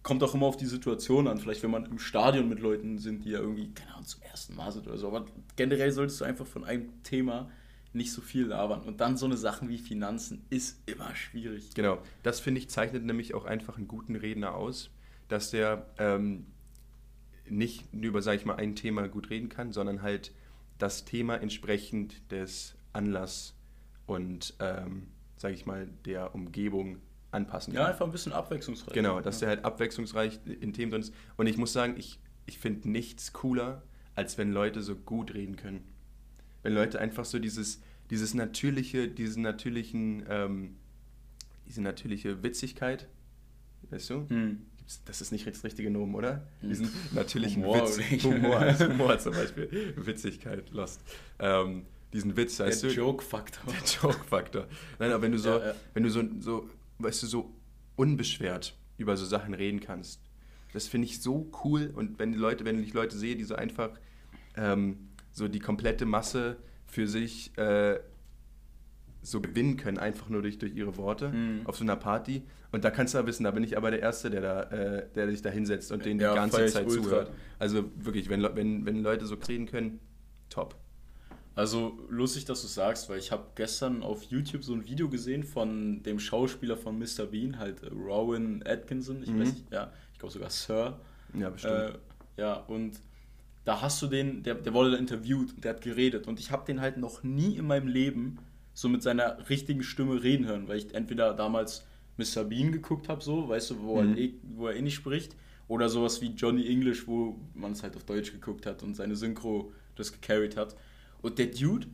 kommt 0.03 0.21
auch 0.23 0.33
immer 0.33 0.47
auf 0.47 0.57
die 0.57 0.65
Situation 0.65 1.27
an. 1.27 1.37
Vielleicht, 1.39 1.63
wenn 1.63 1.71
man 1.71 1.85
im 1.85 1.99
Stadion 1.99 2.49
mit 2.49 2.59
Leuten 2.59 2.97
sind, 2.97 3.23
die 3.23 3.29
ja 3.29 3.39
irgendwie, 3.39 3.71
keine 3.73 3.93
Ahnung, 3.93 4.05
zum 4.05 4.21
ersten 4.23 4.55
Mal 4.55 4.71
sind 4.73 4.87
oder 4.87 4.97
so. 4.97 5.07
Aber 5.07 5.25
generell 5.55 5.91
solltest 5.93 6.19
du 6.19 6.25
einfach 6.25 6.45
von 6.45 6.65
einem 6.65 7.01
Thema 7.03 7.49
nicht 7.93 8.11
so 8.11 8.21
viel 8.21 8.45
labern. 8.45 8.81
Und 8.81 9.01
dann 9.01 9.17
so 9.17 9.25
eine 9.25 9.37
Sachen 9.37 9.69
wie 9.69 9.77
Finanzen 9.77 10.45
ist 10.49 10.79
immer 10.85 11.15
schwierig. 11.15 11.73
Genau, 11.73 11.99
das 12.23 12.39
finde 12.39 12.59
ich 12.59 12.69
zeichnet 12.69 13.03
nämlich 13.03 13.33
auch 13.33 13.45
einfach 13.45 13.77
einen 13.77 13.87
guten 13.87 14.15
Redner 14.15 14.55
aus, 14.55 14.91
dass 15.27 15.51
der 15.51 15.87
ähm, 15.97 16.45
nicht 17.47 17.93
nur 17.93 18.09
über, 18.09 18.21
sage 18.21 18.37
ich 18.37 18.45
mal, 18.45 18.55
ein 18.55 18.75
Thema 18.75 19.07
gut 19.07 19.29
reden 19.29 19.49
kann, 19.49 19.71
sondern 19.71 20.01
halt 20.01 20.31
das 20.77 21.05
Thema 21.05 21.35
entsprechend 21.35 22.31
des 22.31 22.75
Anlass 22.93 23.55
und, 24.05 24.55
ähm, 24.59 25.07
sage 25.37 25.53
ich 25.55 25.65
mal, 25.65 25.87
der 26.05 26.33
Umgebung 26.35 26.97
anpassen 27.31 27.73
kann. 27.73 27.83
Ja, 27.83 27.89
einfach 27.89 28.05
ein 28.05 28.11
bisschen 28.11 28.33
abwechslungsreich. 28.33 28.93
Genau, 28.93 29.19
dass 29.19 29.41
ja. 29.41 29.47
der 29.47 29.57
halt 29.57 29.65
abwechslungsreich 29.65 30.39
in 30.45 30.73
Themen 30.73 30.91
drin 30.91 31.01
ist. 31.01 31.13
Und 31.37 31.47
ich 31.47 31.57
muss 31.57 31.73
sagen, 31.73 31.95
ich, 31.97 32.19
ich 32.45 32.59
finde 32.59 32.89
nichts 32.89 33.33
cooler, 33.33 33.83
als 34.15 34.37
wenn 34.37 34.51
Leute 34.51 34.81
so 34.81 34.95
gut 34.95 35.33
reden 35.33 35.55
können 35.55 35.83
wenn 36.63 36.73
Leute 36.73 36.99
einfach 36.99 37.25
so 37.25 37.39
dieses, 37.39 37.81
dieses 38.09 38.33
natürliche, 38.33 39.07
diesen 39.07 39.43
natürlichen, 39.43 40.25
ähm, 40.29 40.75
diese 41.67 41.81
natürliche 41.81 42.43
Witzigkeit, 42.43 43.07
weißt 43.89 44.09
du? 44.09 44.29
Hm. 44.29 44.65
Das 45.05 45.21
ist 45.21 45.31
nicht 45.31 45.45
das 45.45 45.63
richtige 45.63 45.91
Nomen, 45.91 46.15
oder? 46.15 46.47
Hm. 46.61 46.69
Diesen 46.69 46.89
natürlichen 47.11 47.63
Humor, 47.63 47.87
Witz. 47.87 48.23
Humor, 48.23 48.79
Humor 48.79 49.19
zum 49.19 49.33
Beispiel. 49.33 49.93
Witzigkeit, 49.95 50.69
Lost. 50.71 51.01
Ähm, 51.37 51.85
diesen 52.11 52.35
Witz, 52.35 52.59
weißt 52.59 52.83
der 52.83 52.89
du? 52.89 52.95
Joke-Faktor. 52.95 53.71
Der 53.71 53.83
Joke-Faktor. 54.01 54.67
Nein, 54.97 55.11
aber 55.11 55.21
wenn 55.21 55.31
du 55.31 55.37
so, 55.37 55.49
ja, 55.49 55.67
ja. 55.67 55.75
wenn 55.93 56.03
du 56.03 56.09
so, 56.09 56.23
so, 56.39 56.69
weißt 56.97 57.23
du, 57.23 57.27
so 57.27 57.53
unbeschwert 57.95 58.75
über 58.97 59.15
so 59.15 59.25
Sachen 59.25 59.53
reden 59.53 59.79
kannst, 59.79 60.21
das 60.73 60.87
finde 60.87 61.05
ich 61.05 61.21
so 61.21 61.51
cool. 61.63 61.91
Und 61.95 62.17
wenn 62.17 62.31
die 62.31 62.37
Leute, 62.37 62.65
wenn 62.65 62.81
ich 62.83 62.93
Leute 62.93 63.15
sehe, 63.17 63.35
die 63.35 63.43
so 63.43 63.55
einfach 63.55 63.91
ähm, 64.55 65.08
so 65.39 65.47
die 65.47 65.59
komplette 65.59 66.05
Masse 66.05 66.57
für 66.85 67.07
sich 67.07 67.57
äh, 67.57 67.99
so 69.21 69.41
gewinnen 69.41 69.77
können, 69.77 69.97
einfach 69.97 70.29
nur 70.29 70.43
durch, 70.43 70.59
durch 70.59 70.75
ihre 70.75 70.95
Worte 70.97 71.29
mhm. 71.29 71.61
auf 71.65 71.77
so 71.77 71.83
einer 71.83 71.95
Party. 71.95 72.43
Und 72.71 72.83
da 72.83 72.91
kannst 72.91 73.13
du 73.13 73.17
ja 73.17 73.25
wissen, 73.25 73.43
da 73.43 73.51
bin 73.51 73.63
ich 73.63 73.75
aber 73.75 73.89
der 73.89 74.01
Erste, 74.01 74.29
der, 74.29 74.41
da, 74.41 74.61
äh, 74.63 75.07
der 75.15 75.29
sich 75.29 75.41
da 75.41 75.49
hinsetzt 75.49 75.91
und 75.91 76.05
denen 76.05 76.19
ja, 76.19 76.31
die 76.31 76.35
ganze 76.35 76.65
Zeit 76.67 76.85
ultra. 76.85 77.03
zuhört. 77.03 77.31
Also 77.57 77.85
wirklich, 77.95 78.29
wenn, 78.29 78.43
wenn, 78.55 78.85
wenn 78.85 79.01
Leute 79.01 79.25
so 79.25 79.35
reden 79.35 79.65
können, 79.65 79.99
top. 80.49 80.75
Also 81.55 81.99
lustig, 82.09 82.45
dass 82.45 82.61
du 82.61 82.67
sagst, 82.67 83.09
weil 83.09 83.19
ich 83.19 83.31
habe 83.31 83.43
gestern 83.55 84.03
auf 84.03 84.23
YouTube 84.23 84.63
so 84.63 84.73
ein 84.73 84.85
Video 84.85 85.09
gesehen 85.09 85.43
von 85.43 86.03
dem 86.03 86.19
Schauspieler 86.19 86.77
von 86.77 86.97
Mr. 86.97 87.25
Bean, 87.25 87.57
halt 87.59 87.83
äh, 87.83 87.87
Rowan 87.87 88.63
Atkinson, 88.65 89.23
ich 89.23 89.31
mhm. 89.31 89.41
weiß 89.41 89.53
nicht, 89.53 89.71
ja, 89.71 89.91
ich 90.13 90.19
glaube 90.19 90.31
sogar 90.31 90.49
Sir. 90.49 90.99
Ja, 91.33 91.49
bestimmt. 91.49 91.73
Äh, 91.73 92.41
ja, 92.41 92.53
und 92.53 93.01
da 93.65 93.81
hast 93.81 94.01
du 94.01 94.07
den, 94.07 94.43
der, 94.43 94.55
der 94.55 94.73
wurde 94.73 94.95
interviewt 94.95 95.53
und 95.53 95.63
der 95.63 95.73
hat 95.73 95.81
geredet 95.81 96.27
und 96.27 96.39
ich 96.39 96.51
habe 96.51 96.65
den 96.65 96.81
halt 96.81 96.97
noch 96.97 97.23
nie 97.23 97.55
in 97.57 97.67
meinem 97.67 97.87
Leben 97.87 98.37
so 98.73 98.87
mit 98.87 99.03
seiner 99.03 99.49
richtigen 99.49 99.83
Stimme 99.83 100.23
reden 100.23 100.45
hören, 100.45 100.67
weil 100.67 100.77
ich 100.77 100.93
entweder 100.95 101.33
damals 101.33 101.85
Mr. 102.17 102.43
Bean 102.43 102.71
geguckt 102.71 103.09
habe, 103.09 103.23
so, 103.23 103.49
weißt 103.49 103.71
du, 103.71 103.81
wo, 103.81 104.01
mhm. 104.01 104.13
er, 104.13 104.17
eh, 104.17 104.33
wo 104.55 104.67
er 104.67 104.75
eh 104.75 104.81
nicht 104.81 104.95
spricht, 104.95 105.35
oder 105.67 105.87
sowas 105.87 106.21
wie 106.21 106.27
Johnny 106.27 106.67
English, 106.67 107.07
wo 107.07 107.39
man 107.53 107.73
es 107.73 107.83
halt 107.83 107.95
auf 107.95 108.03
Deutsch 108.03 108.31
geguckt 108.31 108.65
hat 108.65 108.81
und 108.83 108.95
seine 108.95 109.15
Synchro 109.15 109.71
das 109.95 110.11
gecarried 110.11 110.57
hat. 110.57 110.75
Und 111.21 111.37
der 111.37 111.47
Dude, 111.47 111.87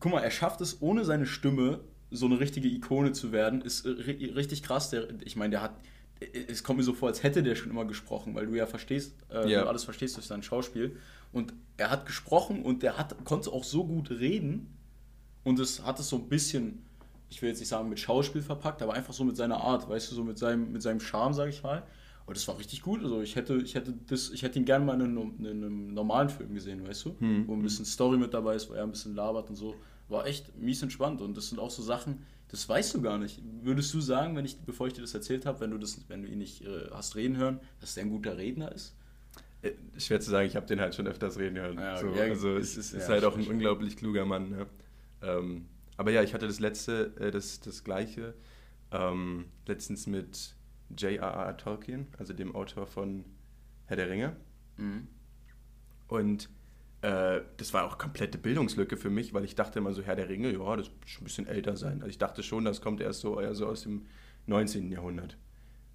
guck 0.00 0.12
mal, 0.12 0.20
er 0.20 0.30
schafft 0.30 0.60
es 0.60 0.82
ohne 0.82 1.04
seine 1.04 1.26
Stimme 1.26 1.80
so 2.10 2.26
eine 2.26 2.40
richtige 2.40 2.68
Ikone 2.68 3.12
zu 3.12 3.32
werden, 3.32 3.60
ist 3.60 3.86
richtig 3.86 4.62
krass. 4.62 4.90
Der, 4.90 5.08
ich 5.22 5.36
meine, 5.36 5.52
der 5.52 5.62
hat 5.62 5.80
es 6.48 6.64
kommt 6.64 6.78
mir 6.78 6.84
so 6.84 6.92
vor, 6.92 7.08
als 7.08 7.22
hätte 7.22 7.42
der 7.42 7.54
schon 7.54 7.70
immer 7.70 7.84
gesprochen, 7.84 8.34
weil 8.34 8.46
du 8.46 8.54
ja 8.54 8.66
verstehst, 8.66 9.14
äh, 9.30 9.50
ja. 9.50 9.62
du 9.62 9.68
alles 9.68 9.84
verstehst 9.84 10.16
durch 10.16 10.26
sein 10.26 10.42
Schauspiel. 10.42 10.96
Und 11.32 11.52
er 11.76 11.90
hat 11.90 12.06
gesprochen 12.06 12.62
und 12.62 12.82
der 12.82 12.96
hat, 12.96 13.24
konnte 13.24 13.52
auch 13.52 13.64
so 13.64 13.84
gut 13.84 14.10
reden 14.10 14.74
und 15.44 15.58
es 15.58 15.84
hat 15.84 16.00
es 16.00 16.08
so 16.08 16.16
ein 16.16 16.28
bisschen, 16.28 16.84
ich 17.28 17.42
will 17.42 17.50
jetzt 17.50 17.60
nicht 17.60 17.68
sagen 17.68 17.88
mit 17.88 18.00
Schauspiel 18.00 18.42
verpackt, 18.42 18.82
aber 18.82 18.94
einfach 18.94 19.12
so 19.12 19.24
mit 19.24 19.36
seiner 19.36 19.58
Art, 19.58 19.88
weißt 19.88 20.10
du, 20.10 20.14
so 20.14 20.24
mit 20.24 20.38
seinem, 20.38 20.72
mit 20.72 20.82
seinem 20.82 21.00
Charme, 21.00 21.34
sag 21.34 21.48
ich 21.48 21.62
mal. 21.62 21.82
Und 22.26 22.36
das 22.36 22.46
war 22.46 22.58
richtig 22.58 22.82
gut. 22.82 23.02
Also 23.02 23.22
ich 23.22 23.36
hätte, 23.36 23.56
ich 23.56 23.74
hätte 23.74 23.94
das, 24.06 24.30
ich 24.30 24.42
hätte 24.42 24.58
ihn 24.58 24.66
gerne 24.66 24.84
mal 24.84 25.00
in 25.00 25.02
einem, 25.02 25.34
in 25.38 25.46
einem 25.46 25.94
normalen 25.94 26.28
Film 26.28 26.54
gesehen, 26.54 26.86
weißt 26.86 27.06
du? 27.06 27.16
Hm. 27.18 27.48
Wo 27.48 27.54
ein 27.54 27.62
bisschen 27.62 27.86
Story 27.86 28.18
mit 28.18 28.34
dabei 28.34 28.54
ist, 28.54 28.68
wo 28.68 28.74
er 28.74 28.82
ein 28.82 28.90
bisschen 28.90 29.14
labert 29.14 29.48
und 29.48 29.56
so. 29.56 29.74
War 30.08 30.26
echt 30.26 30.54
mies 30.58 30.82
entspannt. 30.82 31.22
Und 31.22 31.38
das 31.38 31.48
sind 31.48 31.58
auch 31.58 31.70
so 31.70 31.82
Sachen, 31.82 32.22
das 32.48 32.68
weißt 32.68 32.94
du 32.94 33.02
gar 33.02 33.18
nicht. 33.18 33.42
Würdest 33.62 33.92
du 33.92 34.00
sagen, 34.00 34.34
wenn 34.36 34.44
ich, 34.44 34.58
bevor 34.60 34.86
ich 34.86 34.94
dir 34.94 35.02
das 35.02 35.14
erzählt 35.14 35.46
habe, 35.46 35.60
wenn 35.60 35.70
du 35.70 35.78
das, 35.78 36.08
wenn 36.08 36.22
du 36.22 36.28
ihn 36.28 36.38
nicht 36.38 36.64
äh, 36.64 36.88
hast 36.90 37.14
reden 37.14 37.36
hören, 37.36 37.60
dass 37.80 37.94
der 37.94 38.04
ein 38.04 38.10
guter 38.10 38.36
Redner 38.36 38.72
ist? 38.72 38.96
Äh, 39.60 39.72
schwer 39.98 40.20
zu 40.20 40.30
sagen, 40.30 40.46
ich 40.46 40.56
habe 40.56 40.66
den 40.66 40.80
halt 40.80 40.94
schon 40.94 41.06
öfters 41.06 41.38
reden 41.38 41.58
hören. 41.58 41.78
Ja, 41.78 41.98
so, 41.98 42.08
ja, 42.08 42.22
also 42.22 42.56
es 42.56 42.76
ist, 42.76 42.94
ist 42.94 43.02
ja, 43.02 43.14
halt 43.14 43.24
auch 43.24 43.36
ein 43.36 43.46
unglaublich 43.46 43.96
kluger 43.96 44.24
Mann. 44.24 44.50
Ne? 44.50 44.66
Ähm, 45.22 45.66
aber 45.96 46.10
ja, 46.10 46.22
ich 46.22 46.32
hatte 46.32 46.46
das 46.46 46.60
letzte, 46.60 47.12
äh, 47.18 47.30
das, 47.30 47.60
das 47.60 47.84
gleiche, 47.84 48.34
ähm, 48.92 49.46
letztens 49.66 50.06
mit 50.06 50.54
J.R.R. 50.96 51.56
Tolkien, 51.56 52.06
also 52.16 52.32
dem 52.32 52.54
Autor 52.54 52.86
von 52.86 53.24
Herr 53.86 53.96
der 53.96 54.08
Ringe. 54.08 54.36
Mhm. 54.76 55.08
Und 56.06 56.48
äh, 57.02 57.40
das 57.56 57.72
war 57.72 57.84
auch 57.84 57.98
komplette 57.98 58.38
Bildungslücke 58.38 58.96
für 58.96 59.10
mich, 59.10 59.32
weil 59.32 59.44
ich 59.44 59.54
dachte 59.54 59.78
immer 59.78 59.92
so, 59.92 60.02
Herr 60.02 60.16
der 60.16 60.28
Ringe, 60.28 60.52
ja, 60.52 60.76
das 60.76 60.90
muss 60.90 61.10
schon 61.10 61.22
ein 61.22 61.24
bisschen 61.24 61.46
älter 61.46 61.76
sein. 61.76 61.98
Also 61.98 62.08
ich 62.08 62.18
dachte 62.18 62.42
schon, 62.42 62.64
das 62.64 62.80
kommt 62.80 63.00
erst 63.00 63.20
so, 63.20 63.40
eher 63.40 63.54
so 63.54 63.66
aus 63.66 63.82
dem 63.82 64.06
19. 64.46 64.90
Jahrhundert. 64.90 65.36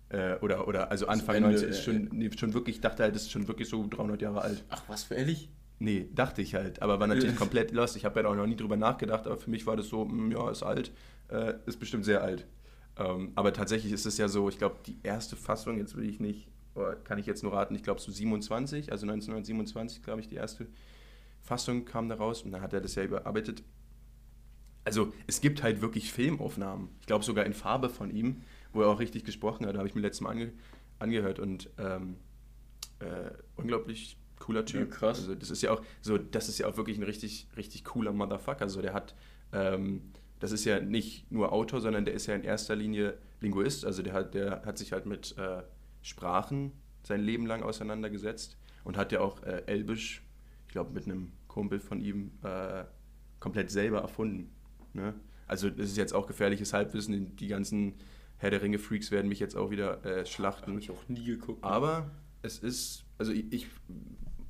Äh, 0.10 0.36
oder, 0.42 0.68
oder 0.68 0.92
also 0.92 1.08
Anfang 1.08 1.36
Ende, 1.36 1.50
19 1.50 1.70
ist 1.70 1.80
äh, 1.80 1.82
schon, 1.82 2.10
nee, 2.13 2.30
schon 2.38 2.54
wirklich, 2.54 2.78
ich 2.78 2.82
dachte 2.82 3.04
halt, 3.04 3.16
das 3.16 3.24
ist 3.24 3.32
schon 3.32 3.48
wirklich 3.48 3.68
so 3.68 3.86
300 3.86 4.22
Jahre 4.22 4.42
alt. 4.42 4.63
Ach, 4.70 4.84
was 4.88 5.04
für 5.04 5.16
ehrlich? 5.16 5.50
Nee, 5.80 6.08
dachte 6.13 6.42
ich 6.42 6.56
halt, 6.56 6.82
aber 6.82 7.00
war 7.00 7.08
natürlich 7.08 7.36
komplett 7.36 7.72
lost. 7.72 7.98
Ich 7.98 8.06
habe 8.06 8.22
ja 8.22 8.28
auch 8.28 8.36
noch 8.36 8.48
nie 8.48 8.56
drüber 8.56 8.78
nachgedacht, 8.78 9.26
aber 9.26 9.38
für 9.38 9.50
mich 9.50 9.66
war 9.66 9.76
das 9.76 9.88
so, 9.88 10.06
mh, 10.06 10.12
hm, 10.12 10.32
ja, 10.32 10.50
ist 10.52 10.63
alt, 10.63 10.92
äh, 11.30 11.56
ist 11.66 11.80
bestimmt 11.80 12.06
sehr 12.06 12.22
alt. 12.24 12.46
Ähm, 12.96 13.32
aber 13.36 13.52
tatsächlich 13.52 13.92
ist 13.92 14.06
es 14.06 14.18
ja 14.18 14.30
so, 14.30 14.48
ich 14.48 14.58
glaube, 14.58 14.76
die 14.86 15.00
erste 15.04 15.36
Fassung, 15.36 15.80
jetzt 15.80 15.98
will 15.98 16.08
ich 16.08 16.20
nicht, 16.20 16.48
kann 17.04 17.20
ich 17.20 17.26
jetzt 17.26 17.44
nur 17.44 17.54
raten, 17.54 17.76
ich 17.76 17.84
glaube 17.84 18.00
so 18.00 18.12
27, 18.12 18.92
also 18.92 19.06
1927, 19.06 20.02
glaube 20.02 20.22
ich, 20.22 20.28
die 20.28 20.36
erste 20.36 20.68
Fassung 21.43 21.86
kam 21.86 22.10
da 22.10 22.15
raus 22.15 22.41
und 22.41 22.51
dann 22.51 22.62
hat 22.62 22.73
er 22.73 22.82
das 22.82 22.95
ja 22.95 23.03
überarbeitet. 23.03 23.63
Also 24.86 25.13
es 25.27 25.41
gibt 25.41 25.62
halt 25.62 25.82
wirklich 25.82 26.12
Filmaufnahmen, 26.12 26.89
ich 26.99 27.06
glaube 27.06 27.23
sogar 27.23 27.45
in 27.45 27.53
Farbe 27.53 27.89
von 27.89 28.10
ihm, 28.10 28.41
wo 28.71 28.82
er 28.82 28.88
auch 28.88 28.99
richtig 28.99 29.23
gesprochen 29.23 29.65
hat, 29.65 29.75
da 29.75 29.79
habe 29.79 29.88
ich 29.88 29.95
mir 29.95 30.01
letztes 30.01 30.21
Mal 30.21 30.32
ange 30.32 30.53
angehört 30.99 31.39
und 31.39 31.69
ähm, 31.77 32.15
äh, 32.99 33.32
unglaublich 33.56 34.17
cooler 34.39 34.65
Typ. 34.65 34.89
Ja, 34.89 34.97
krass. 34.97 35.19
Also 35.19 35.36
das 35.36 35.49
ist 35.51 35.62
ja 35.62 35.71
auch 35.71 35.82
so, 36.01 36.17
das 36.17 36.49
ist 36.49 36.60
ja 36.60 36.67
auch 36.67 36.77
wirklich 36.77 36.97
ein 36.97 37.03
richtig, 37.03 37.47
richtig 37.58 37.84
cooler 37.84 38.13
Motherfucker. 38.13 38.62
Also 38.62 38.82
der 38.82 38.93
hat, 38.93 39.15
ähm, 39.51 40.12
das 40.39 40.51
ist 40.51 40.65
ja 40.65 40.79
nicht 40.79 41.32
nur 41.32 41.51
Autor, 41.51 41.82
sondern 41.82 42.06
der 42.06 42.13
ist 42.13 42.27
ja 42.27 42.36
in 42.36 42.43
erster 42.43 42.75
Linie 42.75 43.17
Linguist. 43.41 43.86
Also 43.86 44.01
der 44.01 44.13
hat, 44.13 44.34
der 44.34 44.63
hat 44.65 44.77
sich 44.77 44.91
halt 44.91 45.06
mit 45.06 45.38
äh, 45.38 45.63
Sprachen 46.01 46.71
sein 47.03 47.21
Leben 47.21 47.45
lang 47.45 47.63
auseinandergesetzt 47.63 48.58
und 48.84 48.97
hat 48.97 49.12
ja 49.12 49.21
auch 49.21 49.43
äh, 49.43 49.63
Elbisch 49.65 50.23
glaube, 50.74 50.92
mit 50.92 51.06
einem 51.06 51.32
Kumpel 51.48 51.80
von 51.80 52.02
ihm 52.02 52.32
äh, 52.44 52.84
komplett 53.40 53.72
selber 53.72 54.00
erfunden. 54.02 54.52
Ne? 54.94 55.14
Also 55.48 55.70
das 55.70 55.90
ist 55.90 55.98
jetzt 55.98 56.14
auch 56.14 56.28
gefährliches 56.28 56.74
Halbwissen. 56.74 57.36
Die 57.38 57.48
ganzen 57.48 57.94
Herr 58.38 58.50
der 58.50 58.62
Ringe-Freaks 58.62 59.12
werden 59.12 59.30
mich 59.30 59.40
jetzt 59.40 59.56
auch 59.56 59.72
wieder 59.72 60.04
äh, 60.06 60.26
schlachten. 60.26 60.72
Habe 60.72 60.80
ich 60.80 60.92
auch 60.92 61.08
nie 61.08 61.24
geguckt. 61.24 61.64
Aber 61.64 62.12
es 62.42 62.60
ist, 62.60 63.06
also 63.18 63.32
ich, 63.32 63.68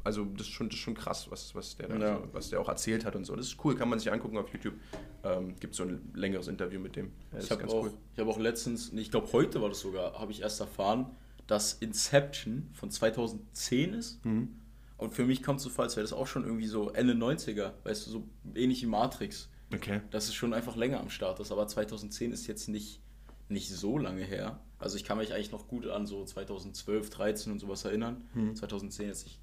also 0.04 0.26
das 0.26 0.48
ist 0.48 0.54
schon, 0.54 0.70
das 0.70 0.78
ist 0.78 0.82
schon 0.82 0.96
krass, 0.96 1.30
was, 1.30 1.54
was, 1.56 1.76
der 1.76 1.90
ja. 1.90 2.18
so, 2.18 2.28
was 2.34 2.50
der 2.50 2.60
auch 2.60 2.70
erzählt 2.70 3.06
hat 3.06 3.16
und 3.16 3.26
so. 3.26 3.36
Das 3.36 3.46
ist 3.46 3.58
cool, 3.64 3.76
kann 3.76 3.90
man 3.90 4.00
sich 4.00 4.12
angucken 4.12 4.38
auf 4.38 4.52
YouTube. 4.52 4.76
Ähm, 5.24 5.56
Gibt 5.60 5.76
so 5.76 5.84
ein 5.84 6.12
längeres 6.14 6.48
Interview 6.48 6.80
mit 6.80 6.96
dem. 6.96 7.12
Ja, 7.32 7.40
ich 7.40 7.52
habe 7.52 7.68
auch, 7.68 7.84
cool. 7.84 7.94
hab 8.18 8.28
auch 8.28 8.40
letztens, 8.40 8.92
ich 8.94 9.12
glaube 9.12 9.32
heute 9.34 9.62
war 9.62 9.70
das 9.70 9.80
sogar, 9.80 10.20
habe 10.20 10.32
ich 10.32 10.42
erst 10.42 10.60
erfahren, 10.60 11.08
dass 11.48 11.74
Inception 11.74 12.70
von 12.74 12.90
2010 12.90 13.94
ist. 13.94 14.26
Mhm. 14.26 14.56
Und 14.97 15.13
für 15.13 15.25
mich 15.25 15.43
kommt 15.43 15.58
es 15.60 15.63
so 15.63 15.69
vor, 15.69 15.84
als 15.84 15.95
wäre 15.95 16.03
das 16.03 16.13
auch 16.13 16.27
schon 16.27 16.43
irgendwie 16.43 16.67
so 16.67 16.89
Ende 16.91 17.13
90er, 17.13 17.73
weißt 17.84 18.08
du, 18.08 18.12
so 18.12 18.27
ähnlich 18.56 18.82
wie 18.82 18.88
Matrix. 18.88 19.49
Okay. 19.73 20.01
Das 20.12 20.25
ist 20.25 20.36
schon 20.36 20.53
einfach 20.53 20.75
länger 20.75 20.99
am 20.99 21.10
Start 21.10 21.39
ist. 21.39 21.51
Aber 21.51 21.67
2010 21.67 22.32
ist 22.32 22.47
jetzt 22.47 22.67
nicht, 22.67 23.01
nicht 23.49 23.69
so 23.69 23.97
lange 23.97 24.23
her. 24.23 24.60
Also 24.77 24.97
ich 24.97 25.03
kann 25.03 25.17
mich 25.17 25.34
eigentlich 25.34 25.51
noch 25.51 25.67
gut 25.67 25.88
an 25.88 26.06
so 26.06 26.23
2012, 26.23 27.10
13 27.10 27.51
und 27.51 27.60
sowas 27.60 27.86
erinnern. 27.86 28.27
Hm. 28.34 28.56
2010 28.56 29.10
ist 29.10 29.25
nicht 29.25 29.39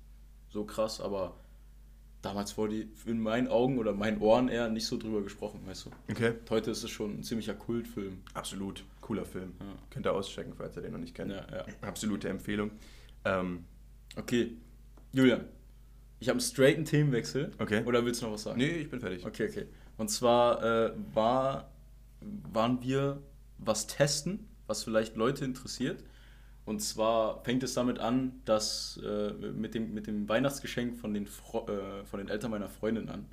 so 0.50 0.64
krass, 0.64 1.00
aber 1.00 1.36
damals 2.22 2.56
wurde 2.58 2.86
in 3.06 3.20
meinen 3.20 3.48
Augen 3.48 3.78
oder 3.78 3.92
meinen 3.92 4.20
Ohren 4.20 4.48
eher 4.48 4.68
nicht 4.68 4.86
so 4.86 4.98
drüber 4.98 5.22
gesprochen, 5.22 5.62
weißt 5.66 5.86
du. 5.86 5.90
Okay. 6.10 6.34
Heute 6.50 6.70
ist 6.70 6.82
es 6.82 6.90
schon 6.90 7.18
ein 7.18 7.22
ziemlicher 7.22 7.54
Kultfilm. 7.54 8.22
Absolut, 8.34 8.84
cooler 9.00 9.24
Film. 9.24 9.54
Ja. 9.60 9.66
Könnt 9.90 10.06
ihr 10.06 10.12
auschecken, 10.12 10.52
falls 10.56 10.76
ihr 10.76 10.82
den 10.82 10.92
noch 10.92 10.98
nicht 10.98 11.14
kennt. 11.14 11.32
Ja, 11.32 11.46
ja. 11.50 11.64
Absolute 11.80 12.28
Empfehlung. 12.28 12.70
Ähm, 13.24 13.64
okay, 14.16 14.56
Julian, 15.12 15.44
ich 16.20 16.28
habe 16.28 16.38
einen 16.38 16.40
straighten 16.40 16.84
Themenwechsel. 16.84 17.50
Okay. 17.58 17.82
Oder 17.84 18.04
willst 18.04 18.22
du 18.22 18.26
noch 18.26 18.34
was 18.34 18.42
sagen? 18.42 18.58
Nee, 18.58 18.78
ich 18.78 18.90
bin 18.90 19.00
fertig. 19.00 19.24
Okay, 19.24 19.48
okay. 19.48 19.66
Und 19.96 20.08
zwar 20.08 20.62
äh, 20.62 20.92
war, 21.14 21.70
waren 22.52 22.82
wir 22.82 23.22
was 23.58 23.86
testen, 23.86 24.48
was 24.66 24.84
vielleicht 24.84 25.16
Leute 25.16 25.44
interessiert. 25.44 26.04
Und 26.64 26.80
zwar 26.80 27.42
fängt 27.42 27.62
es 27.62 27.74
damit 27.74 27.98
an, 27.98 28.40
dass 28.44 29.00
äh, 29.04 29.32
mit, 29.32 29.74
dem, 29.74 29.92
mit 29.92 30.06
dem 30.06 30.28
Weihnachtsgeschenk 30.28 30.96
von 30.96 31.12
den, 31.14 31.26
Fro 31.26 31.66
äh, 31.68 32.04
von 32.04 32.18
den 32.18 32.28
Eltern 32.28 32.50
meiner 32.50 32.68
Freundin 32.68 33.08
an. 33.08 33.26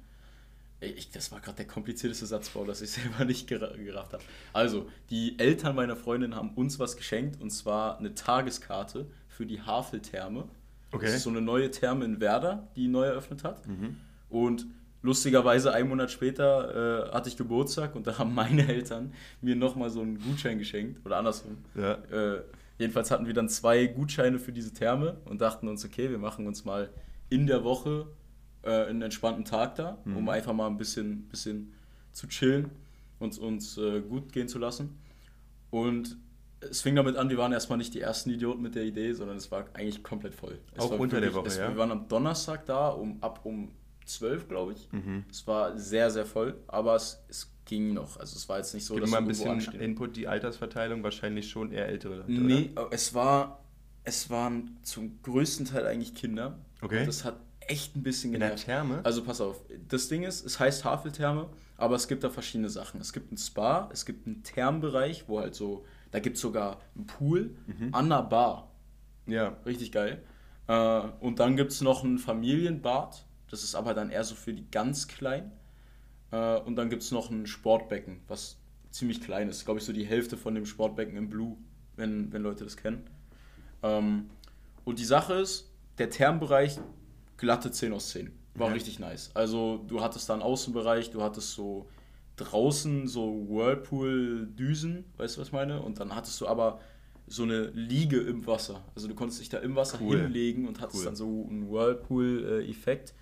Ich, 0.80 1.10
das 1.12 1.32
war 1.32 1.40
gerade 1.40 1.58
der 1.58 1.68
komplizierteste 1.68 2.26
Satzbau, 2.26 2.66
dass 2.66 2.82
ich 2.82 2.90
selber 2.92 3.26
nicht 3.26 3.48
gerafft 3.48 4.14
habe. 4.14 4.24
Also, 4.54 4.90
die 5.10 5.38
Eltern 5.40 5.76
meiner 5.76 5.96
Freundin 5.96 6.36
haben 6.36 6.52
uns 6.56 6.80
was 6.80 6.98
geschenkt 6.98 7.42
und 7.42 7.52
zwar 7.52 8.00
eine 8.00 8.16
Tageskarte 8.16 9.08
für 9.28 9.46
die 9.46 9.62
Haveltherme. 9.62 10.48
Okay. 10.92 11.06
Das 11.06 11.16
ist 11.16 11.24
so 11.24 11.30
eine 11.30 11.42
neue 11.42 11.70
Therme 11.72 12.06
in 12.06 12.20
Werder, 12.20 12.68
die 12.76 12.88
neu 12.88 13.06
eröffnet 13.06 13.44
hat. 13.44 13.68
Mhm. 13.68 13.98
Und 14.30 14.68
lustigerweise, 15.02 15.74
einen 15.74 15.90
Monat 15.90 16.12
später 16.12 17.10
äh, 17.10 17.12
hatte 17.14 17.30
ich 17.30 17.38
Geburtstag 17.38 17.96
und 17.96 18.08
da 18.08 18.18
haben 18.18 18.34
meine 18.34 18.68
Eltern 18.68 19.14
mir 19.42 19.56
nochmal 19.56 19.90
so 19.90 20.02
einen 20.02 20.20
Gutschein 20.20 20.58
geschenkt. 20.58 21.06
Oder 21.06 21.18
andersrum. 21.18 21.58
Ja. 21.76 21.94
Äh, 21.94 22.42
jedenfalls 22.78 23.12
hatten 23.12 23.28
wir 23.28 23.34
dann 23.34 23.50
zwei 23.50 23.88
Gutscheine 23.88 24.40
für 24.40 24.52
diese 24.52 24.74
Therme 24.74 25.18
und 25.26 25.42
dachten 25.42 25.68
uns, 25.68 25.84
okay, 25.86 26.10
wir 26.10 26.20
machen 26.20 26.48
uns 26.48 26.66
mal 26.66 26.90
in 27.30 27.48
der 27.48 27.64
Woche 27.64 28.08
äh, 28.64 28.86
einen 28.86 29.02
entspannten 29.02 29.46
Tag 29.46 29.76
da, 29.76 29.98
mhm. 30.06 30.18
um 30.18 30.30
einfach 30.30 30.54
mal 30.54 30.68
ein 30.68 30.78
bisschen, 30.78 31.28
bisschen 31.28 31.74
zu 32.12 32.28
chillen 32.28 32.70
und 33.20 33.38
uns 33.38 33.78
äh, 33.78 34.02
gut 34.02 34.32
gehen 34.32 34.48
zu 34.48 34.60
lassen. 34.60 34.98
Und 35.70 36.18
es 36.60 36.82
fing 36.82 36.96
damit 36.96 37.16
an, 37.18 37.30
wir 37.30 37.38
waren 37.38 37.52
erstmal 37.52 37.78
nicht 37.78 37.94
die 37.94 38.02
ersten 38.02 38.30
Idioten 38.30 38.62
mit 38.62 38.76
der 38.76 38.84
Idee, 38.84 39.14
sondern 39.14 39.38
es 39.38 39.52
war 39.52 39.66
eigentlich 39.74 40.04
komplett 40.04 40.34
voll. 40.34 40.60
Es 40.74 40.84
Auch 40.84 40.92
unter 40.92 41.18
wirklich, 41.18 41.32
der 41.32 41.34
Woche, 41.34 41.48
es, 41.48 41.58
ja? 41.58 41.70
Wir 41.70 41.78
waren 41.78 41.92
am 41.92 42.08
Donnerstag 42.08 42.66
da, 42.66 42.90
um, 42.90 43.22
ab 43.22 43.42
um 43.44 43.72
12, 44.06 44.48
glaube 44.48 44.74
ich. 44.74 44.88
Mhm. 44.92 45.26
Es 45.30 45.46
war 45.46 45.78
sehr, 45.78 46.10
sehr 46.10 46.26
voll, 46.26 46.56
aber 46.68 46.96
es, 46.96 47.24
es 47.28 47.52
ging 47.66 47.94
noch. 47.94 48.18
Also 48.18 48.36
es 48.38 48.48
war 48.50 48.58
jetzt 48.58 48.74
nicht 48.74 48.86
so, 48.86 48.96
Gib 48.96 49.04
dass 49.04 49.12
mal 49.12 49.18
ein 49.20 49.28
bisschen 49.28 49.52
anstehen. 49.52 49.82
Input, 49.82 50.16
die 50.16 50.28
Altersverteilung 50.28 51.04
wahrscheinlich 51.04 51.50
schon 51.50 51.72
eher 51.72 51.88
ältere 51.88 52.18
Leute, 52.18 52.32
Nee, 52.32 52.72
oder? 52.74 52.88
es 52.92 53.14
war, 53.14 53.64
es 54.04 54.30
waren 54.30 54.78
zum 54.84 55.22
größten 55.22 55.66
Teil 55.66 55.86
eigentlich 55.86 56.16
Kinder. 56.16 56.58
Okay. 56.82 57.02
Und 57.02 57.08
das 57.08 57.24
hat 57.24 57.38
echt 57.60 57.96
ein 57.96 58.04
bisschen 58.04 58.32
genervt. 58.32 58.62
In 58.62 58.68
der 58.68 58.76
Therme? 58.76 59.00
Also 59.04 59.24
pass 59.24 59.42
auf, 59.42 59.62
das 59.88 60.08
Ding 60.08 60.24
ist, 60.24 60.46
es 60.46 60.60
heißt 60.60 60.86
Haveltherme, 60.86 61.50
aber 61.76 61.96
es 61.96 62.08
gibt 62.08 62.24
da 62.24 62.30
verschiedene 62.30 62.70
Sachen. 62.70 63.02
Es 63.02 63.14
gibt 63.14 63.32
ein 63.32 63.38
Spa, 63.38 63.90
es 63.92 64.06
gibt 64.06 64.26
einen 64.26 64.44
Thermbereich, 64.44 65.26
wo 65.28 65.40
halt 65.40 65.54
so 65.54 65.86
da 66.12 66.20
gibt 66.20 66.38
es 66.38 66.42
sogar 66.42 66.80
einen 66.96 67.08
Pool 67.08 67.56
mhm. 67.68 67.94
an 67.94 68.10
der 68.10 68.24
Bar. 68.24 68.72
Ja. 69.26 69.58
Richtig 69.66 69.92
geil. 69.92 70.24
Äh, 70.68 71.02
und 71.20 71.40
dann 71.40 71.56
gibt 71.56 71.72
es 71.72 71.82
noch 71.82 72.04
ein 72.04 72.18
Familienbad. 72.18 73.26
Das 73.50 73.64
ist 73.64 73.76
aber 73.76 73.94
dann 73.94 74.10
eher 74.10 74.24
so 74.24 74.36
für 74.36 74.54
die 74.54 74.70
ganz 74.72 75.08
Kleinen. 75.08 75.52
Äh, 76.32 76.60
und 76.60 76.76
dann 76.76 76.90
gibt 76.90 77.04
es 77.04 77.12
noch 77.12 77.30
ein 77.30 77.48
Sportbecken, 77.48 78.22
was 78.28 78.58
ziemlich 78.92 79.22
klein 79.22 79.50
ist. 79.50 79.66
Glaube 79.66 79.80
ich, 79.80 79.86
so 79.86 79.94
die 79.94 80.06
Hälfte 80.06 80.38
von 80.38 80.56
dem 80.56 80.66
Sportbecken 80.66 81.18
im 81.18 81.30
Blue, 81.30 81.58
wenn, 81.96 82.32
wenn 82.34 82.42
Leute 82.42 82.64
das 82.64 82.78
kennen. 82.78 83.10
Ähm, 83.84 84.30
und 84.86 85.00
die 85.00 85.06
Sache 85.06 85.34
ist, 85.34 85.70
der 85.98 86.10
Thermbereich 86.10 86.80
glatte 87.38 87.72
10 87.72 87.94
aus 87.94 88.10
10. 88.10 88.32
War 88.56 88.68
ja. 88.68 88.74
richtig 88.74 89.00
nice. 89.00 89.32
Also 89.34 89.84
du 89.88 90.02
hattest 90.02 90.30
da 90.30 90.34
einen 90.34 90.42
Außenbereich, 90.42 91.12
du 91.12 91.22
hattest 91.22 91.54
so 91.54 91.88
draußen 92.38 93.08
so 93.08 93.48
Whirlpool-Düsen, 93.50 95.06
weißt 95.18 95.36
du, 95.36 95.42
was 95.42 95.48
ich 95.48 95.54
meine? 95.54 95.82
Und 95.82 96.00
dann 96.00 96.16
hattest 96.16 96.40
du 96.40 96.48
aber 96.48 96.80
so 97.28 97.44
eine 97.44 97.68
Liege 97.68 98.20
im 98.22 98.48
Wasser. 98.48 98.84
Also 98.96 99.08
du 99.08 99.16
konntest 99.16 99.42
dich 99.42 99.50
da 99.50 99.58
im 99.58 99.76
Wasser 99.76 100.00
cool. 100.02 100.22
hinlegen 100.22 100.68
und 100.68 100.80
hattest 100.80 101.00
cool. 101.00 101.06
dann 101.06 101.16
so 101.16 101.46
einen 101.50 101.70
Whirlpool-Effekt. 101.70 103.14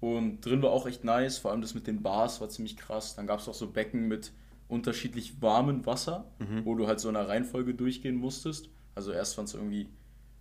Und 0.00 0.44
drin 0.44 0.62
war 0.62 0.70
auch 0.70 0.86
echt 0.86 1.02
nice, 1.02 1.38
vor 1.38 1.50
allem 1.50 1.62
das 1.62 1.74
mit 1.74 1.86
den 1.86 2.02
Bars 2.02 2.40
war 2.40 2.48
ziemlich 2.48 2.76
krass. 2.76 3.16
Dann 3.16 3.26
gab 3.26 3.40
es 3.40 3.48
auch 3.48 3.54
so 3.54 3.68
Becken 3.68 4.06
mit 4.06 4.32
unterschiedlich 4.68 5.40
warmem 5.40 5.86
Wasser, 5.86 6.30
mhm. 6.38 6.64
wo 6.64 6.74
du 6.74 6.86
halt 6.86 7.00
so 7.00 7.08
in 7.08 7.16
einer 7.16 7.28
Reihenfolge 7.28 7.74
durchgehen 7.74 8.16
musstest. 8.16 8.68
Also 8.94 9.12
erst 9.12 9.36
waren 9.38 9.46
es 9.46 9.54
irgendwie 9.54 9.88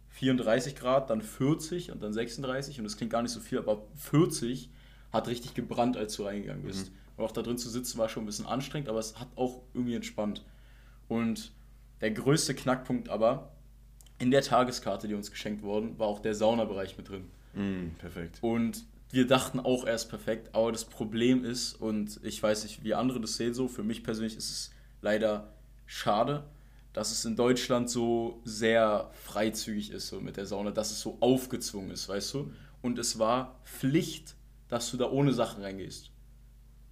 34 0.09 0.75
Grad, 0.75 1.09
dann 1.09 1.21
40 1.21 1.91
und 1.91 2.03
dann 2.03 2.11
36 2.11 2.79
und 2.79 2.83
das 2.83 2.97
klingt 2.97 3.11
gar 3.11 3.21
nicht 3.21 3.31
so 3.31 3.39
viel, 3.39 3.57
aber 3.57 3.83
40 3.95 4.69
hat 5.13 5.27
richtig 5.27 5.53
gebrannt, 5.53 5.95
als 5.95 6.15
du 6.15 6.23
reingegangen 6.23 6.63
bist. 6.63 6.91
Mhm. 6.91 6.95
Und 7.17 7.25
auch 7.25 7.31
da 7.31 7.41
drin 7.41 7.57
zu 7.57 7.69
sitzen 7.69 7.97
war 7.97 8.07
schon 8.09 8.23
ein 8.23 8.27
bisschen 8.27 8.45
anstrengend, 8.45 8.89
aber 8.89 8.99
es 8.99 9.19
hat 9.19 9.27
auch 9.35 9.63
irgendwie 9.73 9.95
entspannt. 9.95 10.45
Und 11.07 11.51
der 12.01 12.11
größte 12.11 12.53
Knackpunkt 12.53 13.09
aber 13.09 13.51
in 14.19 14.31
der 14.31 14.41
Tageskarte, 14.41 15.07
die 15.07 15.15
uns 15.15 15.31
geschenkt 15.31 15.63
worden, 15.63 15.97
war 15.99 16.07
auch 16.07 16.19
der 16.19 16.35
Saunabereich 16.35 16.97
mit 16.97 17.09
drin. 17.09 17.25
Mm, 17.53 17.95
perfekt. 17.97 18.37
Und 18.41 18.85
wir 19.11 19.25
dachten 19.25 19.59
auch 19.59 19.85
erst 19.85 20.09
perfekt, 20.09 20.53
aber 20.53 20.71
das 20.71 20.85
Problem 20.85 21.43
ist, 21.43 21.73
und 21.73 22.19
ich 22.23 22.41
weiß 22.41 22.63
nicht, 22.63 22.83
wie 22.83 22.93
andere 22.93 23.21
das 23.21 23.37
sehen 23.37 23.53
so, 23.53 23.67
für 23.67 23.83
mich 23.83 24.03
persönlich 24.03 24.35
ist 24.35 24.49
es 24.49 24.71
leider 25.01 25.53
schade, 25.85 26.43
dass 26.93 27.11
es 27.11 27.23
in 27.25 27.35
Deutschland 27.35 27.89
so 27.89 28.41
sehr 28.43 29.11
freizügig 29.13 29.91
ist 29.91 30.07
so 30.07 30.19
mit 30.19 30.35
der 30.35 30.45
Sauna, 30.45 30.71
dass 30.71 30.91
es 30.91 30.99
so 30.99 31.17
aufgezwungen 31.19 31.91
ist, 31.91 32.09
weißt 32.09 32.33
du? 32.33 32.51
Und 32.81 32.99
es 32.99 33.19
war 33.19 33.59
Pflicht, 33.63 34.35
dass 34.67 34.91
du 34.91 34.97
da 34.97 35.09
ohne 35.09 35.33
Sachen 35.33 35.63
reingehst. 35.63 36.11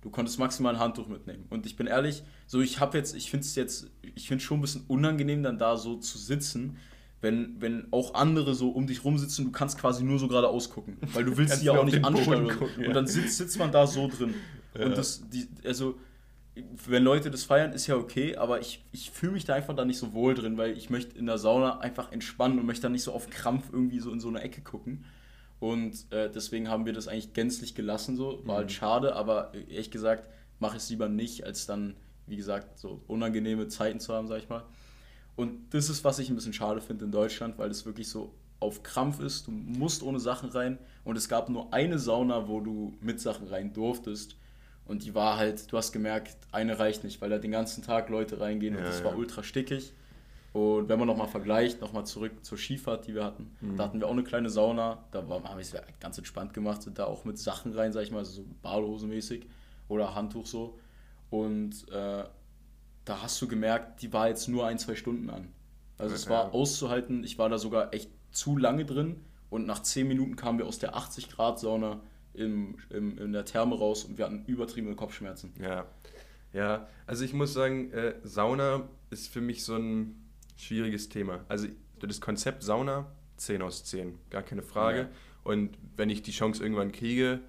Du 0.05 0.11
konntest 0.11 0.37
maximal 0.37 0.75
ein 0.75 0.79
Handtuch 0.79 1.07
mitnehmen. 1.07 1.47
Und 1.49 1.65
ich 1.65 1.75
bin 1.75 1.87
ehrlich, 1.87 2.21
so 2.45 2.61
ich 2.61 2.79
habe 2.79 2.95
jetzt, 2.95 3.15
ich 3.15 3.31
finde 3.31 3.43
es 3.43 3.55
jetzt, 3.55 3.89
ich 4.13 4.27
finde 4.27 4.43
schon 4.43 4.59
ein 4.59 4.61
bisschen 4.61 4.83
unangenehm, 4.87 5.41
dann 5.41 5.57
da 5.57 5.77
so 5.77 5.95
zu 5.95 6.19
sitzen, 6.19 6.77
wenn, 7.21 7.59
wenn 7.59 7.87
auch 7.89 8.13
andere 8.13 8.53
so 8.53 8.69
um 8.69 8.85
dich 8.85 9.03
rumsitzen, 9.03 9.45
du 9.45 9.51
kannst 9.51 9.79
quasi 9.79 10.03
nur 10.03 10.19
so 10.19 10.27
gerade 10.27 10.47
ausgucken, 10.47 10.97
weil 11.11 11.25
du 11.25 11.35
willst 11.37 11.55
sie 11.59 11.65
ja 11.65 11.71
auch 11.71 11.85
nicht 11.85 12.05
anschauen. 12.05 12.49
Gucken, 12.49 12.83
ja. 12.83 12.87
Und 12.87 12.93
dann 12.93 13.07
sitzt, 13.07 13.37
sitzt 13.37 13.57
man 13.57 13.71
da 13.71 13.87
so 13.87 14.07
drin. 14.07 14.35
Ja. 14.77 14.85
Und 14.85 14.95
das, 14.95 15.27
die, 15.27 15.47
also, 15.65 15.95
wenn 16.85 17.03
Leute 17.03 17.31
das 17.31 17.43
feiern, 17.43 17.73
ist 17.73 17.87
ja 17.87 17.95
okay, 17.95 18.35
aber 18.35 18.59
ich, 18.59 18.85
ich 18.91 19.09
fühle 19.09 19.31
mich 19.31 19.45
da 19.45 19.55
einfach 19.55 19.75
da 19.75 19.85
nicht 19.85 19.97
so 19.97 20.13
wohl 20.13 20.35
drin, 20.35 20.55
weil 20.55 20.77
ich 20.77 20.91
möchte 20.91 21.17
in 21.17 21.25
der 21.25 21.39
Sauna 21.39 21.79
einfach 21.79 22.11
entspannen 22.11 22.59
und 22.59 22.67
möchte 22.67 22.83
dann 22.83 22.91
nicht 22.91 23.01
so 23.01 23.11
auf 23.11 23.27
Krampf 23.31 23.69
irgendwie 23.73 23.99
so 23.99 24.11
in 24.11 24.19
so 24.19 24.27
eine 24.27 24.41
Ecke 24.41 24.61
gucken. 24.61 25.03
Und 25.65 26.11
äh, 26.11 26.29
deswegen 26.29 26.69
haben 26.69 26.85
wir 26.85 26.93
das 26.93 27.07
eigentlich 27.07 27.33
gänzlich 27.33 27.73
gelassen, 27.73 28.15
so. 28.15 28.39
War 28.45 28.57
halt 28.57 28.67
mhm. 28.67 28.73
schade, 28.73 29.15
aber 29.15 29.51
ehrlich 29.55 29.89
gesagt, 29.89 30.29
mache 30.59 30.77
ich 30.77 30.83
es 30.83 30.91
lieber 30.91 31.09
nicht, 31.09 31.43
als 31.43 31.65
dann, 31.65 31.95
wie 32.27 32.35
gesagt, 32.35 32.77
so 32.77 33.01
unangenehme 33.07 33.67
Zeiten 33.67 33.99
zu 33.99 34.13
haben, 34.13 34.27
sag 34.27 34.37
ich 34.37 34.47
mal. 34.47 34.63
Und 35.35 35.73
das 35.73 35.89
ist, 35.89 36.03
was 36.03 36.19
ich 36.19 36.29
ein 36.29 36.35
bisschen 36.35 36.53
schade 36.53 36.81
finde 36.81 37.05
in 37.05 37.11
Deutschland, 37.11 37.57
weil 37.57 37.71
es 37.71 37.83
wirklich 37.83 38.09
so 38.09 38.35
auf 38.59 38.83
Krampf 38.83 39.19
ist. 39.19 39.47
Du 39.47 39.51
musst 39.51 40.03
ohne 40.03 40.19
Sachen 40.19 40.51
rein. 40.51 40.77
Und 41.03 41.17
es 41.17 41.29
gab 41.29 41.49
nur 41.49 41.73
eine 41.73 41.97
Sauna, 41.97 42.47
wo 42.47 42.59
du 42.59 42.93
mit 43.01 43.19
Sachen 43.19 43.47
rein 43.47 43.73
durftest. 43.73 44.35
Und 44.85 45.03
die 45.03 45.15
war 45.15 45.35
halt, 45.35 45.71
du 45.71 45.77
hast 45.77 45.93
gemerkt, 45.93 46.37
eine 46.51 46.77
reicht 46.77 47.03
nicht, 47.03 47.21
weil 47.21 47.31
da 47.31 47.39
den 47.39 47.49
ganzen 47.49 47.83
Tag 47.83 48.09
Leute 48.09 48.39
reingehen 48.39 48.75
ja, 48.75 48.81
und 48.81 48.85
das 48.85 48.99
ja. 48.99 49.05
war 49.05 49.17
ultra 49.17 49.41
stickig. 49.41 49.93
Und 50.55 50.87
wenn 50.87 50.97
man 50.97 51.05
nochmal 51.09 51.27
vergleicht, 51.27 51.81
nochmal 51.81 52.05
zurück 52.05 52.45
zur 52.45 52.57
Skifahrt, 52.57 53.07
die 53.07 53.13
wir 53.13 53.25
hatten, 53.25 53.51
mhm. 53.59 53.75
da 53.75 53.83
hatten 53.83 53.99
wir 53.99 54.07
auch 54.07 54.13
eine 54.13 54.23
kleine 54.23 54.49
Sauna, 54.49 55.03
da 55.11 55.27
war, 55.27 55.43
haben 55.43 55.57
wir 55.57 55.61
es 55.61 55.75
ganz 55.99 56.17
entspannt 56.17 56.53
gemacht, 56.53 56.81
sind 56.81 56.97
da 56.97 57.03
auch 57.03 57.25
mit 57.25 57.37
Sachen 57.37 57.73
rein, 57.73 57.91
sag 57.91 58.03
ich 58.03 58.11
mal, 58.11 58.23
so 58.23 58.45
Badehose 58.61 59.05
mäßig 59.05 59.47
oder 59.89 60.15
Handtuch 60.15 60.45
so. 60.45 60.79
Und 61.29 61.91
äh, 61.91 62.23
da 63.03 63.21
hast 63.21 63.41
du 63.41 63.49
gemerkt, 63.49 64.01
die 64.01 64.13
war 64.13 64.29
jetzt 64.29 64.47
nur 64.47 64.65
ein, 64.65 64.79
zwei 64.79 64.95
Stunden 64.95 65.29
an. 65.29 65.49
Also 65.97 66.13
okay. 66.13 66.23
es 66.23 66.29
war 66.29 66.53
auszuhalten, 66.53 67.25
ich 67.25 67.37
war 67.37 67.49
da 67.49 67.57
sogar 67.57 67.93
echt 67.93 68.09
zu 68.31 68.55
lange 68.55 68.85
drin 68.85 69.25
und 69.49 69.65
nach 69.65 69.81
zehn 69.81 70.07
Minuten 70.07 70.37
kamen 70.37 70.57
wir 70.57 70.67
aus 70.67 70.79
der 70.79 70.95
80 70.95 71.31
Grad 71.31 71.59
Sauna 71.59 71.99
im, 72.33 72.77
im, 72.91 73.17
in 73.17 73.33
der 73.33 73.43
Therme 73.43 73.77
raus 73.77 74.05
und 74.05 74.17
wir 74.17 74.23
hatten 74.23 74.45
übertriebene 74.45 74.95
Kopfschmerzen. 74.95 75.53
Ja, 75.61 75.85
ja. 76.53 76.87
Also 77.07 77.25
ich 77.25 77.33
muss 77.33 77.51
sagen, 77.51 77.91
äh, 77.91 78.15
Sauna 78.23 78.87
ist 79.09 79.27
für 79.27 79.41
mich 79.41 79.65
so 79.65 79.75
ein 79.75 80.21
schwieriges 80.57 81.09
Thema. 81.09 81.45
Also 81.47 81.67
das 81.99 82.21
Konzept 82.21 82.63
Sauna, 82.63 83.11
10 83.37 83.61
aus 83.61 83.83
10, 83.85 84.17
gar 84.29 84.43
keine 84.43 84.61
Frage. 84.61 84.99
Ja. 84.99 85.09
Und 85.43 85.77
wenn 85.95 86.09
ich 86.09 86.23
die 86.23 86.31
Chance 86.31 86.61
irgendwann 86.61 86.91
kriege, 86.91 87.41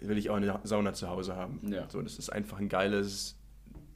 will 0.00 0.18
ich 0.18 0.30
auch 0.30 0.36
eine 0.36 0.60
Sauna 0.64 0.92
zu 0.92 1.08
Hause 1.08 1.36
haben. 1.36 1.60
Ja. 1.70 1.88
So, 1.90 2.02
das 2.02 2.18
ist 2.18 2.30
einfach 2.30 2.58
ein 2.58 2.68
geiles, 2.68 3.36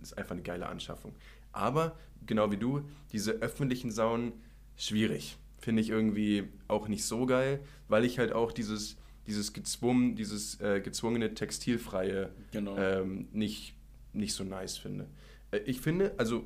ist 0.03 0.19
einfach 0.19 0.33
eine 0.33 0.43
geile 0.43 0.67
Anschaffung. 0.67 1.15
Aber 1.53 1.97
genau 2.27 2.51
wie 2.51 2.57
du, 2.57 2.89
diese 3.13 3.33
öffentlichen 3.33 3.91
Saunen, 3.91 4.33
schwierig. 4.77 5.37
Finde 5.59 5.83
ich 5.83 5.91
irgendwie 5.91 6.49
auch 6.67 6.89
nicht 6.89 7.05
so 7.05 7.27
geil, 7.27 7.61
weil 7.89 8.05
ich 8.05 8.19
halt 8.19 8.33
auch 8.33 8.53
dieses, 8.53 8.97
dieses 9.27 9.53
gezwungen, 9.53 10.17
dieses 10.17 10.61
äh, 10.61 10.81
gezwungene 10.81 11.35
Textilfreie 11.35 12.31
genau. 12.51 12.77
ähm, 12.77 13.29
nicht, 13.33 13.75
nicht 14.13 14.35
so 14.35 14.45
nice 14.45 14.77
finde. 14.77 15.07
Äh, 15.53 15.59
ich 15.59 15.81
finde, 15.81 16.15
also 16.19 16.45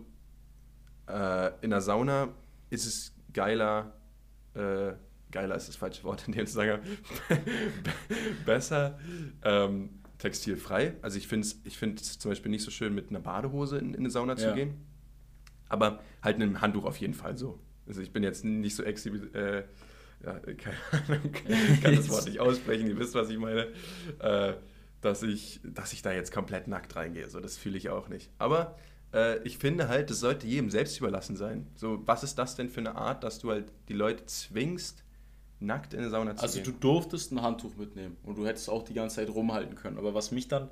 äh, 1.09 1.53
in 1.61 1.71
der 1.71 1.81
Sauna 1.81 2.29
ist 2.71 2.87
es 2.87 3.15
geiler, 3.33 3.93
äh, 4.55 4.93
geiler 5.31 5.55
ist 5.57 5.69
das 5.69 5.77
falsche 5.77 6.05
Wort 6.05 6.27
in 6.27 6.33
dem 6.35 6.47
Zusammenhang, 6.47 6.81
besser 8.47 8.99
ähm, 9.43 10.01
textilfrei. 10.19 10.95
Also 11.03 11.19
ich 11.19 11.29
finde 11.29 11.47
es 11.47 11.61
ich 11.65 12.19
zum 12.19 12.31
Beispiel 12.31 12.51
nicht 12.51 12.65
so 12.65 12.71
schön, 12.71 12.95
mit 12.95 13.11
einer 13.11 13.21
Badehose 13.21 13.79
in, 13.79 13.95
in 13.95 14.01
eine 14.01 14.11
Sauna 14.11 14.37
zu 14.37 14.47
ja. 14.47 14.55
gehen. 14.55 14.87
Aber 15.69 16.01
halt 16.23 16.39
mit 16.39 16.49
einem 16.49 16.61
Handtuch 16.61 16.85
auf 16.85 16.97
jeden 16.99 17.15
Fall 17.15 17.37
so. 17.37 17.59
Also 17.87 18.01
ich 18.01 18.13
bin 18.13 18.23
jetzt 18.23 18.45
nicht 18.45 18.75
so 18.75 18.83
exhibi 18.83 19.19
äh, 19.37 19.65
ja, 20.25 20.39
keine 20.39 20.77
Ahnung, 20.93 21.33
kann 21.83 21.97
das 21.97 22.09
Wort 22.09 22.27
nicht 22.27 22.41
aussprechen, 22.41 22.87
ihr 22.89 22.99
wisst, 22.99 23.15
was 23.15 23.29
ich 23.29 23.39
meine, 23.39 23.69
äh, 24.21 24.55
dass, 25.01 25.23
ich, 25.23 25.61
dass 25.63 25.93
ich 25.93 26.03
da 26.03 26.13
jetzt 26.13 26.33
komplett 26.33 26.69
nackt 26.69 26.97
reingehe. 26.97 27.29
So, 27.29 27.41
das 27.41 27.57
fühle 27.57 27.77
ich 27.77 27.91
auch 27.91 28.09
nicht. 28.09 28.31
Aber 28.39 28.77
äh, 29.17 29.43
ich 29.45 29.59
finde 29.59 29.89
halt, 29.89 30.11
das 30.11 30.21
sollte 30.21 30.47
jedem 30.47 30.71
selbst 30.71 30.99
überlassen 30.99 31.37
sein. 31.37 31.67
So, 31.75 32.03
was 32.07 32.23
ist 32.23 32.37
das 32.37 32.55
denn 32.55 32.69
für 32.69 32.81
eine 32.81 32.95
Art, 32.95 33.25
dass 33.25 33.39
du 33.39 33.51
halt 33.51 33.73
die 33.89 33.95
Leute 33.95 34.27
zwingst, 34.27 35.03
nackt 35.59 35.95
in 35.95 36.01
eine 36.01 36.11
Sauna 36.11 36.37
zu 36.37 36.43
also 36.43 36.59
gehen? 36.59 36.67
Also 36.67 36.73
du 36.73 36.79
durftest 36.79 37.33
ein 37.33 37.43
Handtuch 37.43 37.75
mitnehmen 37.77 38.17
und 38.23 38.37
du 38.37 38.47
hättest 38.47 38.69
auch 38.69 38.85
die 38.85 38.95
ganze 38.95 39.17
Zeit 39.17 39.31
rumhalten 39.31 39.75
können. 39.75 39.97
Aber 39.97 40.15
was 40.15 40.31
mich 40.31 40.49
dann, 40.49 40.69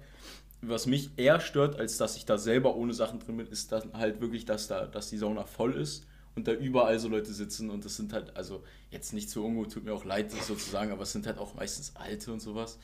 was 0.61 0.87
mich 0.87 1.11
eher 1.16 1.40
stört, 1.40 1.80
als 1.80 1.96
dass 1.96 2.16
ich 2.16 2.26
da 2.26 2.37
selber 2.37 2.76
ohne 2.76 2.92
Sachen 2.92 3.18
drin 3.18 3.38
bin, 3.38 3.46
ist 3.46 3.72
dann 3.72 3.94
halt 3.94 4.20
wirklich, 4.20 4.44
dass 4.44 4.68
da, 4.68 4.87
dass 4.87 5.09
die 5.09 5.18
Sauna 5.18 5.44
voll 5.44 5.74
ist 5.74 6.07
und 6.35 6.46
da 6.46 6.52
überall 6.52 6.98
so 6.98 7.09
Leute 7.09 7.33
sitzen 7.33 7.70
und 7.70 7.85
das 7.85 7.96
sind 7.96 8.12
halt, 8.12 8.37
also 8.37 8.62
jetzt 8.90 9.14
nicht 9.14 9.30
so 9.30 9.44
ungut, 9.44 9.72
tut 9.72 9.85
mir 9.85 9.94
auch 9.94 10.04
leid, 10.04 10.33
das 10.33 10.46
sozusagen, 10.46 10.92
aber 10.92 11.02
es 11.02 11.12
sind 11.12 11.26
halt 11.26 11.38
auch 11.38 11.54
meistens 11.54 11.96
Alte 11.96 12.33
und 12.33 12.40
sowas. 12.40 12.78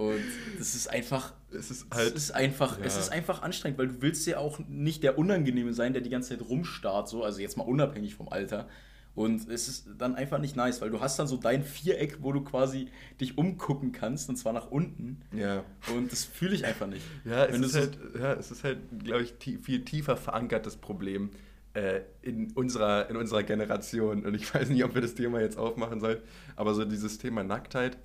Und 0.00 0.22
das 0.58 0.74
ist 0.74 0.88
einfach, 0.88 1.34
es 1.52 1.70
ist, 1.70 1.86
halt, 1.92 2.16
es 2.16 2.22
ist 2.22 2.30
einfach, 2.30 2.78
ja. 2.78 2.86
es 2.86 2.96
ist 2.96 3.12
einfach 3.12 3.42
anstrengend, 3.42 3.78
weil 3.78 3.88
du 3.88 4.00
willst 4.00 4.26
ja 4.26 4.38
auch 4.38 4.58
nicht 4.66 5.02
der 5.02 5.18
Unangenehme 5.18 5.74
sein, 5.74 5.92
der 5.92 6.00
die 6.00 6.08
ganze 6.08 6.30
Zeit 6.30 6.48
rumstarrt, 6.48 7.06
so, 7.06 7.22
also 7.22 7.42
jetzt 7.42 7.58
mal 7.58 7.64
unabhängig 7.64 8.14
vom 8.14 8.30
Alter. 8.30 8.66
Und 9.14 9.46
es 9.50 9.68
ist 9.68 9.88
dann 9.98 10.14
einfach 10.14 10.38
nicht 10.38 10.56
nice, 10.56 10.80
weil 10.80 10.88
du 10.88 11.02
hast 11.02 11.18
dann 11.18 11.26
so 11.26 11.36
dein 11.36 11.62
Viereck, 11.62 12.22
wo 12.22 12.32
du 12.32 12.40
quasi 12.40 12.88
dich 13.20 13.36
umgucken 13.36 13.92
kannst, 13.92 14.30
und 14.30 14.36
zwar 14.36 14.54
nach 14.54 14.70
unten. 14.70 15.20
Ja. 15.36 15.64
Und 15.94 16.10
das 16.10 16.24
fühle 16.24 16.54
ich 16.54 16.64
einfach 16.64 16.86
nicht. 16.86 17.04
Ja, 17.26 17.44
es, 17.44 17.60
ist, 17.60 17.74
halt, 17.74 17.98
ja, 18.18 18.32
es 18.32 18.50
ist 18.50 18.64
halt, 18.64 18.78
glaube 19.04 19.24
ich, 19.24 19.34
tie 19.34 19.58
viel 19.58 19.84
tiefer 19.84 20.16
verankertes 20.16 20.78
Problem 20.78 21.28
äh, 21.74 22.00
in, 22.22 22.52
unserer, 22.52 23.10
in 23.10 23.18
unserer 23.18 23.42
Generation. 23.42 24.24
Und 24.24 24.32
ich 24.32 24.54
weiß 24.54 24.70
nicht, 24.70 24.82
ob 24.82 24.94
wir 24.94 25.02
das 25.02 25.14
Thema 25.14 25.42
jetzt 25.42 25.58
aufmachen 25.58 26.00
sollen, 26.00 26.20
aber 26.56 26.72
so 26.72 26.86
dieses 26.86 27.18
Thema 27.18 27.44
Nacktheit 27.44 27.98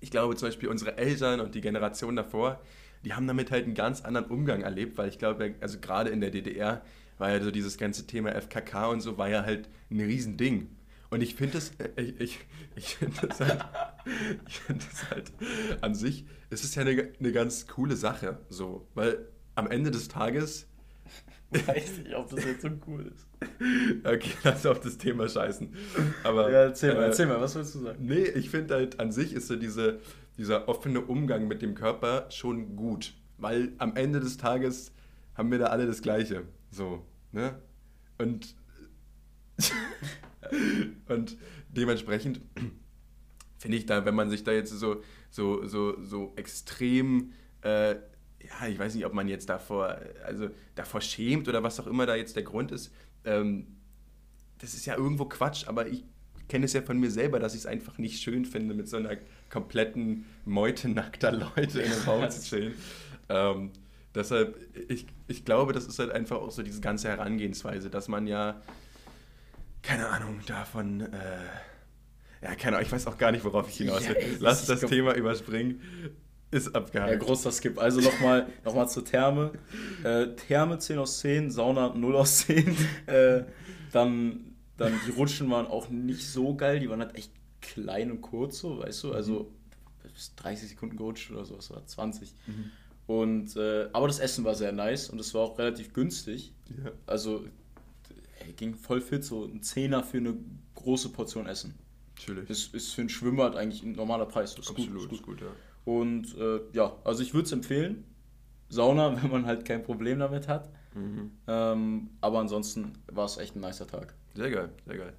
ich 0.00 0.10
glaube 0.10 0.36
zum 0.36 0.48
Beispiel 0.48 0.68
unsere 0.68 0.96
Eltern 0.98 1.40
und 1.40 1.54
die 1.54 1.60
Generation 1.60 2.16
davor, 2.16 2.60
die 3.04 3.14
haben 3.14 3.26
damit 3.26 3.50
halt 3.50 3.64
einen 3.64 3.74
ganz 3.74 4.02
anderen 4.02 4.26
Umgang 4.26 4.62
erlebt, 4.62 4.98
weil 4.98 5.08
ich 5.08 5.18
glaube, 5.18 5.54
also 5.60 5.78
gerade 5.80 6.10
in 6.10 6.20
der 6.20 6.30
DDR 6.30 6.82
war 7.18 7.30
ja 7.30 7.42
so 7.42 7.50
dieses 7.50 7.76
ganze 7.78 8.06
Thema 8.06 8.32
FKK 8.32 8.88
und 8.88 9.00
so, 9.00 9.18
war 9.18 9.28
ja 9.28 9.44
halt 9.44 9.68
ein 9.90 10.00
Riesending. 10.00 10.68
Und 11.10 11.22
ich 11.22 11.34
finde 11.34 11.54
das, 11.54 11.72
äh, 11.78 12.00
ich, 12.02 12.20
ich, 12.20 12.38
ich 12.76 12.96
finde 12.96 13.26
das, 13.26 13.40
halt, 13.40 13.64
find 14.48 14.82
das 14.82 15.10
halt 15.10 15.32
an 15.80 15.94
sich, 15.94 16.24
es 16.50 16.64
ist 16.64 16.76
ja 16.76 16.82
eine, 16.82 17.12
eine 17.18 17.32
ganz 17.32 17.66
coole 17.66 17.96
Sache, 17.96 18.38
so, 18.48 18.86
weil 18.94 19.28
am 19.54 19.70
Ende 19.70 19.90
des 19.90 20.08
Tages 20.08 20.69
Weiß 21.66 21.98
nicht, 21.98 22.14
ob 22.14 22.30
das 22.30 22.44
jetzt 22.44 22.62
so 22.62 22.68
cool 22.86 23.12
ist. 23.12 23.26
Okay, 24.04 24.30
lass 24.44 24.64
auf 24.66 24.80
das 24.80 24.98
Thema 24.98 25.28
scheißen. 25.28 25.74
Aber, 26.22 26.50
ja, 26.50 26.62
erzähl 26.62 26.94
mal, 26.94 27.02
äh, 27.02 27.06
erzähl 27.06 27.26
mal, 27.26 27.40
was 27.40 27.56
willst 27.56 27.74
du 27.74 27.80
sagen? 27.80 27.98
Nee, 28.04 28.22
ich 28.22 28.50
finde 28.50 28.74
halt 28.74 29.00
an 29.00 29.10
sich 29.10 29.32
ist 29.32 29.48
so 29.48 29.56
diese, 29.56 29.98
dieser 30.38 30.68
offene 30.68 31.00
Umgang 31.00 31.48
mit 31.48 31.60
dem 31.60 31.74
Körper 31.74 32.30
schon 32.30 32.76
gut. 32.76 33.14
Weil 33.36 33.72
am 33.78 33.96
Ende 33.96 34.20
des 34.20 34.36
Tages 34.36 34.92
haben 35.34 35.50
wir 35.50 35.58
da 35.58 35.66
alle 35.66 35.86
das 35.86 36.02
Gleiche. 36.02 36.44
So, 36.70 37.04
ne? 37.32 37.58
Und, 38.18 38.54
und 41.08 41.36
dementsprechend 41.68 42.40
finde 43.58 43.76
ich 43.76 43.86
da, 43.86 44.04
wenn 44.04 44.14
man 44.14 44.30
sich 44.30 44.44
da 44.44 44.52
jetzt 44.52 44.70
so, 44.70 45.02
so, 45.30 45.66
so, 45.66 46.00
so 46.00 46.32
extrem 46.36 47.32
äh, 47.62 47.96
ja, 48.50 48.66
ich 48.68 48.78
weiß 48.78 48.94
nicht, 48.94 49.06
ob 49.06 49.14
man 49.14 49.28
jetzt 49.28 49.48
davor, 49.48 49.98
also 50.24 50.50
davor 50.74 51.00
schämt 51.00 51.48
oder 51.48 51.62
was 51.62 51.78
auch 51.80 51.86
immer 51.86 52.06
da 52.06 52.16
jetzt 52.16 52.36
der 52.36 52.42
Grund 52.42 52.72
ist. 52.72 52.92
Ähm, 53.24 53.66
das 54.58 54.74
ist 54.74 54.86
ja 54.86 54.96
irgendwo 54.96 55.24
Quatsch, 55.26 55.66
aber 55.66 55.86
ich 55.86 56.04
kenne 56.48 56.64
es 56.64 56.72
ja 56.72 56.82
von 56.82 56.98
mir 56.98 57.10
selber, 57.10 57.38
dass 57.38 57.54
ich 57.54 57.60
es 57.60 57.66
einfach 57.66 57.98
nicht 57.98 58.20
schön 58.20 58.44
finde, 58.44 58.74
mit 58.74 58.88
so 58.88 58.96
einer 58.96 59.16
kompletten 59.48 60.26
Meute 60.44 60.88
nackter 60.88 61.32
Leute 61.32 61.80
in 61.80 61.92
einem 61.92 62.02
Raum 62.02 62.30
zu 62.30 62.42
chillen. 62.42 62.74
Ähm, 63.28 63.70
deshalb, 64.14 64.58
ich, 64.88 65.06
ich 65.28 65.44
glaube, 65.44 65.72
das 65.72 65.86
ist 65.86 65.98
halt 65.98 66.10
einfach 66.10 66.38
auch 66.38 66.50
so 66.50 66.62
diese 66.62 66.80
ganze 66.80 67.08
Herangehensweise, 67.08 67.88
dass 67.88 68.08
man 68.08 68.26
ja, 68.26 68.60
keine 69.82 70.08
Ahnung, 70.08 70.40
davon, 70.46 71.00
äh, 71.00 71.38
ja, 72.42 72.54
keine 72.56 72.76
Ahnung, 72.76 72.86
ich 72.86 72.92
weiß 72.92 73.06
auch 73.06 73.16
gar 73.16 73.30
nicht, 73.30 73.44
worauf 73.44 73.68
ich 73.68 73.76
hinaus 73.76 74.06
will. 74.08 74.16
Ja, 74.18 74.26
Lass 74.40 74.66
das 74.66 74.80
Thema 74.80 75.14
überspringen. 75.14 75.80
Ist 76.50 76.74
abgehakt. 76.74 77.12
Ja, 77.12 77.18
großer 77.18 77.52
Skip. 77.52 77.78
Also 77.78 78.00
nochmal 78.00 78.48
noch 78.64 78.74
mal 78.74 78.88
zur 78.88 79.04
Therme. 79.04 79.52
Äh, 80.02 80.34
Therme 80.34 80.78
10 80.78 80.98
aus 80.98 81.20
10, 81.20 81.50
Sauna 81.50 81.94
0 81.94 82.16
aus 82.16 82.38
10. 82.38 82.76
Äh, 83.06 83.44
dann, 83.92 84.54
dann 84.76 84.92
die 85.06 85.12
Rutschen 85.12 85.50
waren 85.50 85.66
auch 85.66 85.88
nicht 85.88 86.26
so 86.26 86.54
geil. 86.54 86.80
Die 86.80 86.90
waren 86.90 87.00
halt 87.00 87.14
echt 87.16 87.32
klein 87.60 88.10
und 88.10 88.20
kurz, 88.20 88.58
so, 88.58 88.80
weißt 88.80 89.04
du? 89.04 89.12
Also 89.12 89.52
bis 90.02 90.34
30 90.36 90.70
Sekunden 90.70 90.96
gerutscht 90.96 91.30
oder 91.30 91.44
so, 91.44 91.56
das 91.56 91.70
war 91.70 91.86
20. 91.86 92.34
Mhm. 92.46 92.70
Und, 93.06 93.56
äh, 93.56 93.88
aber 93.92 94.06
das 94.06 94.18
Essen 94.18 94.44
war 94.44 94.54
sehr 94.54 94.72
nice 94.72 95.08
und 95.08 95.18
es 95.18 95.34
war 95.34 95.42
auch 95.42 95.58
relativ 95.58 95.92
günstig. 95.92 96.52
Ja. 96.68 96.92
Also 97.06 97.44
ey, 98.38 98.52
ging 98.52 98.74
voll 98.74 99.00
fit, 99.00 99.24
so 99.24 99.44
ein 99.44 99.62
Zehner 99.62 100.02
für 100.02 100.18
eine 100.18 100.36
große 100.74 101.08
Portion 101.10 101.46
Essen. 101.46 101.74
Natürlich. 102.16 102.50
Ist, 102.50 102.74
ist 102.74 102.92
für 102.92 103.02
ein 103.02 103.08
Schwimmbad 103.08 103.56
eigentlich 103.56 103.82
ein 103.82 103.92
normaler 103.92 104.26
Preis. 104.26 104.56
Ist 104.56 104.70
Absolut, 104.70 105.08
gut. 105.08 105.12
Ist 105.12 105.22
gut 105.22 105.40
ja. 105.40 105.48
Und 105.84 106.36
äh, 106.36 106.60
ja, 106.72 106.96
also 107.04 107.22
ich 107.22 107.34
würde 107.34 107.46
es 107.46 107.52
empfehlen. 107.52 108.04
Sauna, 108.68 109.16
wenn 109.22 109.30
man 109.30 109.46
halt 109.46 109.64
kein 109.64 109.82
Problem 109.82 110.18
damit 110.18 110.48
hat. 110.48 110.68
Mhm. 110.94 111.30
Ähm, 111.46 112.10
aber 112.20 112.40
ansonsten 112.40 112.92
war 113.06 113.24
es 113.24 113.38
echt 113.38 113.56
ein 113.56 113.60
nicer 113.60 113.86
Tag. 113.86 114.14
Sehr 114.34 114.50
geil, 114.50 114.70
sehr 114.86 114.96
geil. 114.96 115.12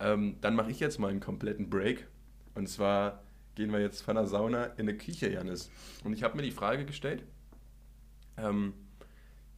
Ähm, 0.00 0.36
dann 0.40 0.54
mache 0.54 0.70
ich 0.70 0.80
jetzt 0.80 0.98
mal 0.98 1.10
einen 1.10 1.20
kompletten 1.20 1.70
Break. 1.70 2.06
Und 2.54 2.68
zwar 2.68 3.22
gehen 3.54 3.72
wir 3.72 3.80
jetzt 3.80 4.02
von 4.02 4.16
der 4.16 4.26
Sauna 4.26 4.64
in 4.64 4.88
eine 4.88 4.96
Küche, 4.96 5.30
Janis. 5.30 5.70
Und 6.02 6.12
ich 6.12 6.22
habe 6.22 6.36
mir 6.36 6.42
die 6.42 6.50
Frage 6.50 6.84
gestellt, 6.84 7.24
ähm, 8.36 8.74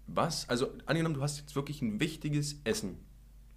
was, 0.06 0.48
also 0.48 0.72
angenommen, 0.86 1.14
du 1.14 1.22
hast 1.22 1.38
jetzt 1.38 1.56
wirklich 1.56 1.82
ein 1.82 1.98
wichtiges 2.00 2.60
Essen 2.64 2.98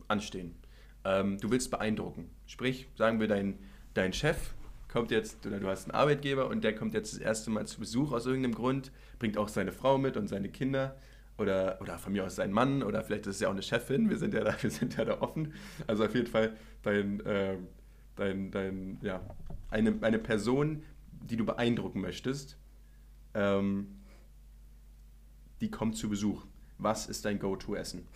anstehen. 0.07 0.55
Ähm, 1.03 1.37
du 1.37 1.51
willst 1.51 1.69
beeindrucken. 1.71 2.29
Sprich, 2.45 2.87
sagen 2.97 3.19
wir, 3.19 3.27
dein, 3.27 3.59
dein 3.93 4.13
Chef 4.13 4.53
kommt 4.91 5.11
jetzt, 5.11 5.45
oder 5.45 5.59
du 5.59 5.67
hast 5.67 5.85
einen 5.85 5.95
Arbeitgeber 5.95 6.47
und 6.47 6.63
der 6.63 6.75
kommt 6.75 6.93
jetzt 6.93 7.13
das 7.13 7.19
erste 7.19 7.51
Mal 7.51 7.65
zu 7.67 7.79
Besuch 7.79 8.11
aus 8.11 8.25
irgendeinem 8.25 8.55
Grund, 8.55 8.91
bringt 9.19 9.37
auch 9.37 9.47
seine 9.47 9.71
Frau 9.71 9.97
mit 9.97 10.17
und 10.17 10.27
seine 10.27 10.49
Kinder 10.49 10.97
oder, 11.37 11.79
oder 11.79 11.97
von 11.97 12.11
mir 12.11 12.25
aus 12.25 12.35
sein 12.35 12.51
Mann 12.51 12.83
oder 12.83 13.03
vielleicht 13.03 13.27
ist 13.27 13.35
es 13.35 13.41
ja 13.41 13.47
auch 13.47 13.53
eine 13.53 13.61
Chefin, 13.61 14.09
wir 14.09 14.17
sind 14.17 14.33
ja 14.33 14.43
da, 14.43 14.55
wir 14.61 14.71
sind 14.71 14.97
ja 14.97 15.05
da 15.05 15.21
offen. 15.21 15.53
Also 15.87 16.05
auf 16.05 16.13
jeden 16.13 16.27
Fall 16.27 16.57
dein, 16.81 17.19
äh, 17.21 17.57
dein, 18.15 18.51
dein, 18.51 18.97
ja, 19.01 19.21
eine, 19.69 19.95
eine 20.01 20.19
Person, 20.19 20.83
die 21.11 21.37
du 21.37 21.45
beeindrucken 21.45 22.01
möchtest, 22.01 22.57
ähm, 23.35 23.99
die 25.61 25.69
kommt 25.69 25.97
zu 25.97 26.09
Besuch. 26.09 26.45
Was 26.77 27.07
ist 27.07 27.25
dein 27.25 27.39
Go-To-Essen? 27.39 28.07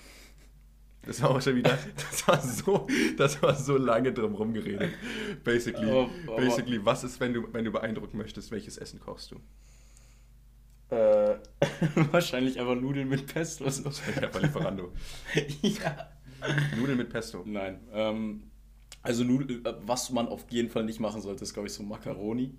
Das 1.06 1.22
war 1.22 1.32
auch 1.32 1.42
schon 1.42 1.56
wieder, 1.56 1.78
das 1.96 2.28
war 2.28 2.42
so, 2.42 2.88
das 3.18 3.42
war 3.42 3.56
so 3.56 3.78
lange 3.78 4.14
drum 4.14 4.36
rumgeredet. 4.36 4.94
Basically, 5.44 5.90
aber, 5.90 6.10
aber, 6.28 6.38
basically, 6.38 6.84
was 6.84 7.04
ist, 7.04 7.20
wenn 7.20 7.34
du, 7.34 7.48
wenn 7.52 7.66
du 7.66 7.72
beeindrucken 7.72 8.18
möchtest, 8.18 8.52
welches 8.52 8.78
Essen 8.78 9.00
kochst 9.00 9.32
du? 9.32 9.36
Äh, 10.94 11.38
wahrscheinlich 12.12 12.60
einfach 12.60 12.76
Nudeln 12.76 13.10
mit 13.10 13.26
Pesto. 13.28 13.66
So. 13.70 13.90
Bei 14.32 14.40
Lieferando. 14.40 14.94
ja. 15.62 16.10
Nudeln 16.78 16.98
mit 16.98 17.10
Pesto. 17.10 17.44
Nein. 17.46 17.80
Ähm, 17.92 18.52
also 19.02 19.24
Nudeln, 19.24 19.66
äh, 19.66 19.74
was 19.82 20.10
man 20.12 20.28
auf 20.28 20.46
jeden 20.50 20.70
Fall 20.70 20.84
nicht 20.84 21.00
machen 21.00 21.22
sollte, 21.22 21.44
ist, 21.44 21.54
glaube 21.54 21.68
ich, 21.68 21.74
so 21.74 21.84
Macaroni. 21.84 22.54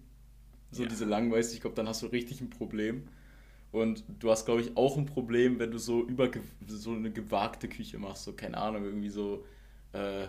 So 0.70 0.82
ja. 0.82 0.88
diese 0.88 1.04
langweilig, 1.04 1.52
ich 1.54 1.60
glaube, 1.60 1.76
dann 1.76 1.88
hast 1.88 2.02
du 2.02 2.06
richtig 2.06 2.40
ein 2.40 2.50
Problem. 2.50 3.08
Und 3.74 4.04
du 4.20 4.30
hast, 4.30 4.44
glaube 4.44 4.60
ich, 4.60 4.76
auch 4.76 4.96
ein 4.96 5.04
Problem, 5.04 5.58
wenn 5.58 5.72
du 5.72 5.78
so 5.78 6.06
über 6.06 6.30
so 6.68 6.92
eine 6.92 7.10
gewagte 7.10 7.68
Küche 7.68 7.98
machst. 7.98 8.22
So, 8.22 8.32
keine 8.32 8.56
Ahnung, 8.56 8.84
irgendwie 8.84 9.08
so, 9.08 9.44
äh, 9.90 10.28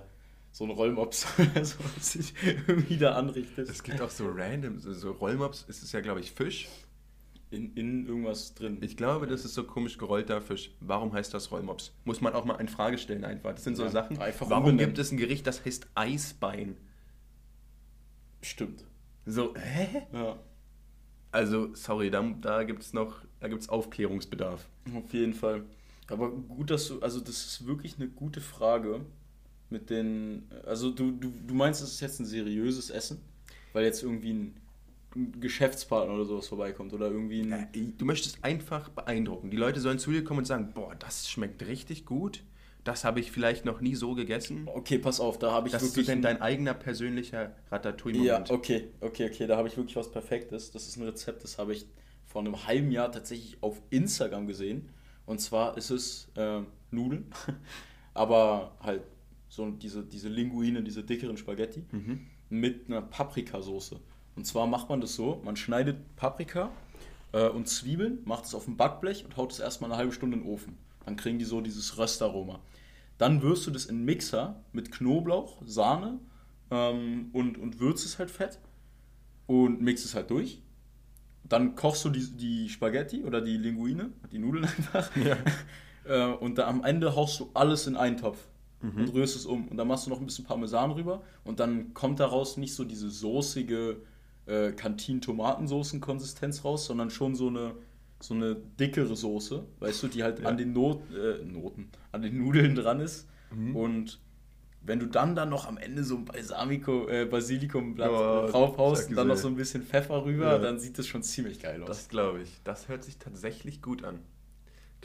so 0.52 0.64
ein 0.64 0.72
Rollmops 0.72 1.28
oder 1.38 1.64
so, 1.64 1.78
was 1.96 2.14
sich 2.14 2.34
irgendwie 2.68 2.98
da 2.98 3.14
anrichtet. 3.14 3.70
Es 3.70 3.84
gibt 3.84 4.02
auch 4.02 4.10
so 4.10 4.28
random, 4.28 4.80
so, 4.80 4.92
so 4.94 5.12
Rollmops, 5.12 5.62
ist 5.68 5.84
es 5.84 5.92
ja, 5.92 6.02
glaube 6.02 6.22
ich, 6.22 6.32
Fisch. 6.32 6.68
In, 7.52 7.76
in 7.76 8.08
irgendwas 8.08 8.56
drin. 8.56 8.80
Ich 8.82 8.98
glaube, 8.98 9.28
das 9.28 9.46
ist 9.46 9.54
so 9.54 9.64
komisch 9.64 10.00
gerollter 10.00 10.42
Fisch. 10.42 10.72
Warum 10.80 11.14
heißt 11.14 11.32
das 11.32 11.52
Rollmops? 11.52 11.94
Muss 12.04 12.22
man 12.22 12.34
auch 12.34 12.46
mal 12.46 12.56
in 12.56 12.68
Frage 12.68 12.98
stellen 12.98 13.24
einfach. 13.24 13.54
Das 13.54 13.64
sind 13.64 13.76
so 13.76 13.84
ja, 13.84 13.92
Sachen. 13.92 14.18
Warum 14.18 14.64
umbenennen. 14.64 14.80
gibt 14.80 14.98
es 14.98 15.12
ein 15.12 15.18
Gericht, 15.18 15.46
das 15.46 15.64
heißt 15.64 15.88
Eisbein? 15.94 16.78
Stimmt. 18.42 18.86
So, 19.28 19.54
hä? 19.56 20.08
Ja. 20.12 20.40
Also, 21.36 21.76
sorry, 21.76 22.10
da, 22.10 22.22
da 22.42 22.64
gibt 22.64 22.82
es 22.82 22.94
noch 22.94 23.26
da 23.46 23.50
gibt's 23.50 23.70
Aufklärungsbedarf. 23.70 24.66
Auf 24.96 25.14
jeden 25.14 25.36
Fall. 25.36 25.64
Aber 26.08 26.32
gut, 26.32 26.72
dass 26.72 26.88
du, 26.88 27.00
also 27.00 27.20
das 27.20 27.46
ist 27.46 27.68
wirklich 27.68 27.96
eine 28.00 28.08
gute 28.08 28.42
Frage 28.42 29.02
mit 29.70 29.92
den, 29.92 30.48
also 30.66 30.90
du, 30.90 31.12
du, 31.12 31.32
du 31.46 31.54
meinst, 31.54 31.84
das 31.84 31.92
ist 31.92 32.00
jetzt 32.00 32.20
ein 32.20 32.26
seriöses 32.26 32.90
Essen? 32.90 33.22
Weil 33.74 33.84
jetzt 33.86 34.02
irgendwie 34.02 34.34
ein, 34.34 34.56
ein 35.16 35.40
Geschäftspartner 35.40 36.16
oder 36.16 36.26
sowas 36.26 36.48
vorbeikommt 36.48 36.94
oder 36.94 37.12
irgendwie 37.12 37.42
ein... 37.42 37.50
Ja, 37.50 37.68
du 37.98 38.06
möchtest 38.06 38.44
einfach 38.44 38.90
beeindrucken. 38.90 39.52
Die 39.52 39.58
Leute 39.58 39.80
sollen 39.80 40.00
zu 40.00 40.12
dir 40.12 40.24
kommen 40.24 40.40
und 40.40 40.46
sagen, 40.46 40.72
boah, 40.74 40.96
das 40.96 41.30
schmeckt 41.30 41.68
richtig 41.68 42.06
gut 42.06 42.42
das 42.86 43.04
habe 43.04 43.20
ich 43.20 43.32
vielleicht 43.32 43.66
noch 43.66 43.82
nie 43.82 43.96
so 43.96 44.14
gegessen. 44.14 44.70
Okay, 44.72 45.00
pass 45.00 45.20
auf, 45.20 45.40
da 45.40 45.52
habe 45.52 45.68
ich 45.68 45.74
das 45.74 45.82
wirklich... 45.82 45.94
Das 45.94 46.02
ist 46.04 46.08
denn 46.10 46.22
dein 46.22 46.40
eigener 46.40 46.76
persönlicher 46.76 47.56
Ratatouille-Moment. 47.72 48.50
Ja, 48.50 48.56
okay, 48.56 48.90
okay, 49.02 49.28
okay, 49.28 49.48
da 49.48 49.58
habe 49.58 49.68
ich 49.68 49.76
wirklich 49.76 49.96
was 49.96 50.12
Perfektes. 50.12 50.70
Das 50.70 50.88
ist 50.88 50.96
ein 50.96 51.04
Rezept, 51.04 51.44
das 51.44 51.58
habe 51.58 51.74
ich 51.74 51.88
vor 52.26 52.42
einem 52.42 52.68
halben 52.68 52.92
Jahr 52.92 53.12
tatsächlich 53.12 53.58
auf 53.62 53.82
Instagram 53.90 54.46
gesehen. 54.46 54.90
Und 55.26 55.42
zwar 55.42 55.76
ist 55.78 55.90
es 55.90 56.30
äh, 56.36 56.62
Nudeln, 56.92 57.26
aber 58.14 58.78
halt 58.80 59.02
so 59.50 59.72
diese, 59.72 60.04
diese 60.04 60.30
Linguine, 60.30 60.84
diese 60.84 61.04
dickeren 61.04 61.38
Spaghetti 61.38 61.84
mhm. 61.92 62.28
mit 62.50 62.88
einer 62.88 63.02
Paprikasauce. 63.02 63.96
Und 64.36 64.46
zwar 64.46 64.68
macht 64.68 64.90
man 64.90 65.02
das 65.02 65.16
so, 65.16 65.42
man 65.44 65.56
schneidet 65.56 66.16
Paprika 66.18 66.70
äh, 67.32 67.48
und 67.48 67.68
Zwiebeln, 67.68 68.20
macht 68.26 68.46
es 68.46 68.54
auf 68.54 68.66
dem 68.66 68.78
Backblech 68.78 69.26
und 69.26 69.38
haut 69.38 69.52
es 69.52 69.60
erstmal 69.60 69.92
eine 69.92 69.98
halbe 69.98 70.12
Stunde 70.12 70.38
in 70.38 70.44
den 70.44 70.52
Ofen. 70.52 70.78
Dann 71.06 71.16
kriegen 71.16 71.40
die 71.40 71.46
so 71.46 71.62
dieses 71.62 71.98
Röstaroma. 71.98 72.60
Dann 73.18 73.42
wirst 73.42 73.66
du 73.66 73.72
das 73.72 73.86
in 73.86 74.04
Mixer 74.04 74.64
mit 74.74 74.92
Knoblauch, 74.92 75.62
Sahne 75.66 76.20
ähm, 76.72 77.30
und, 77.34 77.58
und 77.58 77.80
würzt 77.80 78.06
es 78.06 78.20
halt 78.20 78.32
fett 78.32 78.60
und 79.48 79.82
mixt 79.82 80.06
es 80.06 80.16
halt 80.16 80.30
durch. 80.30 80.62
Dann 81.44 81.76
kochst 81.76 82.04
du 82.04 82.10
die, 82.10 82.36
die 82.36 82.70
Spaghetti 82.70 83.24
oder 83.24 83.42
die 83.42 83.58
Linguine, 83.58 84.12
die 84.32 84.40
Nudeln 84.40 84.66
einfach. 84.78 85.10
Ja. 85.16 85.38
Äh, 86.06 86.34
und 86.34 86.58
da 86.58 86.68
am 86.68 86.84
Ende 86.84 87.16
haust 87.16 87.40
du 87.40 87.50
alles 87.54 87.88
in 87.88 87.96
einen 87.96 88.18
Topf 88.18 88.48
mhm. 88.82 88.98
und 88.98 89.14
rührst 89.14 89.36
es 89.36 89.46
um. 89.46 89.68
Und 89.68 89.78
dann 89.78 89.88
machst 89.88 90.06
du 90.06 90.10
noch 90.10 90.20
ein 90.20 90.26
bisschen 90.26 90.46
Parmesan 90.46 90.92
rüber 90.92 91.24
und 91.44 91.60
dann 91.60 91.94
kommt 91.94 92.20
daraus 92.20 92.58
nicht 92.58 92.76
so 92.76 92.84
diese 92.84 93.10
soßige 93.10 93.96
äh, 94.46 94.72
Cantin-Tomatensoßen-Konsistenz 94.72 96.64
raus, 96.64 96.86
sondern 96.86 97.10
schon 97.10 97.36
so 97.36 97.48
eine 97.48 97.76
so 98.26 98.34
eine 98.34 98.56
dickere 98.56 99.16
Soße, 99.16 99.66
weißt 99.80 100.04
du, 100.04 100.08
die 100.08 100.24
halt 100.24 100.40
ja. 100.40 100.48
an 100.48 100.58
den 100.58 100.74
Not, 100.74 101.02
äh, 101.12 101.44
Noten, 101.44 101.90
an 102.12 102.22
den 102.22 102.38
Nudeln 102.38 102.76
dran 102.76 103.00
ist. 103.00 103.28
Mhm. 103.52 103.76
Und 103.76 104.20
wenn 104.82 105.00
du 105.00 105.08
dann 105.08 105.36
dann 105.36 105.50
noch 105.50 105.68
am 105.68 105.78
Ende 105.78 106.04
so 106.04 106.16
ein 106.16 106.26
Balsamico, 106.26 107.08
äh, 107.08 107.26
Basilikumblatt 107.26 108.12
oh, 108.12 108.52
draufhaust 108.52 109.10
und 109.10 109.16
dann 109.16 109.28
noch 109.28 109.38
so 109.38 109.48
ein 109.48 109.56
bisschen 109.56 109.84
Pfeffer 109.84 110.26
rüber, 110.26 110.54
ja. 110.54 110.58
dann 110.60 110.80
sieht 110.80 111.00
das 111.00 111.08
schon 111.08 111.24
ziemlich 111.24 111.60
geil 111.60 111.82
aus. 111.82 111.88
Das 111.88 112.10
glaube 112.10 112.42
ich. 112.42 112.62
Das 112.64 112.88
hört 112.88 113.04
sich 113.04 113.18
tatsächlich 113.18 113.82
gut 113.82 114.04
an. 114.04 114.20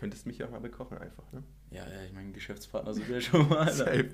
Könntest 0.00 0.24
mich 0.24 0.38
ja 0.38 0.46
auch 0.46 0.50
mal 0.50 0.60
bekochen 0.60 0.96
einfach, 0.96 1.30
ne? 1.30 1.42
Ja, 1.70 1.82
ja, 1.82 2.02
ich 2.06 2.12
meine, 2.14 2.32
Geschäftspartner 2.32 2.94
sind 2.94 3.06
wir 3.06 3.20
schon 3.20 3.46
mal. 3.50 3.70
Safe. 3.70 4.08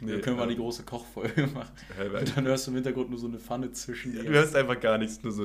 Nee, 0.00 0.12
dann 0.12 0.22
können 0.22 0.38
wir 0.38 0.46
mal 0.46 0.48
die 0.48 0.56
große 0.56 0.82
Kochfolge 0.84 1.46
machen. 1.48 1.68
und 2.18 2.36
dann 2.36 2.46
hörst 2.46 2.66
du 2.66 2.70
im 2.70 2.76
Hintergrund 2.76 3.10
nur 3.10 3.18
so 3.18 3.26
eine 3.26 3.38
Pfanne 3.38 3.70
zwischen. 3.72 4.16
Ja, 4.16 4.22
du 4.22 4.30
hörst 4.30 4.56
einfach 4.56 4.80
gar 4.80 4.96
nichts, 4.96 5.22
nur 5.22 5.32
so 5.32 5.42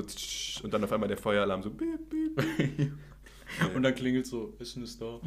und 0.62 0.72
dann 0.72 0.82
auf 0.82 0.90
einmal 0.92 1.08
der 1.08 1.18
Feueralarm 1.18 1.62
so 1.62 1.70
beep, 1.70 2.08
beep, 2.08 2.92
und 3.74 3.82
dann 3.82 3.94
klingelt 3.94 4.26
so, 4.26 4.56
Essen 4.58 4.82
ist 4.82 4.98
da. 4.98 5.20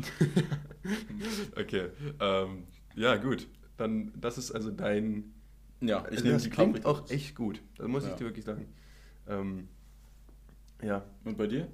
okay, 1.55 1.89
ähm, 2.19 2.63
ja 2.95 3.17
gut. 3.17 3.47
Dann, 3.77 4.11
das 4.19 4.39
ist 4.39 4.51
also 4.51 4.71
dein... 4.71 5.31
Ja, 5.79 6.05
ich 6.09 6.23
nehme 6.23 6.33
das 6.33 6.49
klingt 6.49 6.87
auch 6.87 7.07
echt 7.11 7.35
gut. 7.35 7.61
Das 7.77 7.87
muss 7.87 8.03
ja. 8.03 8.09
ich 8.09 8.15
dir 8.15 8.25
wirklich 8.25 8.45
sagen. 8.45 8.65
Ähm, 9.27 9.67
ja. 10.81 11.05
Und 11.23 11.37
bei 11.37 11.47
dir? 11.47 11.67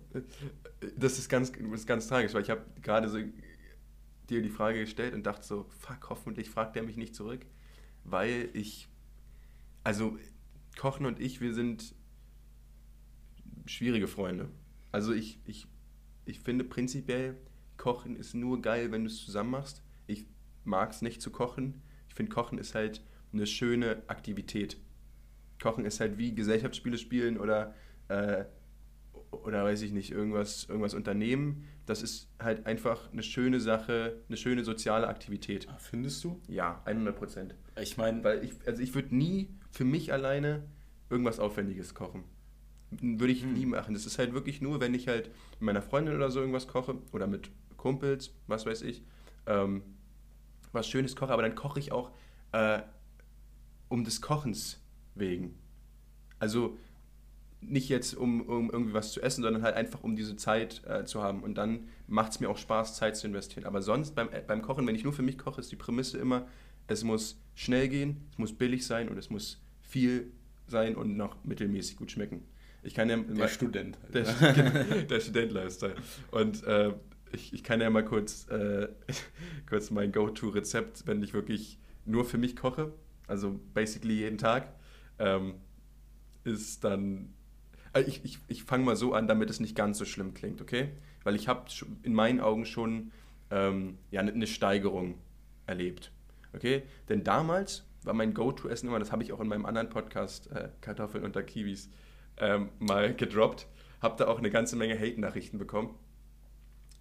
Das 0.98 1.20
ist 1.20 1.30
ganz, 1.30 1.52
das 1.52 1.80
ist 1.82 1.88
ganz 1.88 2.08
tragisch, 2.08 2.34
weil 2.34 2.42
ich 2.42 2.50
habe 2.50 2.66
gerade 2.82 3.10
so 3.10 3.20
dir 4.30 4.42
die 4.42 4.50
Frage 4.50 4.80
gestellt 4.80 5.14
und 5.14 5.26
dachte 5.26 5.46
so, 5.46 5.68
fuck, 5.80 6.10
hoffentlich 6.10 6.50
fragt 6.50 6.76
er 6.76 6.84
mich 6.84 6.98
nicht 6.98 7.16
zurück, 7.16 7.46
weil 8.04 8.50
ich, 8.54 8.88
also 9.84 10.18
Kochen 10.78 11.06
und 11.06 11.20
ich, 11.20 11.42
wir 11.42 11.54
sind 11.54 11.94
schwierige 13.66 14.08
Freunde. 14.08 14.50
Also 14.92 15.14
ich, 15.14 15.40
ich, 15.46 15.68
ich 16.26 16.40
finde 16.40 16.64
prinzipiell, 16.64 17.38
Kochen 17.78 18.16
ist 18.16 18.34
nur 18.34 18.62
geil, 18.62 18.92
wenn 18.92 19.04
du 19.04 19.10
es 19.10 19.24
zusammen 19.24 19.52
machst. 19.52 19.84
Ich 20.08 20.26
mag 20.64 20.92
es 20.92 21.02
nicht 21.02 21.22
zu 21.22 21.30
kochen. 21.30 21.82
Ich 22.10 22.16
finde, 22.16 22.32
Kochen 22.32 22.58
ist 22.58 22.74
halt 22.74 23.02
eine 23.34 23.46
schöne 23.46 24.04
Aktivität. 24.08 24.78
Kochen 25.62 25.86
ist 25.86 26.00
halt 26.00 26.18
wie 26.18 26.34
Gesellschaftsspiele 26.34 26.98
spielen 26.98 27.38
oder 27.38 27.74
äh, 28.08 28.46
oder 29.44 29.64
weiß 29.64 29.82
ich 29.82 29.92
nicht, 29.92 30.12
irgendwas, 30.12 30.66
irgendwas 30.66 30.94
unternehmen. 30.94 31.66
Das 31.86 32.02
ist 32.02 32.30
halt 32.40 32.66
einfach 32.66 33.12
eine 33.12 33.24
schöne 33.24 33.60
Sache, 33.60 34.22
eine 34.28 34.38
schöne 34.38 34.64
soziale 34.64 35.08
Aktivität. 35.08 35.68
Ah, 35.70 35.78
findest 35.78 36.24
du? 36.24 36.42
Ja, 36.48 36.82
100 36.86 37.16
Prozent. 37.16 37.56
Ich 37.80 37.98
meine, 37.98 38.24
weil 38.24 38.44
ich, 38.44 38.54
also 38.66 38.82
ich 38.82 38.96
würde 38.96 39.16
nie 39.16 39.50
für 39.72 39.86
mich 39.86 40.14
alleine 40.14 40.64
irgendwas 41.10 41.40
Aufwendiges 41.40 41.94
kochen. 41.94 42.24
Würde 42.92 43.34
ich 43.34 43.44
hm. 43.44 43.54
nie 43.54 43.66
machen. 43.66 43.94
Das 43.94 44.06
ist 44.06 44.20
halt 44.20 44.34
wirklich 44.34 44.62
nur, 44.62 44.80
wenn 44.80 44.94
ich 44.94 45.08
halt 45.08 45.28
mit 45.54 45.62
meiner 45.62 45.82
Freundin 45.82 46.16
oder 46.16 46.32
so 46.32 46.40
irgendwas 46.40 46.68
koche 46.68 46.98
oder 47.12 47.28
mit 47.28 47.50
Kumpels, 47.78 48.34
was 48.48 48.66
weiß 48.66 48.82
ich, 48.84 49.04
ähm, 49.46 49.84
was 50.72 50.88
Schönes 50.88 51.16
koche, 51.16 51.34
aber 51.34 51.42
dann 51.42 51.56
koche 51.56 51.80
ich 51.80 51.92
auch 51.92 52.12
äh, 52.52 52.82
um 53.90 54.04
des 54.04 54.22
Kochens 54.22 54.82
wegen. 55.14 55.58
Also 56.40 56.78
nicht 57.62 57.90
jetzt, 57.90 58.16
um, 58.16 58.42
um 58.42 58.70
irgendwie 58.70 58.94
was 58.94 59.12
zu 59.12 59.22
essen, 59.22 59.44
sondern 59.44 59.64
halt 59.64 59.76
einfach, 59.76 60.04
um 60.04 60.16
diese 60.16 60.36
Zeit 60.36 60.82
äh, 60.86 61.06
zu 61.06 61.22
haben. 61.22 61.44
Und 61.44 61.56
dann 61.56 61.88
macht 62.08 62.34
es 62.34 62.40
mir 62.40 62.50
auch 62.50 62.58
Spaß, 62.58 62.96
Zeit 62.96 63.16
zu 63.18 63.28
investieren. 63.28 63.66
Aber 63.66 63.82
sonst 63.82 64.16
beim, 64.16 64.30
äh, 64.32 64.42
beim 64.46 64.62
Kochen, 64.62 64.86
wenn 64.88 64.96
ich 64.96 65.04
nur 65.04 65.14
für 65.14 65.24
mich 65.24 65.38
koche, 65.38 65.62
ist 65.62 65.72
die 65.72 65.76
Prämisse 65.76 66.18
immer, 66.18 66.48
es 66.88 67.04
muss 67.04 67.42
schnell 67.56 67.88
gehen, 67.90 68.28
es 68.32 68.38
muss 68.38 68.54
billig 68.54 68.86
sein 68.86 69.10
und 69.10 69.18
es 69.18 69.30
muss 69.30 69.62
viel 69.82 70.32
sein 70.68 70.96
und 70.96 71.18
noch 71.18 71.44
mittelmäßig 71.44 71.98
gut 71.98 72.12
schmecken. 72.12 72.44
Ich 72.84 72.94
kann 72.94 73.10
ja 73.10 73.18
der 73.18 73.48
Student. 73.48 73.98
Halt, 74.04 74.14
der, 74.14 74.54
ne? 74.54 75.06
der 75.10 75.20
Student-Lifestyle. 75.20 75.96
Und 76.30 76.64
äh, 76.66 76.94
ich, 77.32 77.54
ich 77.54 77.64
kann 77.64 77.82
ja 77.82 77.90
mal 77.90 78.06
kurz, 78.06 78.48
äh, 78.50 78.88
kurz 79.70 79.90
mein 79.90 80.12
Go-To-Rezept, 80.12 81.08
wenn 81.08 81.24
ich 81.24 81.34
wirklich 81.34 81.80
nur 82.06 82.26
für 82.26 82.38
mich 82.38 82.56
koche, 82.56 82.94
also 83.28 83.60
basically 83.74 84.16
jeden 84.16 84.38
Tag, 84.38 84.74
ähm, 85.18 85.56
ist 86.44 86.84
dann. 86.84 87.34
Also 87.96 88.10
ich 88.10 88.26
ich, 88.26 88.40
ich 88.50 88.64
fange 88.64 88.84
mal 88.84 88.98
so 88.98 89.14
an, 89.14 89.26
damit 89.26 89.50
es 89.50 89.62
nicht 89.62 89.74
ganz 89.74 89.98
so 89.98 90.04
schlimm 90.04 90.34
klingt, 90.34 90.60
okay? 90.60 90.90
Weil 91.24 91.34
ich 91.34 91.48
habe 91.48 91.64
in 92.04 92.14
meinen 92.14 92.42
Augen 92.42 92.66
schon 92.66 93.14
ähm, 93.52 93.98
ja, 94.12 94.20
eine 94.20 94.48
Steigerung 94.48 95.16
erlebt. 95.66 96.12
Okay? 96.54 96.84
Denn 97.08 97.24
damals 97.24 97.86
war 98.04 98.14
mein 98.14 98.34
Go-To-Essen 98.34 98.90
immer, 98.90 99.00
das 99.00 99.14
habe 99.14 99.24
ich 99.24 99.32
auch 99.32 99.40
in 99.40 99.48
meinem 99.48 99.66
anderen 99.66 99.88
Podcast, 99.88 100.52
äh, 100.52 100.68
Kartoffeln 100.82 101.24
unter 101.24 101.42
Kiwis, 101.42 101.90
ähm, 102.38 102.70
mal 102.80 103.16
gedroppt. 103.16 103.66
Habe 104.02 104.18
da 104.18 104.28
auch 104.28 104.40
eine 104.40 104.50
ganze 104.50 104.76
Menge 104.76 105.00
Hate-Nachrichten 105.00 105.58
bekommen. 105.58 105.96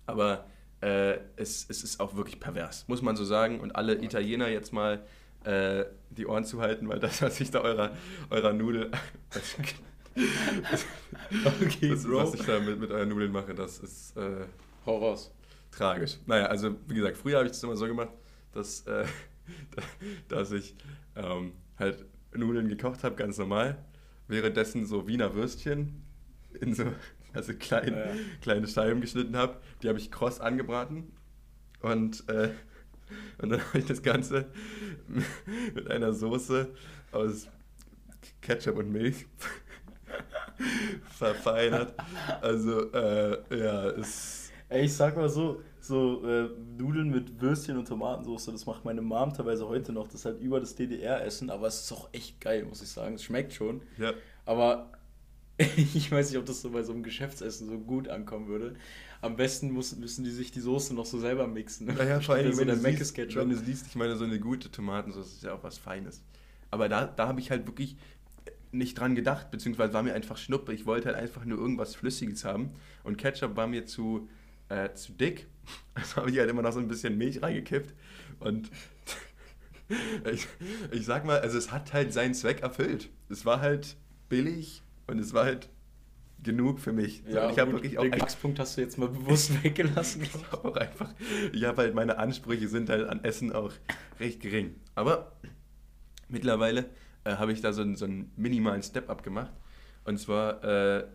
Aber 0.07 0.47
äh, 0.81 1.19
es, 1.35 1.67
es 1.69 1.83
ist 1.83 1.99
auch 1.99 2.15
wirklich 2.15 2.39
pervers, 2.39 2.87
muss 2.87 3.03
man 3.03 3.17
so 3.17 3.25
sagen. 3.25 3.59
Und 3.59 3.75
alle 3.75 4.01
Italiener 4.01 4.47
jetzt 4.47 4.73
mal 4.73 5.05
äh, 5.43 5.87
die 6.11 6.27
Ohren 6.27 6.45
zu 6.45 6.61
halten, 6.61 6.89
weil 6.89 7.01
das, 7.01 7.21
was 7.21 7.41
ich 7.41 7.51
da 7.51 7.63
eurer, 7.63 7.91
eurer 8.31 8.53
Nudel. 8.53 8.93
okay, 10.17 11.89
das, 11.91 12.05
Bro. 12.05 12.19
was 12.19 12.35
ich 12.35 12.47
da 12.47 12.61
mit, 12.61 12.79
mit 12.79 12.91
euren 12.91 13.09
Nudeln 13.09 13.33
mache, 13.33 13.55
das 13.55 13.79
ist. 13.79 14.17
Äh, 14.17 14.47
Horrors. 14.87 15.33
Tragisch. 15.71 16.19
Naja, 16.27 16.47
also 16.47 16.77
wie 16.87 16.95
gesagt, 16.95 17.17
früher 17.17 17.39
habe 17.39 17.47
ich 17.47 17.53
das 17.53 17.63
immer 17.63 17.77
so 17.77 17.87
gemacht, 17.87 18.11
dass, 18.53 18.87
äh, 18.87 19.07
dass 20.29 20.53
ich 20.53 20.77
ähm, 21.17 21.53
halt 21.79 22.05
Nudeln 22.35 22.69
gekocht 22.69 23.03
habe, 23.03 23.17
ganz 23.17 23.39
normal. 23.39 23.85
Währenddessen 24.29 24.87
so 24.87 25.07
Wiener 25.07 25.35
Würstchen 25.35 26.03
in 26.61 26.75
so 26.75 26.85
also 27.35 27.53
klein, 27.53 27.93
ja, 27.93 28.07
ja. 28.07 28.15
kleine 28.41 28.69
Scheiben 28.69 29.01
geschnitten 29.01 29.37
habe. 29.37 29.61
Die 29.83 29.89
habe 29.89 29.99
ich 29.99 30.11
kross 30.11 30.41
angebraten. 30.41 31.13
Und, 31.81 32.29
äh, 32.29 32.51
und 33.39 33.51
dann 33.51 33.61
habe 33.67 33.79
ich 33.79 33.87
das 33.87 34.03
Ganze 34.03 34.47
mit 35.75 35.91
einer 35.91 36.15
Soße 36.15 36.73
aus 37.13 37.49
Ketchup 38.41 38.77
und 38.77 38.91
Milch 38.91 39.27
verfeinert. 41.11 41.95
Also, 42.41 42.93
äh, 42.93 43.59
ja, 43.59 43.89
es. 43.91 44.51
Ey, 44.69 44.87
ich 44.87 44.95
sag 44.95 45.17
mal 45.17 45.29
so, 45.29 45.61
so 45.81 46.27
äh, 46.27 46.49
Nudeln 46.79 47.11
mit 47.11 47.41
Würstchen 47.41 47.77
und 47.77 47.87
Tomatensauce, 47.87 48.47
das 48.47 48.67
macht 48.67 48.85
meine 48.85 49.03
Mom 49.03 49.33
teilweise 49.33 49.69
heute 49.69 49.93
noch. 49.93 50.07
Das 50.07 50.17
ist 50.17 50.25
halt 50.25 50.41
über 50.41 50.59
das 50.59 50.75
DDR-Essen, 50.75 51.51
aber 51.51 51.67
es 51.67 51.83
ist 51.83 51.93
auch 51.93 52.09
echt 52.13 52.41
geil, 52.41 52.65
muss 52.65 52.83
ich 52.83 52.89
sagen. 52.89 53.15
Es 53.15 53.23
schmeckt 53.23 53.53
schon. 53.53 53.83
Ja. 53.99 54.13
Aber 54.47 54.91
ich 55.95 56.11
weiß 56.11 56.31
nicht, 56.31 56.39
ob 56.39 56.47
das 56.47 56.63
so 56.63 56.71
bei 56.71 56.83
so 56.83 56.93
einem 56.93 57.03
Geschäftsessen 57.03 57.69
so 57.69 57.79
gut 57.79 58.09
ankommen 58.09 58.49
würde. 58.49 58.75
Am 59.21 59.37
besten 59.37 59.71
muss, 59.71 59.95
müssen 59.97 60.25
die 60.25 60.31
sich 60.31 60.51
die 60.51 60.61
Soße 60.61 60.95
noch 60.95 61.07
so 61.07 61.19
selber 61.19 61.47
mixen. 61.47 61.87
Naja, 61.87 62.21
vor 62.23 62.35
allem, 62.35 62.57
wenn, 62.57 62.69
du 62.69 62.77
siehst, 62.77 63.17
wenn 63.17 63.49
du 63.49 63.57
siehst, 63.57 63.87
ich 63.87 63.95
meine, 63.95 64.17
so 64.17 64.25
eine 64.25 64.41
gute 64.41 64.71
Tomatensauce 64.71 65.33
ist 65.35 65.43
ja 65.45 65.55
auch 65.55 65.63
was 65.63 65.79
Feines. 65.79 66.23
Aber 66.71 66.89
da, 66.89 67.07
da 67.07 67.29
habe 67.29 67.39
ich 67.39 67.51
halt 67.51 67.67
wirklich 67.67 67.97
nicht 68.75 68.99
dran 68.99 69.15
gedacht, 69.15 69.51
beziehungsweise 69.51 69.93
war 69.93 70.03
mir 70.03 70.15
einfach 70.15 70.37
Schnuppe. 70.37 70.73
Ich 70.73 70.87
wollte 70.87 71.07
halt 71.09 71.17
einfach 71.17 71.45
nur 71.45 71.59
irgendwas 71.59 71.95
Flüssiges 71.95 72.45
haben. 72.45 72.71
Und 73.03 73.17
Ketchup 73.17 73.57
war 73.57 73.67
mir 73.67 73.87
zu, 73.87 74.29
äh, 74.69 74.93
zu 74.95 75.13
dick. 75.13 75.47
Also 75.95 76.17
habe 76.17 76.31
ich 76.31 76.39
halt 76.39 76.51
immer 76.51 76.61
noch 76.61 76.73
so 76.73 76.81
ein 76.81 76.89
bisschen 76.89 77.17
Milch 77.17 77.41
reingekippt. 77.41 77.95
Und 78.41 78.71
ich, 80.31 80.47
ich 80.91 81.07
sag 81.07 81.25
mal, 81.25 81.39
also 81.39 81.57
es 81.57 81.71
hat 81.71 81.93
halt 81.93 82.13
seinen 82.13 82.35
Zweck 82.35 82.61
erfüllt. 82.63 83.11
Es 83.29 83.47
war 83.47 83.61
halt 83.61 83.97
billig 84.29 84.83
und 85.07 85.19
es 85.21 85.33
war 85.33 85.45
halt 85.45 85.69
genug 86.43 86.81
für 86.81 86.93
mich. 86.93 87.23
Ja, 87.27 87.51
ich 87.51 87.59
habe 87.59 87.73
wirklich 87.73 87.99
auch 87.99 88.03
den 88.03 88.11
Glückspunkt 88.13 88.59
hast 88.59 88.77
du 88.77 88.83
jetzt 88.83 88.99
mal 88.99 89.09
bewusst 89.21 89.63
weggelassen. 89.63 90.23
ich 90.23 90.35
habe 90.35 90.69
auch 90.69 90.77
einfach, 90.77 91.15
ich 91.53 91.65
habe 91.65 91.83
halt 91.83 91.95
meine 91.95 92.19
Ansprüche 92.19 92.69
sind 92.69 92.91
halt 92.91 93.09
an 93.09 93.25
Essen 93.25 93.53
auch 93.53 93.73
recht 94.21 94.41
gering. 94.41 94.75
Aber 94.95 95.33
mittlerweile 96.29 96.91
äh, 97.25 97.37
habe 97.37 97.53
ich 97.53 97.61
da 97.61 97.73
so 97.73 97.83
einen, 97.83 97.97
so 97.97 98.05
einen 98.05 98.33
minimalen 98.37 98.83
Step-up 98.83 99.23
gemacht. 99.23 99.53
Und 100.05 100.19
zwar 100.19 100.63
äh, 100.65 101.07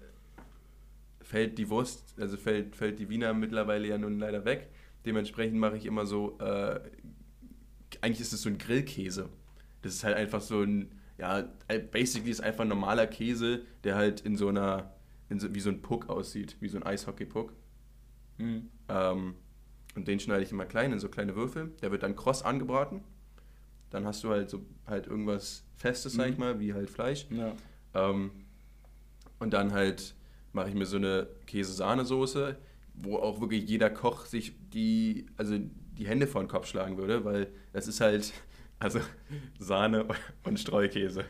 fällt 1.22 1.57
die 1.57 1.70
Wurst, 1.70 2.16
also 2.20 2.38
fällt, 2.38 2.76
fällt 2.76 2.99
die 2.99 3.10
Wiener 3.10 3.34
mittlerweile 3.34 3.88
ja 3.88 3.97
nun 3.97 4.20
leider 4.20 4.45
weg. 4.45 4.70
Dementsprechend 5.05 5.60
mache 5.60 5.78
ich 5.78 5.86
immer 5.86 6.05
so, 6.05 6.38
äh, 6.39 6.80
eigentlich 8.01 8.22
ist 8.22 8.34
es 8.34 8.41
so 8.41 8.49
ein 8.49 8.57
Grillkäse. 8.57 9.30
Das 9.82 9.93
ist 9.93 10.03
halt 10.03 10.16
einfach 10.16 10.41
so 10.41 10.62
ein 10.62 10.91
ja, 11.20 11.43
basically 11.91 12.32
ist 12.32 12.41
einfach 12.41 12.64
ein 12.64 12.70
normaler 12.70 13.05
Käse, 13.05 13.64
der 13.84 13.95
halt 13.95 14.22
in 14.22 14.38
so 14.38 14.47
einer, 14.47 14.93
in 15.28 15.39
so, 15.39 15.53
wie 15.53 15.60
so 15.60 15.70
ein 15.70 15.82
Puck 15.82 16.10
aussieht, 16.10 16.55
wie 16.62 16.70
so 16.70 16.78
ein 16.78 16.84
Eishockey-Puck. 16.84 17.53
Mhm. 18.38 18.70
Ähm, 18.88 19.36
und 19.95 20.07
den 20.07 20.20
schneide 20.20 20.43
ich 20.43 20.51
immer 20.51 20.66
klein 20.66 20.93
in 20.93 20.99
so 20.99 21.10
kleine 21.10 21.36
Würfel. 21.36 21.74
Der 21.82 21.91
wird 21.91 22.03
dann 22.03 22.16
kross 22.16 22.41
angebraten. 22.41 23.03
Dann 23.90 24.06
hast 24.06 24.24
du 24.24 24.30
halt 24.30 24.50
so 24.50 24.66
halt 24.86 25.08
irgendwas 25.08 25.64
Festes, 25.76 26.14
sag 26.14 26.30
ich 26.30 26.38
mhm. 26.38 26.44
mal, 26.44 26.60
wie 26.60 26.74
halt 26.74 26.90
Fleisch. 26.90 27.28
Ja. 27.32 27.54
Ähm, 27.94 28.32
und 29.40 29.54
dann 29.54 29.72
halt 29.72 30.16
mache 30.54 30.70
ich 30.70 30.76
mir 30.76 30.86
so 30.86 30.98
eine 30.98 31.28
Käse-Sahnesoße, 31.48 32.58
wo 32.96 33.18
auch 33.18 33.40
wirklich 33.40 33.68
jeder 33.70 33.90
Koch 33.90 34.26
sich 34.26 34.54
die, 34.74 35.26
also 35.38 35.58
die 35.58 36.08
Hände 36.08 36.28
vor 36.28 36.42
den 36.42 36.48
Kopf 36.48 36.68
schlagen 36.68 36.98
würde, 36.98 37.24
weil 37.24 37.48
das 37.72 37.88
ist 37.88 38.02
halt 38.02 38.34
also 38.80 39.00
Sahne 39.60 40.06
und 40.44 40.60
Streukäse. 40.60 41.26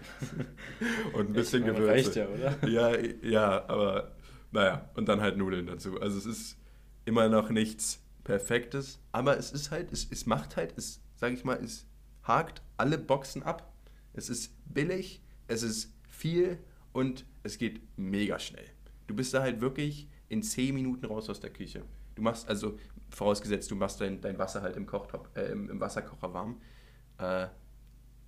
und 1.14 1.30
ein 1.30 1.34
bisschen 1.34 1.66
Gewürze. 1.66 1.88
Reicht 1.88 2.16
ja, 2.16 2.28
oder? 2.28 2.58
Ja, 2.70 2.96
ja, 3.24 3.66
aber 3.68 4.16
naja, 4.52 4.90
und 4.96 5.10
dann 5.10 5.22
halt 5.22 5.38
Nudeln 5.38 5.68
dazu. 5.68 6.00
Also 6.00 6.18
es 6.18 6.26
ist 6.26 6.58
immer 7.06 7.28
noch 7.28 7.50
nichts 7.50 8.02
Perfektes, 8.24 9.00
aber 9.12 9.38
es 9.38 9.52
ist 9.52 9.72
halt, 9.72 9.92
es, 9.92 10.08
es 10.12 10.26
macht 10.26 10.56
halt, 10.56 10.74
es, 10.78 11.02
sag 11.16 11.34
ich 11.34 11.44
mal, 11.44 11.58
es 11.64 11.88
hakt 12.24 12.62
alle 12.78 12.98
Boxen 12.98 13.44
ab. 13.44 13.72
Es 14.14 14.30
ist 14.30 14.54
billig, 14.66 15.22
es 15.48 15.64
ist 15.64 15.94
viel 16.10 16.60
und 16.94 17.26
es 17.44 17.58
geht 17.58 17.82
mega 17.98 18.40
schnell. 18.40 18.66
Du 19.08 19.16
bist 19.16 19.34
da 19.34 19.42
halt 19.42 19.62
wirklich 19.62 20.08
in 20.28 20.44
10 20.44 20.76
Minuten 20.76 21.06
raus 21.06 21.30
aus 21.30 21.40
der 21.40 21.50
Küche. 21.52 21.84
Du 22.16 22.22
machst, 22.22 22.48
also 22.48 22.78
vorausgesetzt, 23.10 23.72
du 23.72 23.76
machst 23.76 24.02
dein, 24.02 24.22
dein 24.22 24.38
Wasser 24.38 24.62
halt 24.62 24.76
im, 24.76 24.86
Kochtopf, 24.86 25.30
äh, 25.36 25.52
im, 25.52 25.70
im 25.70 25.80
Wasserkocher 25.80 26.34
warm 26.34 26.62
äh, 27.20 27.48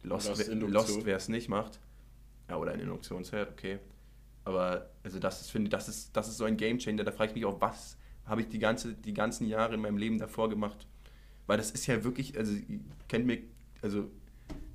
Lost, 0.03 0.29
Lost, 0.29 0.47
Lost 0.47 1.05
wer 1.05 1.17
es 1.17 1.29
nicht 1.29 1.47
macht. 1.47 1.79
Ja, 2.49 2.57
oder 2.57 2.71
ein 2.71 2.79
Induktionsherd, 2.79 3.51
okay. 3.51 3.79
Aber 4.43 4.89
also 5.03 5.19
das 5.19 5.41
ist, 5.41 5.51
finde 5.51 5.69
das 5.69 5.87
ist, 5.87 6.15
das 6.17 6.27
ist 6.27 6.37
so 6.37 6.45
ein 6.45 6.57
Gamechanger. 6.57 7.03
Da 7.03 7.11
frage 7.11 7.31
ich 7.31 7.35
mich 7.35 7.45
auch, 7.45 7.61
was 7.61 7.97
habe 8.25 8.41
ich 8.41 8.49
die, 8.49 8.59
ganze, 8.59 8.93
die 8.93 9.13
ganzen 9.13 9.47
Jahre 9.47 9.75
in 9.75 9.81
meinem 9.81 9.97
Leben 9.97 10.17
davor 10.17 10.49
gemacht? 10.49 10.87
Weil 11.45 11.57
das 11.57 11.71
ist 11.71 11.85
ja 11.85 12.03
wirklich, 12.03 12.37
also 12.37 12.53
kennt 13.07 13.27
mir, 13.27 13.41
also 13.81 14.09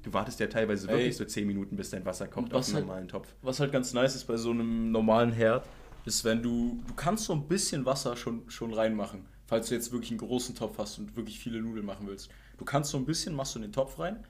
du 0.02 0.12
wartest 0.12 0.40
ja 0.40 0.46
teilweise 0.46 0.88
wirklich 0.88 1.06
Ey. 1.06 1.12
so 1.12 1.24
10 1.24 1.46
Minuten, 1.46 1.76
bis 1.76 1.90
dein 1.90 2.04
Wasser 2.04 2.28
kocht 2.28 2.54
auf 2.54 2.66
einem 2.66 2.74
halt, 2.74 2.86
normalen 2.86 3.08
Topf. 3.08 3.34
Was 3.42 3.60
halt 3.60 3.72
ganz 3.72 3.92
nice 3.92 4.14
ist 4.14 4.24
bei 4.24 4.36
so 4.36 4.50
einem 4.50 4.90
normalen 4.92 5.32
Herd, 5.32 5.68
ist, 6.04 6.24
wenn 6.24 6.42
du, 6.42 6.80
du 6.86 6.94
kannst 6.94 7.24
so 7.24 7.32
ein 7.32 7.48
bisschen 7.48 7.84
Wasser 7.84 8.16
schon, 8.16 8.48
schon 8.48 8.72
reinmachen, 8.72 9.26
falls 9.46 9.68
du 9.68 9.74
jetzt 9.74 9.92
wirklich 9.92 10.12
einen 10.12 10.18
großen 10.20 10.54
Topf 10.54 10.78
hast 10.78 10.98
und 10.98 11.16
wirklich 11.16 11.38
viele 11.38 11.60
Nudeln 11.60 11.84
machen 11.84 12.06
willst. 12.06 12.30
Du 12.58 12.64
kannst 12.64 12.90
so 12.90 12.98
ein 12.98 13.04
bisschen, 13.04 13.34
machst 13.34 13.54
du 13.54 13.58
in 13.58 13.64
den 13.64 13.72
Topf 13.72 13.98
rein, 13.98 14.24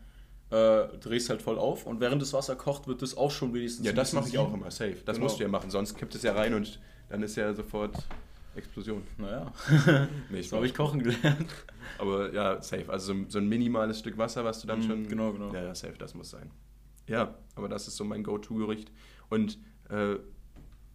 äh, 0.51 0.87
drehst 0.99 1.29
halt 1.29 1.43
voll 1.43 1.59
auf 1.59 1.87
und 1.87 2.01
während 2.01 2.23
das 2.23 2.33
Wasser 2.33 2.57
kocht, 2.57 2.87
wird 2.87 3.03
das 3.03 3.17
auch 3.17 3.31
schon 3.31 3.53
wenigstens. 3.53 3.85
Ja, 3.85 3.93
das 3.93 4.13
mache 4.15 4.29
ich 4.29 4.39
auch 4.39 4.53
immer, 4.53 4.71
safe. 4.71 4.97
Das 5.05 5.17
genau. 5.17 5.27
musst 5.27 5.39
du 5.39 5.43
ja 5.43 5.49
machen, 5.49 5.71
sonst 5.71 5.97
kippt 5.97 6.15
es 6.15 6.23
ja 6.23 6.33
rein 6.33 6.55
und 6.55 6.81
dann 7.11 7.23
ist 7.23 7.37
ja 7.37 7.53
sofort 7.53 7.95
Explosion. 8.57 9.03
Naja, 9.19 9.53
nee, 10.31 10.43
so 10.43 10.57
habe 10.57 10.67
ich 10.67 10.75
kochen 10.75 11.03
gelernt. 11.03 11.51
Aber 11.99 12.33
ja, 12.33 12.61
safe. 12.63 12.91
Also 12.91 13.15
so, 13.15 13.25
so, 13.29 13.39
ein 13.39 13.49
minimales 13.49 13.99
Stück 13.99 14.19
Wasser, 14.19 14.45
was 14.45 14.61
du 14.61 14.67
dann 14.67 14.81
mm, 14.81 14.83
schon. 14.83 15.09
Genau, 15.09 15.33
genau. 15.33 15.53
Ja, 15.53 15.63
ja, 15.65 15.75
safe, 15.75 15.95
das 15.99 16.15
muss 16.15 16.31
sein. 16.31 16.51
Ja, 17.07 17.37
aber 17.55 17.69
das 17.69 17.89
ist 17.89 17.97
so 17.97 18.05
mein 18.05 18.23
Go-To-Gericht. 18.23 18.91
Und 19.29 19.59
äh, 19.91 20.17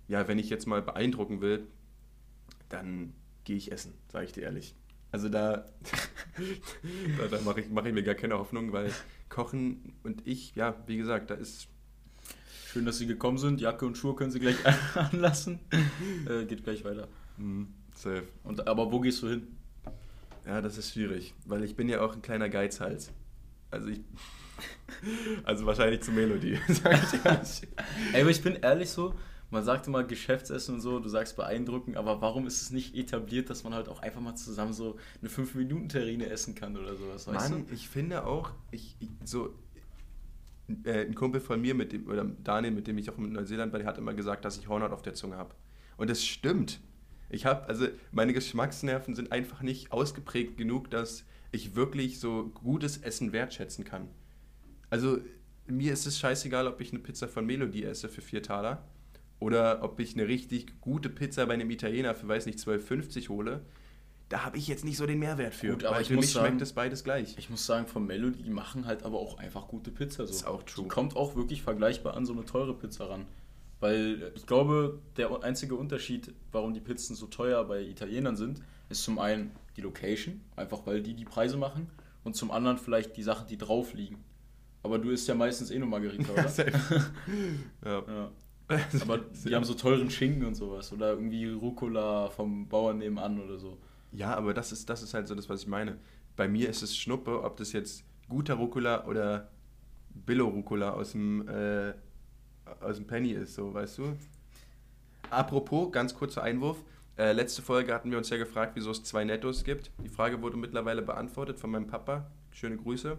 ja, 0.08 0.28
wenn 0.28 0.40
ich 0.40 0.50
jetzt 0.50 0.68
mal 0.68 0.82
beeindrucken 0.82 1.42
will, 1.42 1.68
dann 2.70 3.14
gehe 3.44 3.58
ich 3.58 3.72
essen, 3.72 3.94
sage 4.12 4.26
ich 4.26 4.34
dir 4.34 4.44
ehrlich. 4.44 4.76
Also 5.12 5.30
da, 5.30 5.66
da, 7.18 7.28
da 7.30 7.42
mache 7.42 7.62
ich, 7.62 7.70
mach 7.70 7.86
ich 7.86 7.94
mir 7.94 8.04
gar 8.04 8.16
keine 8.16 8.38
Hoffnung, 8.38 8.72
weil 8.72 8.92
Kochen 9.30 9.94
und 10.04 10.26
ich, 10.28 10.56
ja, 10.56 10.76
wie 10.88 10.98
gesagt, 10.98 11.30
da 11.30 11.36
ist. 11.36 11.68
Schön, 12.68 12.86
dass 12.86 12.98
Sie 12.98 13.08
gekommen 13.08 13.38
sind. 13.38 13.60
Jacke 13.60 13.86
und 13.86 13.98
Schuhe 13.98 14.16
können 14.16 14.32
Sie 14.32 14.40
gleich 14.40 14.56
anlassen. 14.96 15.60
äh, 16.30 16.46
geht 16.46 16.64
gleich 16.64 16.86
weiter. 16.86 17.10
Mhm, 17.42 17.68
safe. 17.96 18.28
Und, 18.44 18.68
aber 18.68 18.92
wo 18.92 19.00
gehst 19.00 19.22
du 19.24 19.30
hin? 19.30 19.48
Ja, 20.46 20.62
das 20.62 20.78
ist 20.78 20.94
schwierig, 20.94 21.34
weil 21.46 21.64
ich 21.64 21.76
bin 21.76 21.90
ja 21.90 22.02
auch 22.02 22.14
ein 22.14 22.22
kleiner 22.22 22.50
Geizhals. 22.50 23.12
Also 23.70 23.90
ich. 23.90 24.02
Also 25.46 25.66
wahrscheinlich 25.66 26.02
zu 26.02 26.12
Melodie, 26.12 26.60
sag 26.68 26.94
ich 26.94 27.26
ehrlich. 27.26 27.68
Ey, 28.14 28.22
aber 28.22 28.30
ich 28.30 28.44
bin 28.44 28.58
ehrlich 28.58 28.92
so, 28.92 29.16
man 29.50 29.64
sagt 29.64 29.88
immer 29.88 30.04
Geschäftsessen 30.04 30.76
und 30.76 30.82
so, 30.82 31.00
du 31.00 31.10
sagst 31.10 31.36
beeindruckend, 31.36 31.98
aber 31.98 32.22
warum 32.22 32.46
ist 32.46 32.62
es 32.62 32.70
nicht 32.70 32.96
etabliert, 32.96 33.50
dass 33.50 33.64
man 33.64 33.74
halt 33.74 33.90
auch 33.90 34.04
einfach 34.04 34.22
mal 34.22 34.36
zusammen 34.36 34.74
so 34.74 34.98
eine 35.20 35.32
5-Minuten-Terrine 35.32 36.28
essen 36.28 36.54
kann 36.54 36.78
oder 36.78 36.96
sowas, 36.96 37.26
weißt 37.26 37.50
Mann, 37.50 37.66
du? 37.68 37.74
ich 37.74 37.90
finde 37.90 38.28
auch, 38.28 38.52
ich, 38.70 38.96
ich 39.00 39.10
so, 39.26 39.56
äh, 40.84 41.06
ein 41.06 41.16
Kumpel 41.16 41.42
von 41.42 41.60
mir, 41.60 41.74
mit 41.74 41.92
dem, 41.92 42.08
oder 42.08 42.24
Daniel, 42.24 42.74
mit 42.74 42.86
dem 42.86 43.00
ich 43.00 43.10
auch 43.10 43.18
in 43.18 43.32
Neuseeland 43.32 43.72
war, 43.74 43.80
der 43.80 43.88
hat 43.88 43.98
immer 43.98 44.14
gesagt, 44.14 44.46
dass 44.46 44.58
ich 44.60 44.68
Hornhaut 44.68 44.92
auf 44.92 45.02
der 45.02 45.16
Zunge 45.16 45.38
habe. 45.38 45.56
Und 45.98 46.10
das 46.12 46.24
stimmt. 46.24 46.80
Ich 47.32 47.46
habe, 47.46 47.68
also 47.68 47.88
meine 48.12 48.34
Geschmacksnerven 48.34 49.16
sind 49.16 49.32
einfach 49.32 49.62
nicht 49.62 49.92
ausgeprägt 49.92 50.58
genug, 50.58 50.92
dass 50.92 51.26
ich 51.52 51.76
wirklich 51.76 52.20
so 52.20 52.52
gutes 52.54 52.98
Essen 52.98 53.32
wertschätzen 53.32 53.86
kann. 53.86 54.10
Also 54.90 55.20
mir 55.66 55.94
ist 55.94 56.06
es 56.06 56.20
scheißegal, 56.20 56.68
ob 56.68 56.82
ich 56.82 56.92
eine 56.92 57.00
Pizza 57.00 57.28
von 57.28 57.46
Melodie 57.46 57.86
esse 57.86 58.10
für 58.10 58.22
4 58.22 58.44
Taler 58.44 58.84
oder 59.40 59.82
ob 59.82 60.00
ich 60.00 60.14
eine 60.14 60.28
richtig 60.28 60.82
gute 60.82 61.10
Pizza 61.10 61.46
bei 61.46 61.54
einem 61.54 61.70
Italiener 61.72 62.16
für, 62.16 62.28
weiß 62.28 62.46
nicht, 62.46 62.60
12,50 62.60 63.30
hole. 63.30 63.62
Da 64.28 64.46
habe 64.46 64.58
ich 64.58 64.68
jetzt 64.68 64.86
nicht 64.86 64.98
so 64.98 65.06
den 65.06 65.20
Mehrwert 65.20 65.54
für. 65.54 65.72
Gut, 65.72 65.84
aber 65.86 66.04
für 66.04 66.16
mich 66.16 66.32
sagen, 66.32 66.48
schmeckt 66.48 66.62
es 66.62 66.74
beides 66.74 67.04
gleich. 67.04 67.38
Ich 67.38 67.50
muss 67.50 67.66
sagen, 67.66 67.88
von 67.88 68.06
Melody, 68.06 68.44
die 68.44 68.50
machen 68.50 68.86
halt 68.86 69.04
aber 69.04 69.20
auch 69.20 69.38
einfach 69.38 69.68
gute 69.68 69.92
Pizza. 69.92 70.26
So. 70.26 70.28
Das 70.28 70.36
ist 70.38 70.48
auch 70.48 70.64
true. 70.64 70.84
Die 70.84 70.90
kommt 70.90 71.16
auch 71.16 71.36
wirklich 71.36 71.62
vergleichbar 71.62 72.16
an 72.16 72.26
so 72.26 72.34
eine 72.34 72.46
teure 72.46 72.74
Pizza 72.74 73.10
ran. 73.10 73.26
Weil 73.82 74.32
ich 74.36 74.46
glaube, 74.46 75.00
der 75.18 75.44
einzige 75.44 75.76
Unterschied, 75.76 76.34
warum 76.52 76.74
die 76.74 76.80
Pizzen 76.80 77.16
so 77.16 77.28
teuer 77.28 77.64
bei 77.66 77.82
Italienern 77.82 78.38
sind, 78.38 78.62
ist 78.90 79.04
zum 79.04 79.20
einen 79.20 79.52
die 79.76 79.82
Location, 79.82 80.40
einfach 80.56 80.86
weil 80.86 81.02
die 81.02 81.16
die 81.16 81.26
Preise 81.26 81.58
machen, 81.58 81.88
und 82.24 82.36
zum 82.36 82.52
anderen 82.52 82.78
vielleicht 82.78 83.18
die 83.18 83.24
Sachen, 83.24 83.48
die 83.48 83.58
drauf 83.58 83.94
liegen. 83.94 84.24
Aber 84.84 85.00
du 85.00 85.10
isst 85.10 85.28
ja 85.28 85.36
meistens 85.36 85.72
eh 85.72 85.80
nur 85.80 85.88
Margarita, 85.88 86.32
oder? 86.32 86.46
ja. 87.86 88.04
ja. 88.08 88.32
Aber 89.02 89.18
die 89.18 89.54
haben 89.54 89.66
so 89.66 89.74
teuren 89.74 90.10
Schinken 90.10 90.46
und 90.46 90.56
sowas. 90.56 90.94
Oder 90.94 91.10
irgendwie 91.10 91.50
Rucola 91.50 92.30
vom 92.30 92.68
Bauern 92.68 93.00
nebenan 93.00 93.42
oder 93.42 93.58
so. 93.58 93.78
Ja, 94.14 94.36
aber 94.36 94.54
das 94.54 94.72
ist, 94.72 94.90
das 94.90 95.04
ist 95.04 95.14
halt 95.14 95.28
so 95.28 95.36
das, 95.36 95.50
was 95.50 95.64
ich 95.64 95.68
meine. 95.68 95.98
Bei 96.36 96.48
mir 96.48 96.70
ist 96.70 96.82
es 96.82 96.96
Schnuppe, 96.96 97.44
ob 97.44 97.58
das 97.58 97.74
jetzt 97.74 98.04
guter 98.30 98.56
Rucola 98.56 99.06
oder 99.06 99.50
Billo-Rucola 100.10 100.92
aus 100.92 101.12
dem, 101.12 101.48
äh, 101.48 101.94
aus 102.80 102.98
dem 102.98 103.08
Penny 103.08 103.32
ist, 103.32 103.56
so, 103.56 103.74
weißt 103.74 103.98
du? 103.98 104.18
Apropos, 105.30 105.92
ganz 105.92 106.14
kurzer 106.14 106.44
Einwurf. 106.44 106.78
Äh, 107.18 107.34
letzte 107.34 107.62
Folge 107.62 107.94
hatten 107.94 108.12
wir 108.12 108.18
uns 108.18 108.30
ja 108.30 108.38
gefragt, 108.38 108.74
wieso 108.76 108.92
es 108.92 109.04
zwei 109.04 109.24
Nettos 109.24 109.64
gibt. 109.64 109.92
Die 110.04 110.10
Frage 110.10 110.42
wurde 110.42 110.58
mittlerweile 110.58 111.02
beantwortet 111.02 111.60
von 111.60 111.72
meinem 111.72 111.88
Papa. 111.88 112.30
Schöne 112.52 112.78
Grüße. 112.78 113.18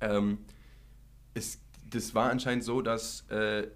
Ähm, 0.00 0.38
es, 1.34 1.60
das 1.90 2.14
war 2.14 2.30
anscheinend 2.30 2.64
so, 2.64 2.82
dass 2.82 3.28
äh, 3.30 3.68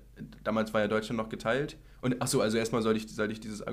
damals 0.45 0.75
war 0.75 0.81
ja 0.81 0.89
Deutschland 0.89 1.19
noch 1.19 1.29
geteilt. 1.29 1.77
Und 2.01 2.23
achso, 2.23 2.41
also 2.41 2.59
erstmal 2.59 2.83
soll 2.83 2.97
ich, 2.97 3.09
soll 3.09 3.33
ich 3.33 3.41
dieses 3.41 3.65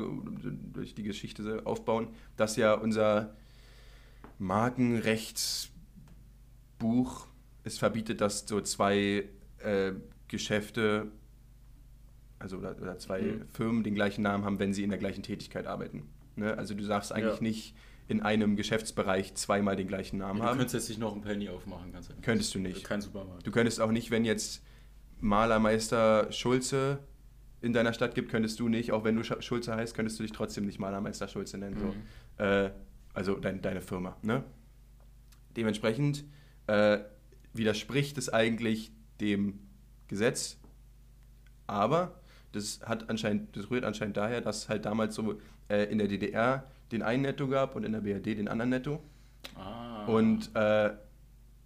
durch 0.74 0.96
die 0.96 1.04
Geschichte 1.04 1.62
aufbauen, 1.66 2.08
dass 2.38 2.56
ja 2.56 2.74
unser 2.74 3.36
Markenrechtsbuch 4.40 7.28
es 7.64 7.78
verbietet, 7.78 8.22
dass 8.22 8.48
so 8.48 8.62
zwei 8.62 9.26
äh, 9.60 9.92
Geschäfte, 10.36 11.08
also 12.40 12.58
oder, 12.58 12.76
oder 12.82 12.98
zwei 12.98 13.22
mhm. 13.22 13.48
Firmen 13.48 13.84
den 13.84 13.96
gleichen 13.96 14.22
Namen 14.22 14.44
haben, 14.44 14.60
wenn 14.60 14.74
sie 14.74 14.84
in 14.84 14.90
der 14.90 15.00
gleichen 15.00 15.24
Tätigkeit 15.24 15.66
arbeiten. 15.66 16.04
Ne? 16.36 16.58
Also 16.58 16.74
du 16.74 16.86
darfst 16.86 17.14
eigentlich 17.14 17.36
ja. 17.36 17.42
nicht 17.42 17.76
in 18.08 18.22
einem 18.22 18.56
Geschäftsbereich 18.56 19.34
zweimal 19.36 19.76
den 19.76 19.88
gleichen 19.88 20.18
Namen 20.18 20.40
ja, 20.40 20.44
du 20.44 20.50
haben. 20.50 20.58
Du 20.58 20.64
könntest 20.64 20.74
jetzt 20.76 20.90
nicht 20.90 21.00
noch 21.00 21.14
einen 21.14 21.22
Penny 21.22 21.50
aufmachen, 21.50 21.92
ganz 21.94 22.10
ehrlich. 22.10 22.24
Könntest 22.24 22.54
du 22.54 22.60
nicht. 22.60 22.84
Kein 22.84 23.02
Supermarkt. 23.02 23.48
Du 23.48 23.52
könntest 23.52 23.80
auch 23.80 23.92
nicht, 23.92 24.12
wenn 24.12 24.26
jetzt 24.26 24.62
Malermeister 25.22 26.32
Schulze 26.32 27.00
in 27.62 27.74
deiner 27.74 27.94
Stadt 27.94 28.14
gibt, 28.14 28.30
könntest 28.30 28.60
du 28.60 28.68
nicht, 28.68 28.92
auch 28.92 29.04
wenn 29.06 29.16
du 29.16 29.24
Schulze 29.24 29.76
heißt, 29.76 29.96
könntest 29.96 30.20
du 30.20 30.24
dich 30.24 30.34
trotzdem 30.34 30.66
nicht 30.66 30.78
Malermeister 30.78 31.28
Schulze 31.28 31.58
nennen. 31.58 31.78
Mhm. 31.78 31.94
So. 32.38 32.44
Äh, 32.44 32.72
also 33.14 33.36
dein, 33.36 33.62
deine 33.62 33.82
Firma. 33.82 34.18
Ne? 34.22 34.44
Dementsprechend 35.56 36.26
äh, 36.68 37.00
widerspricht 37.54 38.18
es 38.18 38.30
eigentlich 38.30 38.92
dem 39.22 39.60
Gesetz, 40.08 40.58
aber 41.68 42.20
das 42.52 42.80
hat 42.86 43.10
anscheinend, 43.10 43.56
das 43.56 43.70
rührt 43.70 43.84
anscheinend 43.84 44.18
daher, 44.18 44.42
dass 44.42 44.70
halt 44.70 44.86
damals 44.86 45.16
so 45.16 45.40
äh, 45.70 45.92
in 45.92 45.98
der 45.98 46.08
DDR 46.08 46.66
den 46.92 47.02
einen 47.02 47.24
Netto 47.24 47.48
gab 47.48 47.76
und 47.76 47.84
in 47.84 47.92
der 47.92 48.02
BRD 48.02 48.38
den 48.38 48.48
anderen 48.48 48.70
Netto. 48.70 49.02
Ah. 49.56 50.06
Und, 50.06 50.52
äh, 50.56 50.92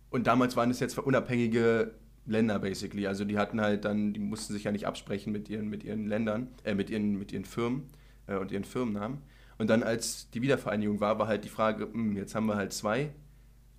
und 0.09 0.27
damals 0.27 0.55
waren 0.55 0.71
es 0.71 0.79
jetzt 0.79 0.97
unabhängige 0.97 1.91
Länder 2.25 2.59
basically. 2.59 3.07
Also 3.07 3.25
die 3.25 3.37
hatten 3.37 3.61
halt 3.61 3.85
dann, 3.85 4.13
die 4.13 4.19
mussten 4.19 4.53
sich 4.53 4.63
ja 4.63 4.71
nicht 4.71 4.87
absprechen 4.87 5.31
mit 5.33 5.49
ihren, 5.49 5.67
mit 5.69 5.83
ihren 5.83 6.07
Ländern, 6.07 6.47
äh, 6.63 6.73
mit 6.73 6.89
ihren, 6.89 7.17
mit 7.17 7.31
ihren 7.31 7.45
Firmen 7.45 7.83
äh, 8.27 8.35
und 8.37 8.51
ihren 8.51 8.63
Firmennamen. 8.63 9.19
Und 9.57 9.69
dann, 9.69 9.83
als 9.83 10.29
die 10.31 10.41
Wiedervereinigung 10.41 11.01
war, 11.01 11.19
war 11.19 11.27
halt 11.27 11.43
die 11.43 11.49
Frage, 11.49 11.85
mh, 11.85 11.93
hm, 11.93 12.17
jetzt 12.17 12.33
haben 12.33 12.45
wir 12.45 12.55
halt 12.55 12.71
zwei, 12.71 13.11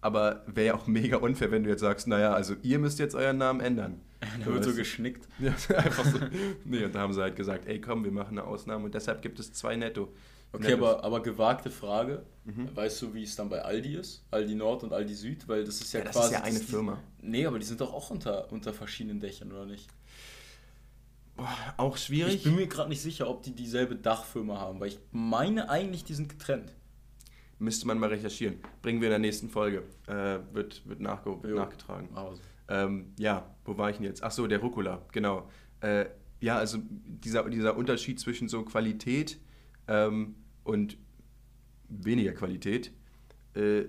aber 0.00 0.42
wäre 0.46 0.68
ja 0.68 0.74
auch 0.74 0.86
mega 0.86 1.16
unfair, 1.16 1.50
wenn 1.50 1.64
du 1.64 1.70
jetzt 1.70 1.80
sagst, 1.80 2.06
naja, 2.06 2.32
also 2.32 2.54
ihr 2.62 2.78
müsst 2.78 2.98
jetzt 2.98 3.14
euren 3.14 3.38
Namen 3.38 3.60
ändern. 3.60 4.00
Da 4.38 4.46
wird 4.46 4.64
so 4.64 4.74
geschnickt. 4.74 5.26
Ja, 5.38 5.52
einfach 5.76 6.04
so. 6.04 6.18
Nee, 6.64 6.84
und 6.84 6.94
da 6.94 7.00
haben 7.00 7.12
sie 7.12 7.20
halt 7.22 7.36
gesagt, 7.36 7.66
ey 7.66 7.80
komm, 7.80 8.04
wir 8.04 8.12
machen 8.12 8.38
eine 8.38 8.46
Ausnahme 8.46 8.84
und 8.84 8.94
deshalb 8.94 9.22
gibt 9.22 9.38
es 9.38 9.52
zwei 9.52 9.76
Netto. 9.76 10.12
Okay, 10.52 10.72
aber, 10.72 11.04
aber 11.04 11.22
gewagte 11.22 11.70
Frage. 11.70 12.24
Mhm. 12.44 12.74
Weißt 12.74 13.00
du, 13.02 13.14
wie 13.14 13.22
es 13.22 13.36
dann 13.36 13.48
bei 13.48 13.62
Aldi 13.62 13.94
ist? 13.94 14.24
Aldi 14.30 14.54
Nord 14.56 14.82
und 14.82 14.92
Aldi 14.92 15.14
Süd? 15.14 15.46
Weil 15.46 15.64
das 15.64 15.80
ist 15.80 15.92
ja, 15.92 16.00
ja 16.00 16.06
das 16.06 16.16
quasi. 16.16 16.32
Das 16.32 16.40
ist 16.40 16.46
ja 16.46 16.56
eine 16.56 16.64
Firma. 16.64 16.98
Nee, 17.20 17.46
aber 17.46 17.58
die 17.58 17.64
sind 17.64 17.80
doch 17.80 17.94
auch 17.94 18.10
unter, 18.10 18.50
unter 18.50 18.72
verschiedenen 18.72 19.20
Dächern, 19.20 19.52
oder 19.52 19.66
nicht? 19.66 19.88
Boah, 21.36 21.56
auch 21.76 21.96
schwierig. 21.96 22.34
Ich 22.34 22.42
bin 22.42 22.56
mir 22.56 22.66
gerade 22.66 22.88
nicht 22.88 23.00
sicher, 23.00 23.28
ob 23.30 23.42
die 23.42 23.52
dieselbe 23.52 23.94
Dachfirma 23.94 24.58
haben, 24.58 24.80
weil 24.80 24.88
ich 24.88 24.98
meine 25.12 25.70
eigentlich, 25.70 26.04
die 26.04 26.14
sind 26.14 26.28
getrennt. 26.28 26.72
Müsste 27.58 27.86
man 27.86 27.98
mal 27.98 28.08
recherchieren. 28.08 28.58
Bringen 28.82 29.00
wir 29.00 29.08
in 29.08 29.12
der 29.12 29.18
nächsten 29.18 29.50
Folge. 29.50 29.84
Äh, 30.06 30.38
wird 30.52 30.86
wird 30.88 31.00
nachge 31.00 31.38
jo. 31.44 31.56
nachgetragen. 31.56 32.08
Also. 32.14 32.40
Ähm, 32.70 33.12
ja, 33.18 33.54
wo 33.64 33.76
war 33.76 33.90
ich 33.90 33.96
denn 33.96 34.06
jetzt? 34.06 34.22
Achso, 34.22 34.46
der 34.46 34.60
Rucola, 34.60 35.04
genau. 35.12 35.50
Äh, 35.80 36.06
ja, 36.40 36.56
also 36.56 36.78
dieser, 37.04 37.50
dieser 37.50 37.76
Unterschied 37.76 38.18
zwischen 38.20 38.48
so 38.48 38.62
Qualität 38.62 39.38
ähm, 39.88 40.36
und 40.62 40.96
weniger 41.88 42.32
Qualität, 42.32 42.92
äh, 43.54 43.84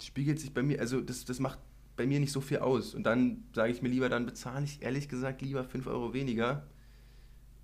spiegelt 0.00 0.40
sich 0.40 0.52
bei 0.54 0.62
mir, 0.62 0.80
also 0.80 1.00
das, 1.00 1.26
das 1.26 1.38
macht 1.38 1.58
bei 1.96 2.06
mir 2.06 2.18
nicht 2.18 2.32
so 2.32 2.40
viel 2.40 2.58
aus. 2.58 2.94
Und 2.94 3.04
dann 3.04 3.44
sage 3.54 3.70
ich 3.70 3.82
mir 3.82 3.88
lieber, 3.90 4.08
dann 4.08 4.24
bezahle 4.24 4.64
ich 4.64 4.82
ehrlich 4.82 5.08
gesagt 5.08 5.42
lieber 5.42 5.64
5 5.64 5.86
Euro 5.86 6.14
weniger. 6.14 6.66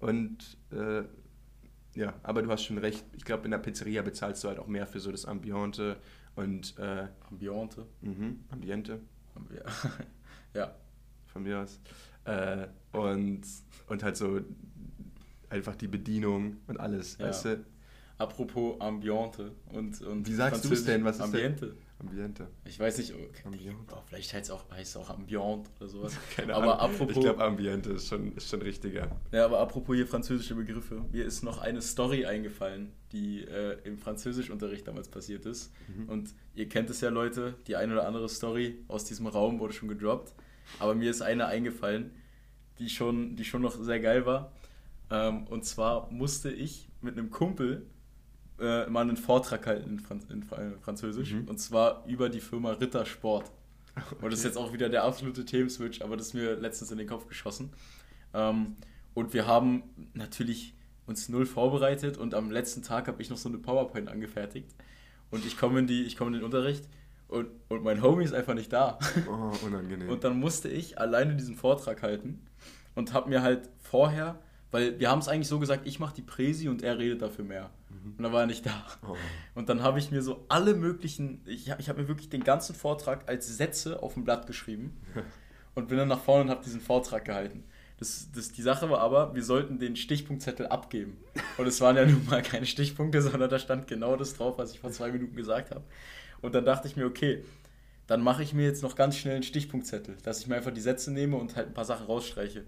Und 0.01 0.59
äh, 0.71 1.05
ja, 1.95 2.15
aber 2.23 2.43
du 2.43 2.51
hast 2.51 2.65
schon 2.65 2.79
recht. 2.79 3.05
Ich 3.17 3.25
glaube, 3.25 3.45
in 3.45 3.51
der 3.51 3.59
Pizzeria 3.59 4.03
bezahlst 4.03 4.45
du 4.45 4.49
halt 4.49 4.59
auch 4.59 4.67
mehr 4.67 4.87
für 4.87 5.01
so 5.01 5.11
das 5.11 5.25
Ambiente 5.25 5.97
und. 6.35 6.79
Äh, 6.79 7.09
Ambiente? 7.31 7.87
Mhm, 8.01 8.41
Ambiente. 8.51 9.01
ja. 9.55 9.91
Von 11.27 11.43
mir 11.43 11.61
aus. 11.61 11.81
Äh, 12.25 12.67
und, 12.93 13.43
und 13.89 14.03
halt 14.03 14.17
so 14.17 14.41
einfach 15.49 15.77
die 15.77 15.89
Bedienung 15.89 16.59
und 16.67 16.79
alles, 16.79 17.19
ja. 17.19 17.27
weißt 17.27 17.45
du? 17.47 17.65
Apropos 18.19 18.81
Ambiente 18.81 19.53
und, 19.73 20.01
und 20.03 20.29
Wie 20.29 20.35
sagst 20.35 20.65
du 20.65 20.73
es 20.73 20.85
denn? 20.85 21.05
Was 21.05 21.17
ist 21.17 21.23
Ambiente? 21.23 21.67
Denn? 21.69 21.77
Ambiente. 22.03 22.49
Ich 22.65 22.79
weiß 22.79 22.99
nicht, 22.99 23.15
okay. 23.15 23.75
oh, 23.91 23.97
vielleicht 24.07 24.33
heißt 24.33 24.47
es 24.47 24.51
auch, 24.51 24.69
heißt 24.71 24.97
auch 24.97 25.11
Ambiente 25.11 25.71
oder 25.79 25.89
sowas. 25.89 26.17
Keine 26.37 26.55
aber 26.55 26.81
Ahnung. 26.81 26.95
Apropos, 26.95 27.17
ich 27.17 27.23
glaube, 27.23 27.43
Ambiente 27.43 27.93
ist 27.93 28.09
schon, 28.09 28.33
ist 28.37 28.49
schon 28.49 28.63
richtiger. 28.63 29.09
Ja, 29.31 29.45
aber 29.45 29.61
apropos 29.61 29.95
hier 29.95 30.07
französische 30.07 30.55
Begriffe. 30.55 31.05
Mir 31.13 31.25
ist 31.25 31.43
noch 31.43 31.59
eine 31.59 31.81
Story 31.81 32.27
eingefallen, 32.27 32.93
die 33.13 33.45
äh, 33.45 33.79
im 33.85 33.99
Französischunterricht 33.99 34.87
damals 34.87 35.09
passiert 35.09 35.47
ist. 35.47 35.73
Mhm. 35.89 36.09
Und 36.09 36.35
ihr 36.55 36.69
kennt 36.69 36.91
es 36.91 37.01
ja, 37.01 37.11
Leute, 37.11 37.55
die 37.67 37.77
eine 37.77 37.93
oder 37.93 38.07
andere 38.07 38.29
Story 38.29 38.79
aus 38.89 39.05
diesem 39.05 39.27
Raum 39.27 39.61
wurde 39.61 39.73
schon 39.73 39.89
gedroppt. 39.89 40.35
Aber 40.79 40.95
mir 40.95 41.11
ist 41.11 41.23
eine 41.23 41.47
eingefallen, 41.47 42.13
die 42.79 42.89
schon, 42.89 43.37
die 43.37 43.45
schon 43.45 43.63
noch 43.63 43.77
sehr 43.83 44.01
geil 44.01 44.27
war. 44.27 44.53
Ähm, 45.11 45.47
und 45.47 45.65
zwar 45.65 46.11
musste 46.11 46.51
ich 46.51 46.89
mit 47.01 47.19
einem 47.19 47.31
Kumpel 47.31 47.87
äh, 48.59 48.87
mal 48.87 49.03
einen 49.03 49.17
Vortrag 49.17 49.67
halten 49.67 49.91
in, 49.91 50.01
Franz 50.01 50.25
in 50.31 50.43
Französisch. 50.81 51.33
Mhm. 51.33 51.49
Und 51.49 51.59
zwar 51.59 52.05
über 52.07 52.29
die 52.29 52.41
Firma 52.41 52.73
Rittersport. 52.73 53.51
Okay. 53.95 54.17
Und 54.23 54.31
das 54.33 54.41
ist 54.41 54.45
jetzt 54.45 54.59
auch 54.59 54.73
wieder 54.73 54.89
der 54.89 55.05
absolute 55.05 55.45
Themenswitch, 55.45 56.01
aber 56.01 56.17
das 56.17 56.29
ist 56.29 56.35
mir 56.35 56.57
letztens 56.57 56.91
in 56.91 56.99
den 56.99 57.07
Kopf 57.07 57.27
geschossen. 57.27 57.71
Ähm, 58.33 58.77
und 59.15 59.35
wir 59.35 59.47
haben 59.47 59.83
natürlich 60.15 60.75
uns 61.07 61.29
null 61.29 61.45
vorbereitet 61.45 62.17
und 62.17 62.33
am 62.35 62.51
letzten 62.51 62.83
Tag 62.83 63.09
habe 63.09 63.21
ich 63.21 63.29
noch 63.29 63.37
so 63.37 63.51
eine 63.51 63.59
PowerPoint 63.59 64.09
angefertigt. 64.09 64.75
Und 65.31 65.45
ich 65.45 65.59
komme 65.59 65.81
in, 65.81 65.87
die, 65.87 66.15
komm 66.15 66.29
in 66.29 66.35
den 66.35 66.43
Unterricht 66.43 66.89
und, 67.33 67.49
und 67.69 67.83
mein 67.83 68.03
Homie 68.03 68.25
ist 68.25 68.35
einfach 68.35 68.55
nicht 68.55 68.73
da. 68.73 68.99
Oh, 69.29 69.53
unangenehm. 69.67 70.09
Und 70.09 70.25
dann 70.25 70.39
musste 70.39 70.69
ich 70.69 70.99
alleine 70.99 71.35
diesen 71.37 71.57
Vortrag 71.57 72.03
halten 72.03 72.45
und 72.95 73.13
habe 73.13 73.29
mir 73.29 73.43
halt 73.43 73.69
vorher 73.81 74.39
weil 74.73 74.99
wir 74.99 75.11
haben 75.11 75.21
es 75.21 75.29
eigentlich 75.29 75.49
so 75.49 75.61
gesagt, 75.61 75.87
ich 75.87 76.01
mache 76.01 76.15
die 76.15 76.23
Präsi 76.23 76.69
und 76.69 76.83
er 76.83 76.99
redet 76.99 77.21
dafür 77.23 77.45
mehr. 77.45 77.71
Mhm. 77.91 78.15
Und 78.17 78.23
dann 78.23 78.33
war 78.33 78.41
er 78.41 78.47
nicht 78.47 78.65
da. 78.65 78.85
Oh. 79.07 79.15
Und 79.55 79.69
dann 79.69 79.83
habe 79.83 79.99
ich 79.99 80.11
mir 80.11 80.23
so 80.23 80.47
alle 80.49 80.75
möglichen, 80.75 81.43
ich, 81.45 81.69
ich 81.79 81.89
habe 81.89 82.01
mir 82.01 82.09
wirklich 82.09 82.31
den 82.31 82.43
ganzen 82.43 82.75
Vortrag 82.75 83.29
als 83.29 83.55
Sätze 83.57 84.03
auf 84.03 84.15
dem 84.15 84.25
Blatt 84.25 84.47
geschrieben 84.47 84.99
und 85.75 85.89
bin 85.89 85.99
dann 85.99 86.09
nach 86.09 86.21
vorne 86.21 86.45
und 86.45 86.51
habe 86.51 86.65
diesen 86.65 86.81
Vortrag 86.81 87.27
gehalten. 87.27 87.65
Das, 87.99 88.31
das, 88.35 88.51
die 88.51 88.63
Sache 88.63 88.89
war 88.89 89.01
aber, 89.01 89.35
wir 89.35 89.45
sollten 89.45 89.79
den 89.79 89.95
Stichpunktzettel 89.95 90.67
abgeben. 90.67 91.19
Und 91.59 91.67
es 91.67 91.81
waren 91.83 91.97
ja 91.97 92.07
nun 92.07 92.25
mal 92.27 92.43
keine 92.43 92.67
Stichpunkte, 92.67 93.21
sondern 93.21 93.51
da 93.51 93.59
stand 93.59 93.87
genau 93.87 94.17
das 94.17 94.35
drauf, 94.35 94.57
was 94.57 94.73
ich 94.73 94.81
vor 94.81 94.91
zwei 94.91 95.13
Minuten 95.13 95.37
gesagt 95.37 95.71
habe. 95.71 95.85
Und 96.43 96.55
dann 96.55 96.65
dachte 96.65 96.89
ich 96.89 96.97
mir, 96.97 97.07
okay, 97.07 97.43
dann 98.07 98.21
mache 98.21 98.43
ich 98.43 98.53
mir 98.53 98.67
jetzt 98.67 98.83
noch 98.83 98.97
ganz 98.97 99.17
schnell 99.17 99.35
einen 99.35 99.43
Stichpunktzettel, 99.43 100.17
dass 100.23 100.41
ich 100.41 100.49
mir 100.49 100.57
einfach 100.57 100.73
die 100.73 100.81
Sätze 100.81 101.13
nehme 101.13 101.37
und 101.37 101.57
halt 101.57 101.69
ein 101.69 101.75
paar 101.75 101.85
Sachen 101.85 102.07
rausstreiche. 102.07 102.65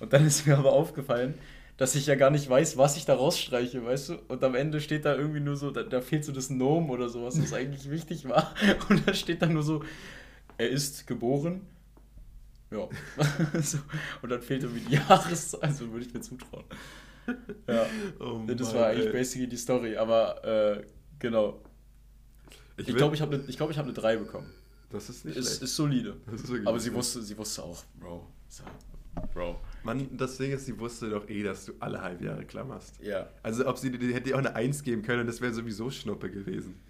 Und 0.00 0.12
dann 0.12 0.26
ist 0.26 0.46
mir 0.46 0.56
aber 0.56 0.72
aufgefallen, 0.72 1.34
dass 1.76 1.94
ich 1.94 2.06
ja 2.06 2.16
gar 2.16 2.30
nicht 2.30 2.48
weiß, 2.48 2.76
was 2.76 2.96
ich 2.96 3.04
da 3.04 3.14
rausstreiche, 3.14 3.84
weißt 3.84 4.08
du? 4.08 4.14
Und 4.28 4.42
am 4.42 4.54
Ende 4.54 4.80
steht 4.80 5.04
da 5.04 5.14
irgendwie 5.14 5.40
nur 5.40 5.56
so, 5.56 5.70
da, 5.70 5.82
da 5.82 6.00
fehlt 6.00 6.24
so 6.24 6.32
das 6.32 6.50
Nomen 6.50 6.90
oder 6.90 7.08
sowas, 7.08 7.40
was 7.40 7.52
eigentlich 7.52 7.90
wichtig 7.90 8.28
war. 8.28 8.54
Und 8.88 9.06
da 9.06 9.14
steht 9.14 9.42
dann 9.42 9.52
nur 9.52 9.62
so, 9.62 9.84
er 10.56 10.68
ist 10.68 11.06
geboren. 11.06 11.60
Ja. 12.70 12.88
so. 13.62 13.78
Und 14.22 14.30
dann 14.30 14.42
fehlt 14.42 14.62
irgendwie 14.62 14.84
die 14.88 14.94
Jahreszahl, 14.94 15.60
also 15.60 15.90
würde 15.90 16.04
ich 16.06 16.12
mir 16.12 16.20
zutrauen. 16.20 16.64
Ja. 17.66 17.86
Oh 18.20 18.40
das 18.46 18.74
war 18.74 18.88
eigentlich 18.88 19.06
ey. 19.06 19.12
basically 19.12 19.48
die 19.48 19.56
Story, 19.56 19.96
aber 19.96 20.44
äh, 20.44 20.84
genau. 21.18 21.60
Ich, 22.78 22.88
ich 22.88 22.96
glaube, 22.96 23.14
ich 23.14 23.20
habe 23.20 23.34
eine 23.34 23.44
glaub, 23.44 23.76
hab 23.76 23.86
ne 23.86 23.92
3 23.92 24.16
bekommen. 24.16 24.50
Das 24.90 25.10
ist 25.10 25.24
nicht 25.24 25.36
ist, 25.36 25.46
schlecht. 25.48 25.62
Ist 25.62 25.76
solide. 25.76 26.16
Ist 26.32 26.50
aber 26.64 26.80
sie 26.80 26.92
wusste, 26.94 27.22
sie 27.22 27.36
wusste 27.36 27.62
auch, 27.62 27.84
Bro. 28.00 28.26
So, 28.48 28.62
Bro. 29.34 29.60
Mann, 29.82 30.08
das 30.16 30.38
Ding 30.38 30.52
ist, 30.52 30.66
sie 30.66 30.78
wusste 30.78 31.10
doch 31.10 31.28
eh, 31.28 31.42
dass 31.42 31.66
du 31.66 31.72
alle 31.80 32.00
Halbjahre 32.00 32.44
klammerst. 32.44 33.00
Ja. 33.02 33.28
Also, 33.42 33.66
ob 33.66 33.78
sie 33.78 33.90
die 33.90 34.14
hätte 34.14 34.34
auch 34.34 34.38
eine 34.38 34.54
1 34.54 34.82
geben 34.82 35.02
können, 35.02 35.26
das 35.26 35.40
wäre 35.40 35.52
sowieso 35.52 35.90
Schnuppe 35.90 36.30
gewesen. 36.30 36.80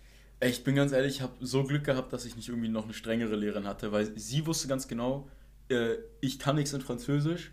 Ich 0.41 0.62
bin 0.62 0.76
ganz 0.76 0.93
ehrlich, 0.93 1.16
ich 1.16 1.22
habe 1.22 1.32
so 1.41 1.64
Glück 1.64 1.84
gehabt, 1.84 2.12
dass 2.12 2.24
ich 2.24 2.36
nicht 2.36 2.49
irgendwie 2.49 2.68
noch 2.68 2.84
eine 2.84 2.95
strengere 2.95 3.34
Lehrerin 3.34 3.66
hatte, 3.66 3.91
weil 3.91 4.16
sie 4.16 4.47
wusste 4.47 4.68
ganz 4.68 4.86
genau, 4.86 5.28
äh, 5.68 5.95
ich 6.20 6.39
kann 6.39 6.55
nichts 6.55 6.72
in 6.72 6.80
Französisch, 6.80 7.51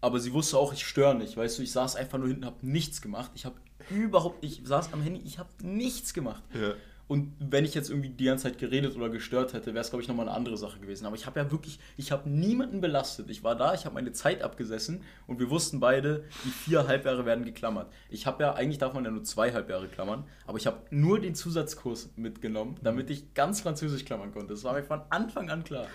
aber 0.00 0.20
sie 0.20 0.32
wusste 0.32 0.56
auch, 0.56 0.72
ich 0.72 0.86
störe 0.86 1.16
nicht, 1.16 1.36
weißt 1.36 1.58
du, 1.58 1.62
ich 1.62 1.72
saß 1.72 1.96
einfach 1.96 2.18
nur 2.18 2.28
hinten, 2.28 2.44
habe 2.44 2.64
nichts 2.64 3.02
gemacht, 3.02 3.32
ich 3.34 3.44
habe 3.44 3.56
überhaupt, 3.90 4.44
ich 4.44 4.62
saß 4.64 4.92
am 4.92 5.02
Handy, 5.02 5.20
ich 5.24 5.40
habe 5.40 5.48
nichts 5.62 6.14
gemacht. 6.14 6.44
Ja. 6.54 6.74
Und 7.08 7.32
wenn 7.40 7.64
ich 7.64 7.74
jetzt 7.74 7.88
irgendwie 7.88 8.10
die 8.10 8.26
ganze 8.26 8.44
Zeit 8.44 8.58
geredet 8.58 8.94
oder 8.94 9.08
gestört 9.08 9.54
hätte, 9.54 9.72
wäre 9.72 9.80
es, 9.80 9.88
glaube 9.88 10.02
ich, 10.02 10.08
nochmal 10.08 10.28
eine 10.28 10.36
andere 10.36 10.58
Sache 10.58 10.78
gewesen. 10.78 11.06
Aber 11.06 11.16
ich 11.16 11.24
habe 11.24 11.40
ja 11.40 11.50
wirklich, 11.50 11.80
ich 11.96 12.12
habe 12.12 12.28
niemanden 12.28 12.82
belastet. 12.82 13.30
Ich 13.30 13.42
war 13.42 13.56
da, 13.56 13.72
ich 13.72 13.86
habe 13.86 13.94
meine 13.94 14.12
Zeit 14.12 14.42
abgesessen 14.42 15.00
und 15.26 15.40
wir 15.40 15.48
wussten 15.48 15.80
beide, 15.80 16.24
die 16.44 16.50
vier 16.50 16.86
Halbjahre 16.86 17.24
werden 17.24 17.46
geklammert. 17.46 17.90
Ich 18.10 18.26
habe 18.26 18.42
ja, 18.42 18.54
eigentlich 18.54 18.76
darf 18.76 18.92
man 18.92 19.06
ja 19.06 19.10
nur 19.10 19.24
zwei 19.24 19.52
Halbjahre 19.52 19.88
klammern, 19.88 20.24
aber 20.46 20.58
ich 20.58 20.66
habe 20.66 20.82
nur 20.90 21.18
den 21.18 21.34
Zusatzkurs 21.34 22.10
mitgenommen, 22.16 22.76
damit 22.82 23.08
ich 23.08 23.32
ganz 23.32 23.62
Französisch 23.62 24.04
klammern 24.04 24.30
konnte. 24.32 24.52
Das 24.52 24.62
war 24.64 24.74
mir 24.74 24.82
von 24.82 25.00
Anfang 25.08 25.48
an 25.48 25.64
klar. 25.64 25.86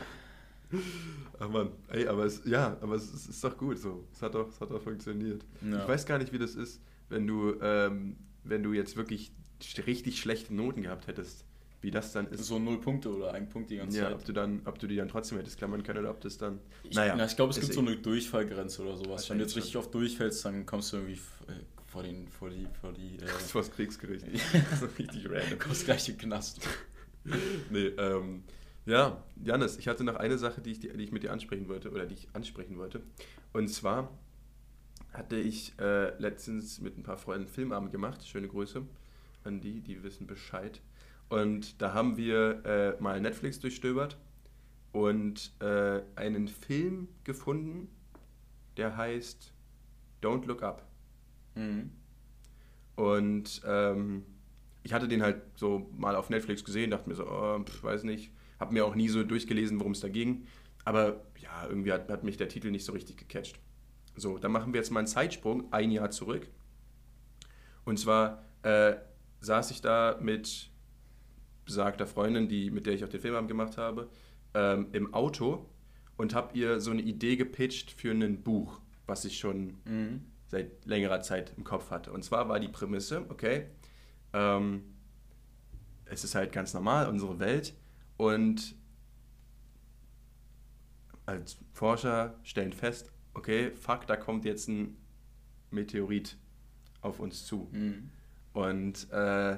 Ach 1.39 1.49
man, 1.49 1.70
ey, 1.89 2.07
aber 2.07 2.26
es, 2.26 2.41
ja, 2.45 2.76
aber 2.82 2.95
es, 2.95 3.14
es 3.14 3.28
ist 3.28 3.43
doch 3.43 3.55
gut 3.55 3.78
so. 3.78 4.07
Es 4.11 4.22
hat 4.24 4.34
doch, 4.34 4.49
es 4.49 4.59
hat 4.59 4.72
doch 4.72 4.82
funktioniert. 4.82 5.45
Ja. 5.61 5.84
Ich 5.84 5.88
weiß 5.88 6.07
gar 6.07 6.18
nicht, 6.18 6.34
wie 6.34 6.39
das 6.39 6.55
ist, 6.55 6.82
wenn 7.09 7.28
du, 7.28 7.53
ähm, 7.61 8.16
wenn 8.43 8.64
du 8.64 8.74
jetzt 8.74 8.97
wirklich 8.97 9.32
richtig 9.86 10.20
schlechte 10.20 10.53
Noten 10.53 10.82
gehabt 10.82 11.07
hättest, 11.07 11.45
wie 11.84 11.91
das 11.91 12.14
dann 12.14 12.28
ist. 12.28 12.45
So 12.45 12.59
null 12.59 12.80
Punkte 12.80 13.14
oder 13.14 13.34
ein 13.34 13.49
Punkt 13.49 13.70
die 13.70 13.78
ganze 13.78 13.97
ja, 13.97 14.05
Zeit. 14.05 14.14
Ob 14.14 14.26
du, 14.26 14.34
dann, 14.34 14.61
ob 14.66 14.80
du 14.80 14.88
die 14.88 14.95
dann 14.95 15.09
trotzdem 15.09 15.38
hättest 15.38 15.57
klammern 15.57 15.84
können 15.84 15.99
oder 15.99 16.11
ob 16.11 16.22
das 16.22 16.38
dann. 16.38 16.59
Ich, 16.84 16.95
naja. 16.95 17.16
Na, 17.16 17.26
ich 17.26 17.36
glaube, 17.36 17.51
es 17.51 17.59
gibt 17.59 17.74
so 17.74 17.82
eine 17.82 17.97
Durchfallgrenze 17.97 18.82
oder 18.82 18.97
sowas. 18.97 19.30
Wenn 19.30 19.38
du 19.38 19.43
jetzt 19.43 19.55
richtig 19.55 19.76
oft 19.78 19.93
durchfällst, 19.93 20.45
dann 20.45 20.66
kommst 20.66 20.93
du 20.93 20.97
irgendwie 20.97 21.20
äh, 21.47 21.53
vor, 21.86 22.03
den, 22.03 22.28
vor 22.30 22.49
die. 22.49 22.68
Vor 22.80 22.93
die 22.93 23.16
äh, 23.18 23.26
das 23.26 23.53
war 23.53 23.61
das 23.61 23.72
Kriegsgericht. 23.72 24.26
so 24.80 24.86
richtig 24.97 25.26
random. 25.26 25.49
Du 25.49 25.57
kommst 25.57 25.86
gleich 25.86 26.07
im 26.09 26.18
Knast. 26.18 26.68
nee, 27.70 27.88
ähm. 27.97 28.43
Ja, 28.86 29.24
Janis, 29.41 29.78
ich 29.78 29.88
hatte 29.88 30.03
noch 30.03 30.18
eine 30.18 30.38
Sache, 30.38 30.59
die 30.59 30.72
ich, 30.72 30.80
die 30.82 30.89
ich 30.89 31.14
mit 31.14 31.24
dir 31.24 31.32
ansprechen 31.32 31.70
wollte, 31.70 31.89
oder 31.89 32.05
die 32.05 32.16
ich 32.16 32.28
ansprechen 32.34 32.78
wollte. 32.78 33.01
Und 33.53 33.70
zwar 33.70 34.09
hatte 35.14 35.38
ich 35.38 35.74
äh, 35.80 36.18
letztens 36.20 36.82
mit 36.82 36.97
ein 36.97 37.03
paar 37.03 37.18
Freunden 37.18 37.47
Filmabend 37.47 37.91
gemacht. 37.91 38.28
Schöne 38.28 38.49
Grüße 38.49 38.86
an 39.44 39.62
die, 39.62 39.82
die 39.82 40.04
wissen 40.04 40.28
Bescheid. 40.28 40.82
Und 41.30 41.82
da 41.82 41.94
haben 41.94 42.18
wir 42.18 42.66
äh, 42.66 43.02
mal 43.02 43.20
Netflix 43.20 43.60
durchstöbert 43.60 44.18
und 44.91 45.52
äh, 45.60 46.02
einen 46.16 46.48
Film 46.48 47.08
gefunden, 47.24 47.89
der 48.78 48.96
heißt 48.96 49.52
Don't 50.22 50.46
Look 50.46 50.64
Up. 50.64 50.88
Mhm. 51.56 51.91
Und 52.96 53.62
ähm, 53.66 54.24
ich 54.84 54.94
hatte 54.94 55.08
den 55.08 55.24
halt 55.24 55.41
so 55.56 55.89
mal 55.98 56.16
auf 56.16 56.30
Netflix 56.30 56.64
gesehen, 56.64 56.91
dachte 56.91 57.10
mir 57.10 57.16
so, 57.16 57.26
oh, 57.26 57.60
pf, 57.64 57.84
weiß 57.84 58.04
nicht, 58.04 58.32
habe 58.60 58.74
mir 58.74 58.86
auch 58.86 58.96
nie 58.96 59.10
so 59.10 59.24
durchgelesen, 59.24 59.80
worum 59.80 59.94
es 59.94 60.02
da 60.02 60.10
ging. 60.10 60.46
Aber 60.86 61.22
ja, 61.39 61.68
irgendwie 61.68 61.91
hat, 61.91 62.10
hat 62.10 62.24
mich 62.24 62.38
der 62.38 62.50
Titel 62.50 62.70
nicht 62.70 62.86
so 62.86 62.91
richtig 62.91 63.18
gecatcht. 63.18 63.60
So, 64.16 64.38
dann 64.38 64.52
machen 64.52 64.74
wir 64.74 64.80
jetzt 64.80 64.91
mal 64.91 65.00
einen 65.00 65.08
Zeitsprung, 65.08 65.72
ein 65.72 65.89
Jahr 65.89 66.12
zurück. 66.12 66.48
Und 67.86 67.98
zwar 67.98 68.44
äh, 68.62 68.96
saß 69.44 69.72
ich 69.72 69.82
da 69.82 70.18
mit 70.22 70.70
besagter 71.66 72.08
Freundin, 72.08 72.48
die, 72.48 72.72
mit 72.72 72.86
der 72.86 72.94
ich 72.94 73.04
auch 73.04 73.10
den 73.10 73.20
Filmabend 73.20 73.50
gemacht 73.50 73.78
habe, 73.78 74.10
ähm, 74.54 74.88
im 74.94 75.14
Auto 75.14 75.70
und 76.18 76.34
habe 76.34 76.58
ihr 76.58 76.80
so 76.80 76.91
eine 76.91 77.02
Idee 77.02 77.36
gepitcht 77.36 77.91
für 77.91 78.12
ein 78.12 78.41
Buch, 78.44 78.80
was 79.06 79.26
ich 79.26 79.38
schon 79.38 79.78
mhm. 79.86 80.26
seit 80.48 80.86
längerer 80.86 81.22
Zeit 81.22 81.54
im 81.58 81.64
Kopf 81.64 81.91
hatte. 81.91 82.12
Und 82.12 82.24
zwar 82.24 82.50
war 82.50 82.60
die 82.60 82.68
Prämisse, 82.68 83.26
okay, 83.30 83.68
ähm, 84.34 84.84
es 86.06 86.24
ist 86.24 86.36
halt 86.36 86.52
ganz 86.52 86.74
normal, 86.74 87.08
unsere 87.10 87.39
Welt, 87.39 87.74
und 88.18 88.76
als 91.26 91.58
Forscher 91.72 92.39
stellen 92.44 92.74
fest, 92.74 93.12
okay, 93.34 93.72
fuck, 93.76 94.06
da 94.08 94.16
kommt 94.16 94.46
jetzt 94.46 94.68
ein 94.68 94.98
Meteorit 95.72 96.38
auf 97.02 97.20
uns 97.20 97.46
zu. 97.46 97.70
Mhm. 97.72 98.12
Und, 98.54 99.12
äh, 99.12 99.58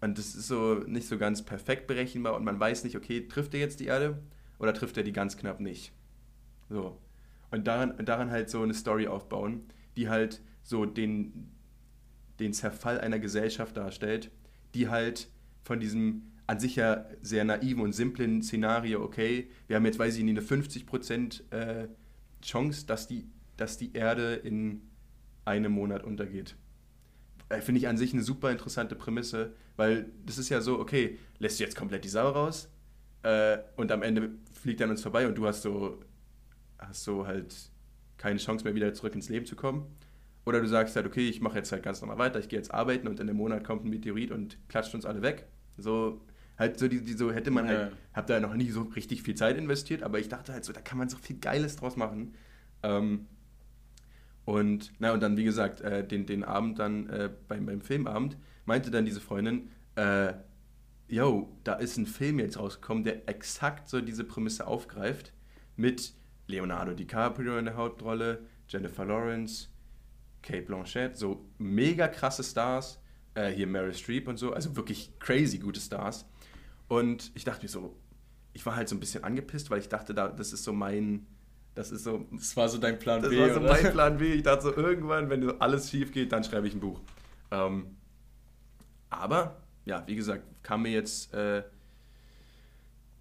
und 0.00 0.18
das 0.18 0.34
ist 0.34 0.48
so 0.48 0.74
nicht 0.86 1.08
so 1.08 1.18
ganz 1.18 1.44
perfekt 1.44 1.86
berechenbar 1.86 2.34
und 2.34 2.44
man 2.44 2.60
weiß 2.60 2.84
nicht, 2.84 2.96
okay, 2.96 3.26
trifft 3.26 3.54
er 3.54 3.60
jetzt 3.60 3.80
die 3.80 3.86
Erde 3.86 4.18
oder 4.58 4.74
trifft 4.74 4.96
er 4.96 5.02
die 5.02 5.12
ganz 5.12 5.36
knapp 5.36 5.60
nicht. 5.60 5.92
So. 6.68 6.98
Und 7.50 7.66
daran, 7.66 8.04
daran 8.04 8.30
halt 8.30 8.50
so 8.50 8.62
eine 8.62 8.74
Story 8.74 9.06
aufbauen, 9.06 9.64
die 9.96 10.08
halt 10.08 10.42
so 10.62 10.84
den, 10.84 11.50
den 12.38 12.52
Zerfall 12.52 13.00
einer 13.00 13.18
Gesellschaft 13.18 13.76
darstellt, 13.76 14.30
die 14.74 14.88
halt 14.88 15.28
von 15.62 15.80
diesem 15.80 16.32
an 16.46 16.60
sich 16.60 16.76
ja 16.76 17.06
sehr 17.22 17.44
naiven 17.44 17.82
und 17.82 17.92
simplen 17.92 18.42
Szenario, 18.42 19.02
okay, 19.02 19.48
wir 19.66 19.76
haben 19.76 19.84
jetzt, 19.84 19.98
weiß 19.98 20.16
ich 20.16 20.22
nicht, 20.22 20.38
eine 20.38 20.46
50% 20.46 21.52
äh, 21.52 21.88
Chance, 22.40 22.86
dass 22.86 23.08
die, 23.08 23.26
dass 23.56 23.78
die 23.78 23.92
Erde 23.94 24.34
in 24.34 24.82
einem 25.44 25.72
Monat 25.72 26.04
untergeht. 26.04 26.56
Äh, 27.48 27.60
finde 27.60 27.78
ich 27.80 27.88
an 27.88 27.96
sich 27.96 28.12
eine 28.12 28.22
super 28.22 28.50
interessante 28.50 28.96
Prämisse, 28.96 29.52
weil 29.76 30.10
das 30.24 30.38
ist 30.38 30.48
ja 30.48 30.60
so, 30.60 30.78
okay, 30.78 31.18
lässt 31.38 31.60
du 31.60 31.64
jetzt 31.64 31.76
komplett 31.76 32.04
die 32.04 32.08
Sau 32.08 32.28
raus 32.28 32.68
äh, 33.22 33.58
und 33.76 33.92
am 33.92 34.02
Ende 34.02 34.30
fliegt 34.52 34.80
er 34.80 34.84
an 34.84 34.90
uns 34.90 35.02
vorbei 35.02 35.26
und 35.26 35.36
du 35.36 35.46
hast 35.46 35.62
so, 35.62 36.00
hast 36.78 37.04
so 37.04 37.26
halt 37.26 37.54
keine 38.16 38.38
Chance 38.38 38.64
mehr 38.64 38.74
wieder 38.74 38.94
zurück 38.94 39.14
ins 39.14 39.28
Leben 39.28 39.46
zu 39.46 39.56
kommen. 39.56 39.86
Oder 40.44 40.60
du 40.60 40.68
sagst 40.68 40.94
halt, 40.94 41.06
okay, 41.06 41.28
ich 41.28 41.40
mache 41.40 41.56
jetzt 41.56 41.72
halt 41.72 41.82
ganz 41.82 42.00
normal 42.00 42.18
weiter, 42.18 42.38
ich 42.38 42.48
gehe 42.48 42.58
jetzt 42.58 42.72
arbeiten 42.72 43.08
und 43.08 43.18
in 43.18 43.28
einem 43.28 43.36
Monat 43.36 43.64
kommt 43.64 43.84
ein 43.84 43.90
Meteorit 43.90 44.30
und 44.30 44.56
klatscht 44.68 44.94
uns 44.94 45.04
alle 45.04 45.22
weg. 45.22 45.46
So, 45.76 46.20
halt 46.56 46.78
so, 46.78 46.88
die, 46.88 47.00
die 47.00 47.14
so 47.14 47.32
hätte 47.32 47.50
man 47.50 47.66
halt, 47.66 47.78
ja. 47.78 47.84
halt, 47.84 47.96
hab 48.14 48.26
da 48.28 48.40
noch 48.40 48.54
nie 48.54 48.70
so 48.70 48.82
richtig 48.82 49.22
viel 49.22 49.34
Zeit 49.34 49.56
investiert, 49.56 50.02
aber 50.02 50.20
ich 50.20 50.28
dachte 50.28 50.52
halt 50.52 50.64
so, 50.64 50.72
da 50.72 50.80
kann 50.80 50.98
man 50.98 51.08
so 51.08 51.16
viel 51.16 51.38
Geiles 51.38 51.76
draus 51.76 51.96
machen. 51.96 52.34
Ähm, 52.82 53.26
und, 54.46 54.92
na, 55.00 55.12
und 55.12 55.20
dann, 55.22 55.36
wie 55.36 55.44
gesagt, 55.44 55.80
äh, 55.82 56.06
den, 56.06 56.24
den 56.24 56.44
Abend 56.44 56.78
dann 56.78 57.10
äh, 57.10 57.30
beim, 57.48 57.66
beim 57.66 57.80
Filmabend 57.82 58.38
meinte 58.64 58.92
dann 58.92 59.04
diese 59.04 59.20
Freundin, 59.20 59.70
äh, 59.96 60.34
yo, 61.08 61.52
da 61.64 61.74
ist 61.74 61.98
ein 61.98 62.06
Film 62.06 62.38
jetzt 62.38 62.56
rausgekommen, 62.56 63.02
der 63.02 63.28
exakt 63.28 63.88
so 63.88 64.00
diese 64.00 64.22
Prämisse 64.22 64.68
aufgreift, 64.68 65.32
mit 65.74 66.14
Leonardo 66.46 66.94
DiCaprio 66.94 67.58
in 67.58 67.64
der 67.64 67.76
Hauptrolle, 67.76 68.46
Jennifer 68.68 69.04
Lawrence, 69.04 69.66
Kate 70.42 70.62
Blanchett, 70.62 71.16
so 71.16 71.44
mega 71.58 72.06
krasse 72.06 72.44
Stars, 72.44 73.00
äh, 73.34 73.50
hier 73.50 73.66
Meryl 73.66 73.94
Streep 73.94 74.28
und 74.28 74.36
so, 74.36 74.52
also 74.52 74.76
wirklich 74.76 75.18
crazy 75.18 75.58
gute 75.58 75.80
Stars. 75.80 76.24
Und 76.86 77.32
ich 77.34 77.42
dachte 77.42 77.64
mir 77.64 77.68
so, 77.68 77.96
ich 78.52 78.64
war 78.64 78.76
halt 78.76 78.88
so 78.88 78.94
ein 78.94 79.00
bisschen 79.00 79.24
angepisst, 79.24 79.70
weil 79.70 79.80
ich 79.80 79.88
dachte, 79.88 80.14
da, 80.14 80.28
das 80.28 80.52
ist 80.52 80.62
so 80.62 80.72
mein, 80.72 81.26
das 81.76 81.92
ist 81.92 82.04
so. 82.04 82.26
Das 82.32 82.56
war 82.56 82.68
so 82.68 82.78
dein 82.78 82.98
Plan 82.98 83.20
das 83.20 83.30
B. 83.30 83.36
Das 83.36 83.48
war 83.48 83.54
so 83.54 83.60
oder? 83.60 83.82
mein 83.82 83.92
Plan 83.92 84.18
B. 84.18 84.32
Ich 84.34 84.42
dachte 84.42 84.62
so, 84.62 84.74
irgendwann, 84.74 85.30
wenn 85.30 85.60
alles 85.60 85.90
schief 85.90 86.10
geht, 86.10 86.32
dann 86.32 86.42
schreibe 86.42 86.66
ich 86.66 86.74
ein 86.74 86.80
Buch. 86.80 87.00
Ähm, 87.50 87.96
aber, 89.10 89.58
ja, 89.84 90.02
wie 90.06 90.16
gesagt, 90.16 90.42
kam 90.62 90.82
mir 90.82 90.90
jetzt 90.90 91.32
äh, 91.34 91.62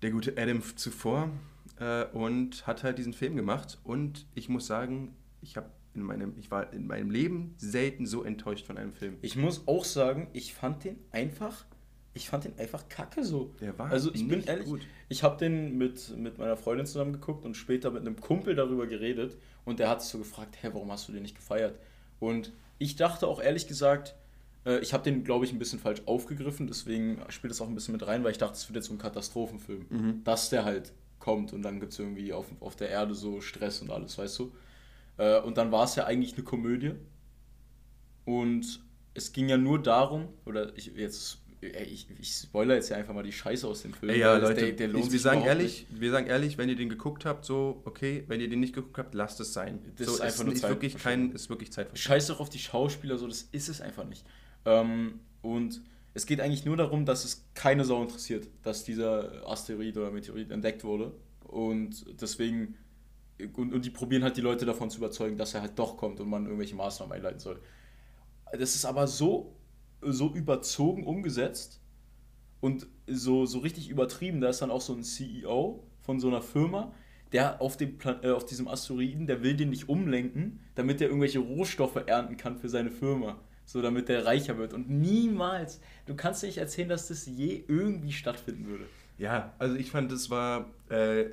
der 0.01 0.11
gute 0.11 0.37
Adam 0.37 0.63
zuvor 0.77 1.29
äh, 1.79 2.05
und 2.05 2.65
hat 2.65 2.83
halt 2.83 2.97
diesen 2.97 3.13
Film 3.13 3.35
gemacht. 3.35 3.77
Und 3.83 4.25
ich 4.35 4.47
muss 4.47 4.67
sagen, 4.67 5.15
ich 5.41 5.57
habe 5.57 5.69
in 5.93 6.01
meinem, 6.01 6.33
ich 6.37 6.49
war 6.49 6.71
in 6.71 6.87
meinem 6.87 7.11
Leben 7.11 7.55
selten 7.57 8.05
so 8.05 8.23
enttäuscht 8.23 8.65
von 8.65 8.77
einem 8.77 8.93
Film. 8.93 9.17
Ich 9.21 9.35
muss 9.35 9.67
auch 9.67 9.83
sagen, 9.83 10.29
ich 10.31 10.53
fand 10.53 10.85
den 10.85 10.97
einfach 11.11 11.65
ich 12.15 12.29
fand 12.29 12.45
den 12.45 12.57
einfach 12.57 12.89
kacke 12.89 13.23
so. 13.23 13.53
Der 13.59 13.77
war 13.77 13.91
Also 13.91 14.11
ich 14.13 14.27
bin 14.27 14.43
ehrlich, 14.45 14.65
gut. 14.65 14.81
ich 15.09 15.21
habe 15.21 15.37
den 15.37 15.77
mit, 15.77 16.17
mit 16.17 16.37
meiner 16.39 16.57
Freundin 16.57 16.87
zusammen 16.87 17.13
geguckt 17.13 17.45
und 17.45 17.55
später 17.55 17.91
mit 17.91 18.01
einem 18.01 18.19
Kumpel 18.19 18.55
darüber 18.55 18.87
geredet 18.87 19.37
und 19.65 19.79
der 19.79 19.89
hat 19.89 20.01
sich 20.01 20.11
so 20.11 20.17
gefragt, 20.17 20.57
hä, 20.61 20.69
warum 20.73 20.91
hast 20.91 21.07
du 21.07 21.11
den 21.11 21.21
nicht 21.21 21.35
gefeiert? 21.35 21.77
Und 22.19 22.51
ich 22.79 22.95
dachte 22.95 23.27
auch 23.27 23.41
ehrlich 23.41 23.67
gesagt, 23.67 24.15
äh, 24.65 24.79
ich 24.79 24.93
habe 24.93 25.03
den, 25.03 25.23
glaube 25.23 25.45
ich, 25.45 25.51
ein 25.51 25.59
bisschen 25.59 25.79
falsch 25.79 26.01
aufgegriffen, 26.05 26.67
deswegen 26.67 27.21
spielt 27.29 27.51
das 27.51 27.61
auch 27.61 27.67
ein 27.67 27.75
bisschen 27.75 27.91
mit 27.93 28.07
rein, 28.07 28.23
weil 28.23 28.31
ich 28.31 28.37
dachte, 28.37 28.53
es 28.55 28.67
wird 28.69 28.77
jetzt 28.77 28.87
so 28.87 28.93
ein 28.93 28.97
Katastrophenfilm. 28.97 29.85
Mhm. 29.89 30.23
Dass 30.23 30.49
der 30.49 30.65
halt 30.65 30.93
kommt 31.19 31.53
und 31.53 31.61
dann 31.63 31.79
gibt 31.79 31.93
es 31.93 31.99
irgendwie 31.99 32.33
auf, 32.33 32.47
auf 32.61 32.75
der 32.75 32.89
Erde 32.89 33.13
so 33.15 33.41
Stress 33.41 33.81
und 33.81 33.91
alles, 33.91 34.17
weißt 34.17 34.39
du? 34.39 34.53
Äh, 35.17 35.39
und 35.41 35.57
dann 35.57 35.71
war 35.71 35.83
es 35.83 35.95
ja 35.95 36.05
eigentlich 36.05 36.33
eine 36.35 36.43
Komödie 36.43 36.93
Und 38.25 38.81
es 39.13 39.31
ging 39.33 39.49
ja 39.49 39.57
nur 39.57 39.81
darum, 39.81 40.27
oder 40.45 40.75
ich 40.77 40.87
jetzt 40.95 41.39
ich, 41.61 42.07
ich 42.19 42.31
spoiler 42.31 42.75
jetzt 42.75 42.89
ja 42.89 42.97
einfach 42.97 43.13
mal 43.13 43.23
die 43.23 43.31
Scheiße 43.31 43.67
aus 43.67 43.81
dem 43.81 43.93
Film. 43.93 44.11
Ey, 44.11 44.19
ja, 44.19 44.37
Leute, 44.37 44.61
der, 44.61 44.71
der 44.73 44.87
lohnt 44.89 45.05
ich, 45.05 45.11
wir 45.11 45.19
sagen 45.19 45.41
ehrlich, 45.43 45.87
nicht. 45.89 46.01
wir 46.01 46.11
sagen 46.11 46.27
ehrlich, 46.27 46.57
wenn 46.57 46.69
ihr 46.69 46.75
den 46.75 46.89
geguckt 46.89 47.25
habt, 47.25 47.45
so 47.45 47.81
okay, 47.85 48.23
wenn 48.27 48.41
ihr 48.41 48.49
den 48.49 48.59
nicht 48.59 48.73
geguckt 48.73 48.97
habt, 48.97 49.15
lasst 49.15 49.39
es 49.39 49.53
sein. 49.53 49.79
Das 49.97 50.07
so, 50.07 50.13
ist 50.13 50.21
einfach 50.21 50.43
nur 50.43 50.53
ist 50.53 50.63
wirklich 50.63 50.97
kein, 50.97 51.31
ist 51.31 51.49
wirklich 51.49 51.71
Zeitverschwendung. 51.71 52.19
Scheiß 52.19 52.27
doch 52.27 52.39
auf 52.39 52.49
die 52.49 52.59
Schauspieler, 52.59 53.17
so 53.17 53.27
das 53.27 53.43
ist 53.51 53.69
es 53.69 53.81
einfach 53.81 54.05
nicht. 54.05 54.25
Ähm, 54.65 55.19
und 55.41 55.81
es 56.13 56.25
geht 56.25 56.39
eigentlich 56.39 56.65
nur 56.65 56.77
darum, 56.77 57.05
dass 57.05 57.25
es 57.25 57.45
keine 57.53 57.85
Sau 57.85 58.01
interessiert, 58.01 58.47
dass 58.63 58.83
dieser 58.83 59.47
Asteroid 59.47 59.97
oder 59.97 60.11
Meteorit 60.11 60.51
entdeckt 60.51 60.83
wurde 60.83 61.11
und 61.43 62.05
deswegen 62.21 62.75
und, 63.55 63.73
und 63.73 63.83
die 63.83 63.89
probieren 63.89 64.23
halt 64.23 64.37
die 64.37 64.41
Leute 64.41 64.65
davon 64.65 64.89
zu 64.89 64.97
überzeugen, 64.97 65.37
dass 65.37 65.53
er 65.53 65.61
halt 65.61 65.77
doch 65.77 65.97
kommt 65.97 66.19
und 66.19 66.29
man 66.29 66.45
irgendwelche 66.45 66.75
Maßnahmen 66.75 67.13
einleiten 67.15 67.39
soll. 67.39 67.59
Das 68.51 68.75
ist 68.75 68.85
aber 68.85 69.07
so 69.07 69.54
so 70.11 70.33
überzogen 70.33 71.05
umgesetzt 71.05 71.81
und 72.61 72.87
so, 73.07 73.45
so 73.45 73.59
richtig 73.59 73.89
übertrieben. 73.89 74.41
Da 74.41 74.49
ist 74.49 74.61
dann 74.61 74.71
auch 74.71 74.81
so 74.81 74.93
ein 74.93 75.03
CEO 75.03 75.83
von 76.01 76.19
so 76.19 76.27
einer 76.27 76.41
Firma, 76.41 76.93
der 77.31 77.61
auf, 77.61 77.77
dem 77.77 77.97
Plan 77.97 78.23
äh, 78.23 78.29
auf 78.29 78.45
diesem 78.45 78.67
Asteroiden, 78.67 79.27
der 79.27 79.43
will 79.43 79.55
den 79.55 79.69
nicht 79.69 79.89
umlenken, 79.89 80.59
damit 80.75 81.01
er 81.01 81.07
irgendwelche 81.07 81.39
Rohstoffe 81.39 82.01
ernten 82.05 82.37
kann 82.37 82.57
für 82.57 82.69
seine 82.69 82.91
Firma. 82.91 83.39
So, 83.67 83.81
damit 83.81 84.09
der 84.09 84.25
reicher 84.25 84.57
wird. 84.59 84.73
Und 84.73 84.89
niemals, 84.89 85.81
du 86.05 86.15
kannst 86.15 86.43
nicht 86.43 86.59
erzählen, 86.59 86.87
dass 86.87 87.07
das 87.07 87.25
je 87.25 87.63
irgendwie 87.67 88.11
stattfinden 88.11 88.67
würde. 88.67 88.85
Ja, 89.17 89.53
also 89.57 89.75
ich 89.75 89.89
fand, 89.89 90.11
das 90.11 90.29
war, 90.29 90.69
äh, 90.89 91.25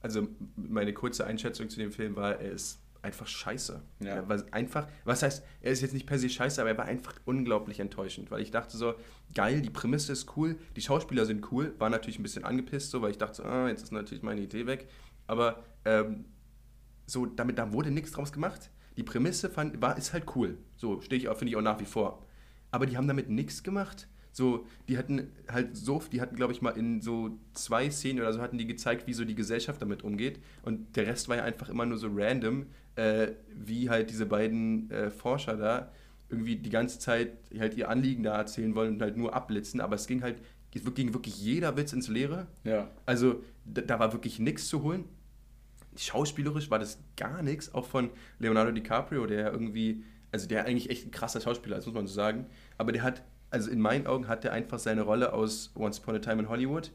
also 0.00 0.26
meine 0.56 0.92
kurze 0.92 1.24
Einschätzung 1.24 1.68
zu 1.68 1.78
dem 1.78 1.92
Film 1.92 2.16
war, 2.16 2.40
er 2.40 2.50
ist 2.50 2.80
einfach 3.06 3.26
scheiße. 3.26 3.82
Ja. 4.00 4.06
Er 4.08 4.28
war 4.28 4.42
einfach, 4.50 4.86
was 5.04 5.22
heißt, 5.22 5.42
er 5.60 5.72
ist 5.72 5.80
jetzt 5.80 5.94
nicht 5.94 6.06
per 6.06 6.18
se 6.18 6.28
scheiße, 6.28 6.60
aber 6.60 6.70
er 6.70 6.78
war 6.78 6.84
einfach 6.84 7.14
unglaublich 7.24 7.80
enttäuschend, 7.80 8.30
weil 8.30 8.42
ich 8.42 8.50
dachte 8.50 8.76
so, 8.76 8.94
geil, 9.34 9.62
die 9.62 9.70
Prämisse 9.70 10.12
ist 10.12 10.36
cool, 10.36 10.58
die 10.76 10.82
Schauspieler 10.82 11.24
sind 11.24 11.50
cool, 11.50 11.74
war 11.78 11.88
natürlich 11.88 12.18
ein 12.18 12.22
bisschen 12.22 12.44
angepisst 12.44 12.90
so, 12.90 13.00
weil 13.02 13.10
ich 13.10 13.18
dachte 13.18 13.36
so, 13.36 13.44
ah, 13.44 13.68
jetzt 13.68 13.82
ist 13.82 13.92
natürlich 13.92 14.22
meine 14.22 14.42
Idee 14.42 14.66
weg, 14.66 14.88
aber 15.26 15.64
ähm, 15.84 16.26
so, 17.06 17.24
damit, 17.26 17.58
da 17.58 17.72
wurde 17.72 17.90
nichts 17.90 18.12
draus 18.12 18.32
gemacht. 18.32 18.70
Die 18.96 19.02
Prämisse 19.02 19.48
fand, 19.48 19.80
war, 19.80 19.96
ist 19.96 20.12
halt 20.12 20.24
cool, 20.34 20.58
so 20.76 21.00
stehe 21.00 21.20
ich, 21.20 21.28
finde 21.36 21.48
ich 21.48 21.56
auch 21.56 21.62
nach 21.62 21.80
wie 21.80 21.84
vor. 21.84 22.26
Aber 22.70 22.86
die 22.86 22.96
haben 22.96 23.06
damit 23.06 23.30
nichts 23.30 23.62
gemacht. 23.62 24.08
So, 24.36 24.66
die 24.86 24.98
hatten 24.98 25.32
halt 25.48 25.74
so, 25.78 26.02
die 26.12 26.20
hatten, 26.20 26.36
glaube 26.36 26.52
ich, 26.52 26.60
mal 26.60 26.76
in 26.76 27.00
so 27.00 27.38
zwei 27.54 27.90
Szenen 27.90 28.20
oder 28.20 28.34
so 28.34 28.42
hatten 28.42 28.58
die 28.58 28.66
gezeigt, 28.66 29.06
wie 29.06 29.14
so 29.14 29.24
die 29.24 29.34
Gesellschaft 29.34 29.80
damit 29.80 30.02
umgeht. 30.02 30.40
Und 30.60 30.94
der 30.94 31.06
Rest 31.06 31.30
war 31.30 31.36
ja 31.36 31.44
einfach 31.44 31.70
immer 31.70 31.86
nur 31.86 31.96
so 31.96 32.08
random, 32.12 32.66
äh, 32.96 33.28
wie 33.54 33.90
halt 33.90 34.10
diese 34.10 34.26
beiden 34.26 34.90
äh, 34.90 35.10
Forscher 35.10 35.56
da 35.56 35.92
irgendwie 36.28 36.56
die 36.56 36.70
ganze 36.70 36.98
Zeit 36.98 37.32
halt 37.58 37.76
ihr 37.76 37.88
Anliegen 37.88 38.24
da 38.24 38.36
erzählen 38.36 38.74
wollen 38.74 38.94
und 38.94 39.02
halt 39.02 39.16
nur 39.16 39.34
abblitzen. 39.34 39.80
Aber 39.80 39.94
es 39.94 40.06
ging 40.06 40.22
halt, 40.22 40.42
ging 40.72 41.14
wirklich 41.14 41.40
jeder 41.40 41.76
Witz 41.76 41.92
ins 41.92 42.08
Leere. 42.08 42.48
Ja. 42.64 42.90
Also 43.06 43.42
da, 43.64 43.82
da 43.82 43.98
war 43.98 44.12
wirklich 44.12 44.38
nichts 44.38 44.68
zu 44.68 44.82
holen. 44.82 45.04
Schauspielerisch 45.96 46.70
war 46.70 46.78
das 46.78 46.98
gar 47.16 47.42
nichts, 47.42 47.72
auch 47.72 47.86
von 47.86 48.10
Leonardo 48.38 48.72
DiCaprio, 48.72 49.26
der 49.26 49.52
irgendwie, 49.52 50.04
also 50.32 50.48
der 50.48 50.64
eigentlich 50.64 50.90
echt 50.90 51.06
ein 51.06 51.10
krasser 51.10 51.40
Schauspieler 51.40 51.78
ist, 51.78 51.86
muss 51.86 51.94
man 51.94 52.06
so 52.06 52.14
sagen. 52.14 52.46
Aber 52.76 52.92
der 52.92 53.02
hat 53.02 53.22
also 53.50 53.70
in 53.70 53.80
meinen 53.80 54.06
Augen 54.06 54.28
hat 54.28 54.44
er 54.44 54.52
einfach 54.52 54.78
seine 54.78 55.02
Rolle 55.02 55.32
aus 55.32 55.72
Once 55.76 56.00
Upon 56.00 56.16
a 56.16 56.18
Time 56.18 56.42
in 56.42 56.48
Hollywood 56.48 56.92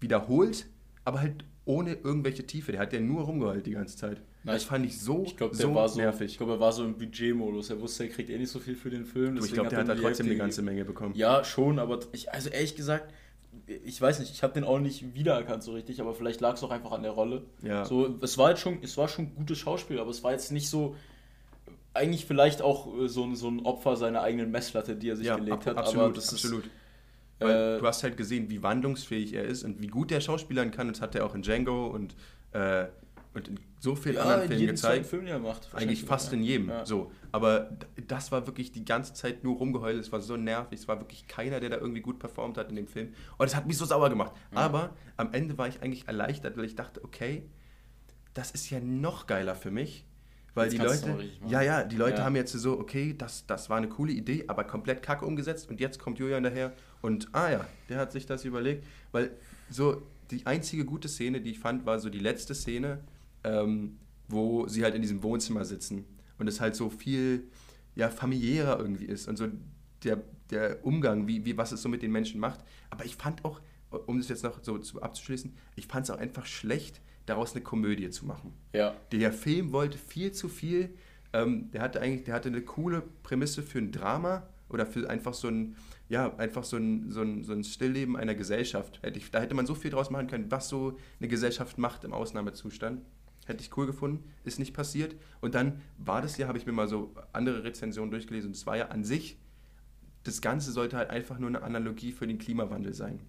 wiederholt, 0.00 0.66
aber 1.04 1.20
halt 1.20 1.44
ohne 1.64 1.94
irgendwelche 1.94 2.46
Tiefe. 2.46 2.72
Der 2.72 2.80
hat 2.80 2.92
ja 2.92 3.00
nur 3.00 3.22
rumgeheult 3.22 3.66
die 3.66 3.72
ganze 3.72 3.96
Zeit. 3.96 4.20
Na, 4.44 4.52
das 4.52 4.64
fand 4.64 4.86
ich 4.86 5.00
so, 5.00 5.24
ich 5.24 5.36
glaub, 5.36 5.54
so 5.54 5.74
war 5.74 5.88
so 5.88 6.00
nervig. 6.00 6.30
Ich 6.30 6.36
glaube, 6.38 6.52
er 6.52 6.60
war 6.60 6.72
so 6.72 6.84
im 6.84 6.96
Budgetmodus. 6.96 7.70
Er 7.70 7.80
wusste, 7.80 8.04
er 8.04 8.10
kriegt 8.10 8.30
eh 8.30 8.38
nicht 8.38 8.50
so 8.50 8.60
viel 8.60 8.76
für 8.76 8.90
den 8.90 9.04
Film. 9.04 9.36
Du, 9.36 9.44
ich 9.44 9.52
glaube, 9.52 9.68
der 9.68 9.80
hat, 9.80 9.88
hat 9.88 9.98
trotzdem 9.98 10.26
eine 10.26 10.36
ganze 10.36 10.62
Menge 10.62 10.84
bekommen. 10.84 11.14
Ja, 11.16 11.44
schon, 11.44 11.78
aber 11.78 12.00
ich, 12.12 12.32
also 12.32 12.48
ehrlich 12.48 12.76
gesagt, 12.76 13.12
ich 13.66 14.00
weiß 14.00 14.20
nicht, 14.20 14.32
ich 14.32 14.42
habe 14.42 14.54
den 14.54 14.64
auch 14.64 14.78
nicht 14.78 15.14
wiedererkannt 15.14 15.62
so 15.62 15.72
richtig, 15.72 16.00
aber 16.00 16.14
vielleicht 16.14 16.40
lag 16.40 16.54
es 16.54 16.62
auch 16.62 16.70
einfach 16.70 16.92
an 16.92 17.02
der 17.02 17.12
Rolle. 17.12 17.42
Ja. 17.62 17.84
So, 17.84 18.18
es 18.20 18.38
war 18.38 18.50
jetzt 18.50 18.60
schon, 18.60 18.78
es 18.82 18.96
war 18.96 19.08
schon 19.08 19.34
gutes 19.34 19.58
Schauspiel, 19.58 19.98
aber 19.98 20.10
es 20.10 20.22
war 20.22 20.32
jetzt 20.32 20.52
nicht 20.52 20.68
so, 20.68 20.94
eigentlich 21.94 22.26
vielleicht 22.26 22.62
auch 22.62 22.96
äh, 22.96 23.08
so, 23.08 23.34
so 23.34 23.48
ein 23.48 23.60
Opfer 23.60 23.96
seiner 23.96 24.22
eigenen 24.22 24.50
Messlatte, 24.50 24.96
die 24.96 25.10
er 25.10 25.16
sich 25.16 25.26
ja, 25.26 25.36
gelegt 25.36 25.66
ab, 25.66 25.66
hat. 25.66 25.76
Absolut, 25.78 26.16
aber 26.16 26.18
absolut. 26.18 26.64
Ist, 26.64 26.70
Weil 27.40 27.76
äh, 27.76 27.78
du 27.80 27.86
hast 27.86 28.02
halt 28.02 28.16
gesehen, 28.16 28.48
wie 28.50 28.62
wandlungsfähig 28.62 29.34
er 29.34 29.44
ist 29.44 29.64
und 29.64 29.80
wie 29.80 29.88
gut 29.88 30.10
der 30.10 30.20
Schauspielern 30.20 30.70
kann. 30.70 30.88
Das 30.88 31.00
hat 31.00 31.14
er 31.14 31.26
auch 31.26 31.34
in 31.34 31.42
Django 31.42 31.88
und, 31.88 32.14
äh, 32.52 32.86
und 33.34 33.48
in 33.48 33.60
so 33.78 33.94
vielen 33.94 34.16
ja, 34.16 34.22
anderen 34.22 34.48
Filmen 34.48 34.66
gezeigt. 34.66 35.06
Film, 35.06 35.42
macht, 35.42 35.68
Eigentlich 35.74 36.04
fast 36.04 36.32
in 36.32 36.42
jedem. 36.42 36.68
Ja. 36.68 36.84
So. 36.84 37.12
Aber 37.30 37.70
das 38.06 38.32
war 38.32 38.46
wirklich 38.46 38.72
die 38.72 38.84
ganze 38.84 39.14
Zeit 39.14 39.44
nur 39.44 39.56
rumgeheult. 39.56 39.98
Es 39.98 40.10
war 40.10 40.20
so 40.20 40.36
nervig. 40.36 40.80
Es 40.80 40.88
war 40.88 40.98
wirklich 40.98 41.28
keiner, 41.28 41.60
der 41.60 41.70
da 41.70 41.76
irgendwie 41.76 42.00
gut 42.00 42.18
performt 42.18 42.56
hat 42.58 42.70
in 42.70 42.76
dem 42.76 42.88
Film. 42.88 43.14
Und 43.36 43.46
es 43.46 43.54
hat 43.54 43.66
mich 43.66 43.76
so 43.76 43.84
sauer 43.84 44.08
gemacht. 44.08 44.32
Ja. 44.52 44.58
Aber 44.58 44.96
am 45.16 45.32
Ende 45.32 45.58
war 45.58 45.68
ich 45.68 45.82
eigentlich 45.82 46.08
erleichtert, 46.08 46.56
weil 46.56 46.64
ich 46.64 46.74
dachte, 46.74 47.04
okay, 47.04 47.44
das 48.34 48.50
ist 48.50 48.70
ja 48.70 48.80
noch 48.80 49.26
geiler 49.26 49.54
für 49.54 49.70
mich 49.70 50.04
weil 50.58 50.70
die 50.70 50.78
Leute, 50.78 51.16
ja, 51.46 51.62
ja, 51.62 51.84
die 51.84 51.96
Leute 51.96 52.24
haben 52.24 52.34
jetzt 52.34 52.52
so, 52.52 52.78
okay, 52.78 53.14
das, 53.16 53.46
das 53.46 53.70
war 53.70 53.76
eine 53.76 53.88
coole 53.88 54.12
Idee, 54.12 54.44
aber 54.48 54.64
komplett 54.64 55.02
kacke 55.02 55.24
umgesetzt 55.24 55.70
und 55.70 55.80
jetzt 55.80 55.98
kommt 55.98 56.18
Julian 56.18 56.42
daher 56.42 56.72
und, 57.00 57.28
ah 57.32 57.50
ja, 57.50 57.66
der 57.88 57.98
hat 57.98 58.12
sich 58.12 58.26
das 58.26 58.44
überlegt, 58.44 58.84
weil 59.12 59.30
so 59.70 60.02
die 60.30 60.44
einzige 60.46 60.84
gute 60.84 61.08
Szene, 61.08 61.40
die 61.40 61.52
ich 61.52 61.60
fand, 61.60 61.86
war 61.86 61.98
so 62.00 62.10
die 62.10 62.18
letzte 62.18 62.54
Szene, 62.54 62.98
ähm, 63.48 63.98
wo 64.28 64.68
sie 64.68 64.84
halt 64.84 64.94
in 64.94 65.02
diesem 65.02 65.22
Wohnzimmer 65.22 65.64
sitzen 65.64 66.04
und 66.38 66.48
es 66.48 66.60
halt 66.60 66.76
so 66.76 66.90
viel, 66.90 67.48
ja, 67.94 68.10
familiärer 68.10 68.78
irgendwie 68.78 69.06
ist 69.06 69.28
und 69.28 69.36
so 69.36 69.48
der, 70.04 70.22
der 70.50 70.84
Umgang, 70.84 71.26
wie, 71.26 71.44
wie, 71.44 71.56
was 71.56 71.72
es 71.72 71.82
so 71.82 71.88
mit 71.88 72.02
den 72.02 72.12
Menschen 72.12 72.40
macht. 72.40 72.60
Aber 72.90 73.04
ich 73.04 73.16
fand 73.16 73.44
auch, 73.44 73.60
um 74.06 74.18
das 74.18 74.28
jetzt 74.28 74.44
noch 74.44 74.60
so 74.62 75.00
abzuschließen, 75.00 75.54
ich 75.76 75.86
fand 75.86 76.04
es 76.04 76.10
auch 76.10 76.18
einfach 76.18 76.46
schlecht, 76.46 77.00
daraus 77.26 77.54
eine 77.54 77.62
Komödie 77.62 78.10
zu 78.10 78.26
machen. 78.26 78.54
Ja. 78.72 78.94
Der 79.12 79.32
Film 79.32 79.72
wollte 79.72 79.98
viel 79.98 80.32
zu 80.32 80.48
viel. 80.48 80.94
Ähm, 81.32 81.70
der 81.72 81.82
hatte 81.82 82.00
eigentlich, 82.00 82.24
der 82.24 82.34
hatte 82.34 82.48
eine 82.48 82.62
coole 82.62 83.02
Prämisse 83.22 83.62
für 83.62 83.78
ein 83.78 83.92
Drama 83.92 84.48
oder 84.68 84.86
für 84.86 85.08
einfach 85.08 85.34
so 85.34 85.48
ein, 85.48 85.76
ja, 86.08 86.34
einfach 86.36 86.64
so 86.64 86.76
ein, 86.76 87.10
so 87.10 87.20
ein, 87.20 87.44
so 87.44 87.52
ein 87.52 87.64
Stillleben 87.64 88.16
einer 88.16 88.34
Gesellschaft. 88.34 89.00
Da 89.32 89.40
hätte 89.40 89.54
man 89.54 89.66
so 89.66 89.74
viel 89.74 89.90
draus 89.90 90.10
machen 90.10 90.26
können, 90.26 90.50
was 90.50 90.68
so 90.68 90.96
eine 91.18 91.28
Gesellschaft 91.28 91.76
macht 91.78 92.04
im 92.04 92.14
Ausnahmezustand. 92.14 93.02
Hätte 93.48 93.64
ich 93.64 93.74
cool 93.78 93.86
gefunden, 93.86 94.30
ist 94.44 94.58
nicht 94.58 94.74
passiert. 94.74 95.16
Und 95.40 95.54
dann 95.54 95.80
war 95.96 96.20
das 96.20 96.36
ja, 96.36 96.46
habe 96.46 96.58
ich 96.58 96.66
mir 96.66 96.72
mal 96.72 96.86
so 96.86 97.14
andere 97.32 97.64
Rezensionen 97.64 98.10
durchgelesen, 98.10 98.50
und 98.50 98.56
es 98.56 98.66
war 98.66 98.76
ja 98.76 98.88
an 98.88 99.04
sich, 99.04 99.38
das 100.22 100.42
Ganze 100.42 100.70
sollte 100.70 100.98
halt 100.98 101.08
einfach 101.08 101.38
nur 101.38 101.48
eine 101.48 101.62
Analogie 101.62 102.12
für 102.12 102.26
den 102.26 102.36
Klimawandel 102.36 102.92
sein. 102.92 103.20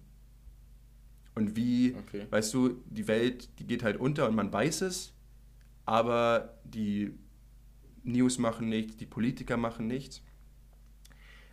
Und 1.34 1.56
wie, 1.56 1.94
okay. 1.94 2.26
weißt 2.28 2.52
du, 2.52 2.82
die 2.84 3.08
Welt, 3.08 3.48
die 3.58 3.66
geht 3.66 3.82
halt 3.82 3.96
unter 3.96 4.28
und 4.28 4.34
man 4.34 4.52
weiß 4.52 4.82
es, 4.82 5.14
aber 5.86 6.58
die 6.64 7.14
News 8.02 8.38
machen 8.38 8.68
nichts, 8.68 8.98
die 8.98 9.06
Politiker 9.06 9.56
machen 9.56 9.86
nichts. 9.86 10.22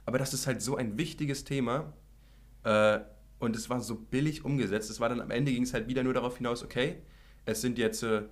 Aber 0.06 0.18
das 0.18 0.34
ist 0.34 0.46
halt 0.46 0.62
so 0.62 0.76
ein 0.76 0.98
wichtiges 0.98 1.46
Thema 1.46 1.94
äh, 2.64 3.00
und 3.40 3.56
es 3.56 3.70
war 3.70 3.80
so 3.80 3.96
billig 3.96 4.44
umgesetzt. 4.44 4.90
Es 4.90 5.00
war 5.00 5.08
dann 5.08 5.22
am 5.22 5.32
Ende 5.32 5.54
ging 5.54 5.64
es 5.64 5.74
halt 5.74 5.88
wieder 5.88 6.04
nur 6.04 6.14
darauf 6.14 6.38
hinaus, 6.38 6.64
okay, 6.64 6.98
es 7.46 7.62
sind 7.62 7.78
jetzt 7.78 8.04
äh, 8.04 8.24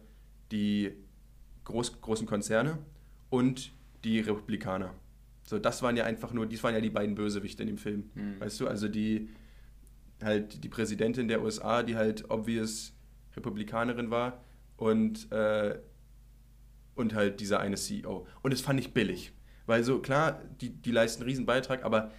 die 0.51 0.93
groß, 1.63 2.01
großen 2.01 2.27
Konzerne 2.27 2.77
und 3.29 3.73
die 4.03 4.19
Republikaner. 4.19 4.93
So, 5.43 5.59
das 5.59 5.81
waren 5.81 5.95
ja 5.95 6.05
einfach 6.05 6.33
nur, 6.33 6.45
dies 6.45 6.63
waren 6.63 6.73
ja 6.73 6.81
die 6.81 6.89
beiden 6.89 7.15
Bösewichte 7.15 7.63
in 7.63 7.67
dem 7.67 7.77
Film. 7.77 8.09
Mhm. 8.15 8.39
Weißt 8.39 8.59
du, 8.59 8.67
also 8.67 8.87
die, 8.87 9.29
halt 10.23 10.63
die 10.63 10.69
Präsidentin 10.69 11.27
der 11.27 11.41
USA, 11.41 11.83
die 11.83 11.95
halt 11.95 12.29
obvious 12.29 12.93
Republikanerin 13.35 14.09
war 14.09 14.43
und, 14.77 15.31
äh, 15.31 15.77
und 16.95 17.13
halt 17.13 17.39
dieser 17.39 17.59
eine 17.59 17.75
CEO. 17.75 18.25
Und 18.41 18.53
das 18.53 18.61
fand 18.61 18.79
ich 18.79 18.93
billig. 18.93 19.33
Weil 19.65 19.83
so, 19.83 19.99
klar, 19.99 20.41
die, 20.61 20.69
die 20.69 20.91
leisten 20.91 21.23
einen 21.23 21.29
riesen 21.29 21.45
Beitrag, 21.45 21.83
aber 21.83 22.11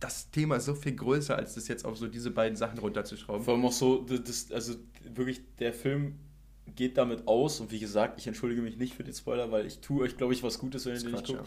das 0.00 0.30
Thema 0.30 0.56
ist 0.56 0.64
so 0.64 0.74
viel 0.74 0.94
größer, 0.94 1.36
als 1.36 1.54
das 1.54 1.68
jetzt 1.68 1.84
auf 1.84 1.96
so 1.96 2.08
diese 2.08 2.30
beiden 2.30 2.56
Sachen 2.56 2.78
runterzuschrauben. 2.78 3.44
Vor 3.44 3.54
allem 3.54 3.64
auch 3.64 3.72
so, 3.72 4.02
das, 4.02 4.50
also 4.50 4.74
wirklich, 5.14 5.42
der 5.56 5.72
Film 5.72 6.18
geht 6.66 6.96
damit 6.96 7.26
aus 7.26 7.60
und 7.60 7.70
wie 7.70 7.78
gesagt, 7.78 8.18
ich 8.18 8.26
entschuldige 8.26 8.62
mich 8.62 8.76
nicht 8.76 8.94
für 8.94 9.04
den 9.04 9.14
Spoiler, 9.14 9.50
weil 9.50 9.66
ich 9.66 9.80
tue 9.80 10.02
euch, 10.04 10.16
glaube 10.16 10.32
ich, 10.32 10.42
was 10.42 10.58
Gutes, 10.58 10.86
wenn 10.86 10.94
ihr 10.94 11.00
den 11.00 11.12
nicht 11.12 11.26
guckt. 11.26 11.40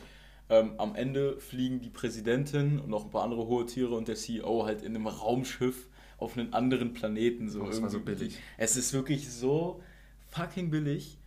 Ja. 0.49 0.59
Ähm, 0.59 0.73
am 0.77 0.95
Ende 0.95 1.39
fliegen 1.39 1.81
die 1.81 1.89
Präsidentin 1.89 2.79
und 2.79 2.89
noch 2.89 3.05
ein 3.05 3.09
paar 3.09 3.23
andere 3.23 3.47
hohe 3.47 3.65
Tiere 3.65 3.95
und 3.95 4.07
der 4.07 4.15
CEO 4.15 4.65
halt 4.65 4.83
in 4.83 4.95
einem 4.95 5.07
Raumschiff 5.07 5.87
auf 6.17 6.37
einen 6.37 6.53
anderen 6.53 6.93
Planeten. 6.93 7.49
So 7.49 7.63
oh, 7.63 7.67
das 7.67 7.81
war 7.81 7.89
so 7.89 7.99
billig. 7.99 8.37
Es 8.57 8.77
ist 8.77 8.93
wirklich 8.93 9.31
so 9.31 9.81
fucking 10.27 10.69
billig 10.69 11.17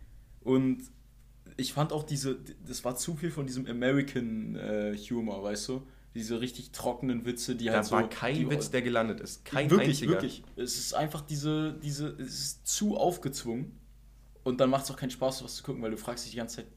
und 0.41 0.83
ich 1.57 1.73
fand 1.73 1.91
auch 1.91 2.03
diese, 2.03 2.39
das 2.65 2.85
war 2.85 2.95
zu 2.95 3.15
viel 3.15 3.31
von 3.31 3.45
diesem 3.45 3.65
American 3.67 4.55
äh, 4.55 4.95
Humor, 4.97 5.43
weißt 5.43 5.67
du? 5.69 5.83
Diese 6.15 6.39
richtig 6.39 6.71
trockenen 6.71 7.25
Witze, 7.25 7.55
die 7.55 7.65
da 7.65 7.73
halt 7.73 7.85
so... 7.85 7.95
Da 7.95 8.01
war 8.03 8.09
kein 8.09 8.35
die, 8.35 8.49
Witz, 8.49 8.71
der 8.71 8.81
gelandet 8.81 9.19
ist. 9.19 9.43
Kein 9.45 9.69
wirklich, 9.69 9.89
einziger. 9.89 10.13
Wirklich, 10.13 10.43
Es 10.55 10.77
ist 10.77 10.93
einfach 10.93 11.21
diese, 11.21 11.77
diese, 11.83 12.09
es 12.19 12.39
ist 12.39 12.67
zu 12.67 12.97
aufgezwungen 12.97 13.78
und 14.49 14.59
dann 14.59 14.69
macht 14.69 14.85
es 14.85 14.91
auch 14.91 14.97
keinen 14.97 15.11
Spaß, 15.11 15.43
was 15.43 15.55
zu 15.55 15.63
gucken, 15.63 15.81
weil 15.81 15.91
du 15.91 15.97
fragst 15.97 16.25
dich 16.25 16.31
die 16.31 16.37
ganze 16.37 16.57
Zeit, 16.57 16.67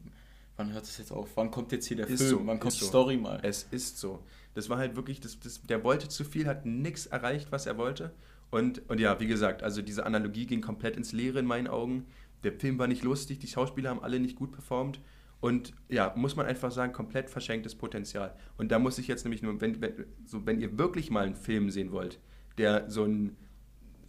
wann 0.56 0.72
hört 0.72 0.84
es 0.84 0.98
jetzt 0.98 1.12
auf? 1.12 1.30
Wann 1.36 1.50
kommt 1.50 1.72
jetzt 1.72 1.86
hier 1.86 1.96
der 1.96 2.06
ist 2.06 2.22
Film? 2.22 2.30
So, 2.30 2.46
wann 2.46 2.60
kommt 2.60 2.74
die 2.74 2.78
so. 2.78 2.86
Story 2.86 3.16
mal? 3.16 3.40
Es 3.42 3.66
ist 3.70 3.98
so. 3.98 4.22
Das 4.54 4.68
war 4.68 4.78
halt 4.78 4.96
wirklich, 4.96 5.20
das, 5.20 5.40
das, 5.40 5.62
der 5.62 5.82
wollte 5.82 6.08
zu 6.08 6.24
viel, 6.24 6.46
hat 6.46 6.66
nichts 6.66 7.06
erreicht, 7.06 7.50
was 7.50 7.66
er 7.66 7.78
wollte. 7.78 8.12
Und, 8.50 8.88
und 8.90 9.00
ja, 9.00 9.18
wie 9.18 9.26
gesagt, 9.26 9.62
also 9.62 9.80
diese 9.80 10.04
Analogie 10.04 10.46
ging 10.46 10.60
komplett 10.60 10.96
ins 10.96 11.12
Leere 11.12 11.38
in 11.38 11.46
meinen 11.46 11.68
Augen. 11.68 12.06
Der 12.44 12.52
Film 12.52 12.78
war 12.78 12.86
nicht 12.86 13.02
lustig, 13.02 13.38
die 13.38 13.46
Schauspieler 13.46 13.90
haben 13.90 14.02
alle 14.02 14.20
nicht 14.20 14.36
gut 14.36 14.52
performt. 14.52 15.00
Und 15.40 15.72
ja, 15.88 16.12
muss 16.16 16.36
man 16.36 16.46
einfach 16.46 16.70
sagen, 16.70 16.92
komplett 16.92 17.30
verschenktes 17.30 17.74
Potenzial. 17.74 18.36
Und 18.58 18.70
da 18.70 18.78
muss 18.78 18.98
ich 18.98 19.08
jetzt 19.08 19.24
nämlich 19.24 19.42
nur, 19.42 19.60
wenn, 19.60 19.80
wenn, 19.80 20.04
so, 20.26 20.46
wenn 20.46 20.60
ihr 20.60 20.78
wirklich 20.78 21.10
mal 21.10 21.24
einen 21.24 21.34
Film 21.34 21.70
sehen 21.70 21.90
wollt, 21.90 22.20
der 22.58 22.90
so 22.90 23.04
ein, 23.04 23.36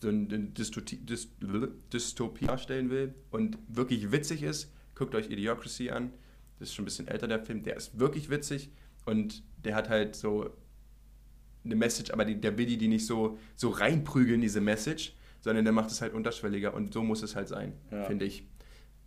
so 0.04 0.10
ein 0.10 0.54
Dystopie, 0.54 1.00
Dystopie 1.92 2.46
darstellen 2.46 2.90
will 2.90 3.16
und 3.32 3.58
wirklich 3.68 4.12
witzig 4.12 4.44
ist, 4.44 4.72
guckt 4.96 5.16
euch 5.16 5.30
Idiocracy 5.30 5.90
an. 5.90 6.12
Das 6.60 6.70
ist 6.70 6.76
schon 6.76 6.84
ein 6.84 6.86
bisschen 6.86 7.08
älter, 7.08 7.28
der 7.28 7.40
Film. 7.40 7.64
Der 7.64 7.78
ist 7.78 7.98
wirklich 8.00 8.30
witzig 8.30 8.70
und 9.06 9.44
der 9.64 9.76
hat 9.76 9.90
halt 9.90 10.16
so 10.16 10.50
eine 11.64 11.76
Message, 11.76 12.12
aber 12.12 12.26
die, 12.26 12.40
der 12.40 12.58
will 12.58 12.66
die, 12.66 12.78
die 12.78 12.90
nicht 12.90 13.06
so, 13.06 13.38
so 13.56 13.70
reinprügeln, 13.70 14.42
diese 14.42 14.60
Message, 14.60 15.16
sondern 15.40 15.64
der 15.64 15.74
macht 15.74 15.90
es 15.90 16.02
halt 16.02 16.14
unterschwelliger 16.14 16.74
und 16.74 16.94
so 16.94 17.02
muss 17.02 17.24
es 17.24 17.36
halt 17.36 17.48
sein, 17.48 17.74
ja. 17.90 18.04
finde 18.04 18.26
ich. 18.26 18.46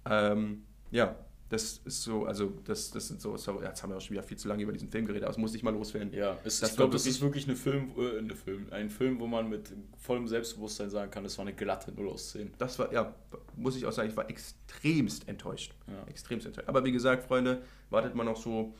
Ähm, 0.07 0.63
ja, 0.91 1.17
das 1.49 1.81
ist 1.85 2.03
so, 2.03 2.25
also 2.25 2.53
das, 2.65 2.91
das 2.91 3.07
sind 3.07 3.21
so, 3.21 3.37
sorry, 3.37 3.65
jetzt 3.65 3.83
haben 3.83 3.91
wir 3.91 3.97
auch 3.97 4.01
schon 4.01 4.13
wieder 4.13 4.23
viel 4.25 4.37
zu 4.37 4.49
lange 4.49 4.65
über 4.65 4.73
diesen 4.73 4.91
Film 4.91 5.07
geredet, 5.07 5.25
aber 5.25 5.31
es 5.31 5.39
muss 5.39 5.55
ich 5.55 5.63
mal 5.63 5.73
loswerden. 5.73 6.13
Ja, 6.13 6.37
es, 6.45 6.61
ich 6.61 6.75
glaube, 6.75 6.93
das 6.93 7.07
ist 7.07 7.21
wirklich 7.21 7.47
eine 7.47 7.55
Film, 7.55 7.93
äh, 7.97 8.19
eine 8.19 8.35
Film, 8.35 8.67
ein 8.71 8.91
Film, 8.91 9.21
wo 9.21 9.29
man 9.29 9.49
mit 9.49 9.73
vollem 9.97 10.27
Selbstbewusstsein 10.27 10.91
sagen 10.91 11.11
kann, 11.11 11.23
das 11.23 11.39
war 11.39 11.45
eine 11.45 11.55
glatte 11.55 11.93
0 11.93 12.09
aus 12.09 12.33
10. 12.33 12.55
Das 12.59 12.79
war, 12.81 12.93
ja, 12.93 13.15
muss 13.55 13.77
ich 13.77 13.87
auch 13.87 13.93
sagen, 13.93 14.11
ich 14.11 14.17
war 14.17 14.29
extremst 14.29 15.29
enttäuscht. 15.29 15.73
Ja. 15.87 16.09
Extremst 16.09 16.47
enttäuscht. 16.47 16.69
Aber 16.69 16.85
wie 16.85 16.93
gesagt, 16.93 17.25
Freunde, 17.25 17.63
wartet 17.91 18.17
mal 18.17 18.25
noch 18.25 18.37
so 18.37 18.75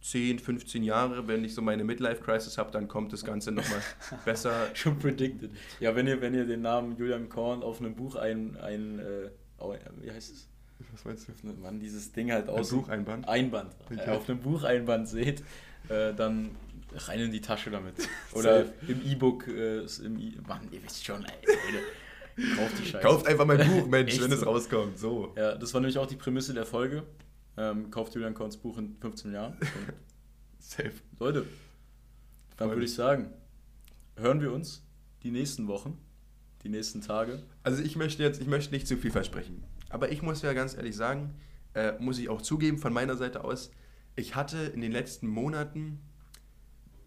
10, 0.00 0.38
15 0.38 0.82
Jahre, 0.82 1.28
wenn 1.28 1.44
ich 1.44 1.54
so 1.54 1.60
meine 1.60 1.84
Midlife-Crisis 1.84 2.56
habe, 2.56 2.70
dann 2.70 2.88
kommt 2.88 3.12
das 3.12 3.24
Ganze 3.24 3.52
nochmal 3.52 3.82
besser. 4.24 4.70
Schon 4.72 4.98
predicted. 4.98 5.50
Ja, 5.80 5.94
wenn 5.94 6.06
ihr, 6.06 6.22
wenn 6.22 6.32
ihr 6.32 6.46
den 6.46 6.62
Namen 6.62 6.96
Julian 6.96 7.28
Korn 7.28 7.62
auf 7.62 7.80
einem 7.80 7.94
Buch 7.94 8.16
ein, 8.16 8.56
ein 8.56 8.98
äh, 9.00 9.30
wie 10.00 10.10
heißt 10.10 10.32
es? 10.32 10.49
Was 10.92 11.04
meinst 11.04 11.28
du? 11.28 11.32
Wenn 11.42 11.60
man 11.60 11.80
dieses 11.80 12.12
Ding 12.12 12.32
halt 12.32 12.48
aus. 12.48 12.72
Ein 12.72 12.80
Bucheinband? 12.80 13.28
Einband. 13.28 13.74
Äh, 13.90 14.10
auf 14.10 14.28
einem 14.28 14.40
Bucheinband 14.40 15.08
seht, 15.08 15.42
äh, 15.88 16.14
dann 16.14 16.56
rein 16.94 17.20
in 17.20 17.32
die 17.32 17.40
Tasche 17.40 17.70
damit. 17.70 17.94
Oder 18.32 18.66
im 18.86 19.04
E-Book, 19.04 19.46
äh, 19.48 19.80
im 20.04 20.18
e 20.18 20.32
Mann, 20.46 20.68
ihr 20.70 20.82
wisst 20.82 21.04
schon, 21.04 21.24
ey, 21.24 21.32
Leute. 21.46 22.56
Kauft 22.56 22.78
die 22.78 22.86
Scheiße. 22.86 23.06
Kauft 23.06 23.26
einfach 23.26 23.46
mein 23.46 23.58
Buch, 23.58 23.86
Mensch, 23.88 24.20
wenn 24.20 24.30
so. 24.30 24.36
es 24.36 24.46
rauskommt. 24.46 24.98
So. 24.98 25.32
Ja, 25.36 25.56
das 25.56 25.74
war 25.74 25.80
nämlich 25.80 25.98
auch 25.98 26.06
die 26.06 26.16
Prämisse 26.16 26.54
der 26.54 26.66
Folge. 26.66 27.04
Ähm, 27.56 27.90
kauft 27.90 28.14
Julian 28.14 28.34
Korns 28.34 28.56
Buch 28.56 28.78
in 28.78 28.96
15 29.00 29.32
Jahren. 29.32 29.56
Safe. 30.58 30.92
Leute, 31.18 31.46
dann 32.56 32.70
würde 32.70 32.84
ich 32.84 32.94
sagen, 32.94 33.32
hören 34.16 34.40
wir 34.40 34.52
uns 34.52 34.82
die 35.22 35.30
nächsten 35.30 35.66
Wochen, 35.66 35.98
die 36.62 36.68
nächsten 36.68 37.00
Tage. 37.00 37.42
Also 37.62 37.82
ich 37.82 37.96
möchte 37.96 38.22
jetzt, 38.22 38.40
ich 38.40 38.46
möchte 38.46 38.72
nicht 38.72 38.86
zu 38.86 38.96
viel 38.96 39.10
versprechen. 39.10 39.64
Aber 39.90 40.10
ich 40.10 40.22
muss 40.22 40.42
ja 40.42 40.52
ganz 40.54 40.74
ehrlich 40.74 40.96
sagen, 40.96 41.34
äh, 41.74 41.92
muss 41.98 42.18
ich 42.18 42.28
auch 42.28 42.40
zugeben 42.40 42.78
von 42.78 42.92
meiner 42.92 43.16
Seite 43.16 43.44
aus, 43.44 43.70
ich 44.16 44.34
hatte 44.34 44.58
in 44.58 44.80
den 44.80 44.92
letzten 44.92 45.28
Monaten, 45.28 46.00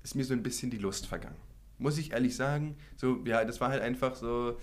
ist 0.03 0.15
mir 0.15 0.23
so 0.23 0.33
ein 0.33 0.43
bisschen 0.43 0.69
die 0.69 0.77
Lust 0.77 1.07
vergangen. 1.07 1.35
Muss 1.79 1.97
ich 1.97 2.11
ehrlich 2.11 2.35
sagen, 2.35 2.77
so, 2.95 3.19
ja, 3.25 3.43
das 3.43 3.59
war 3.59 3.69
halt 3.69 3.81
einfach 3.81 4.15
so, 4.15 4.57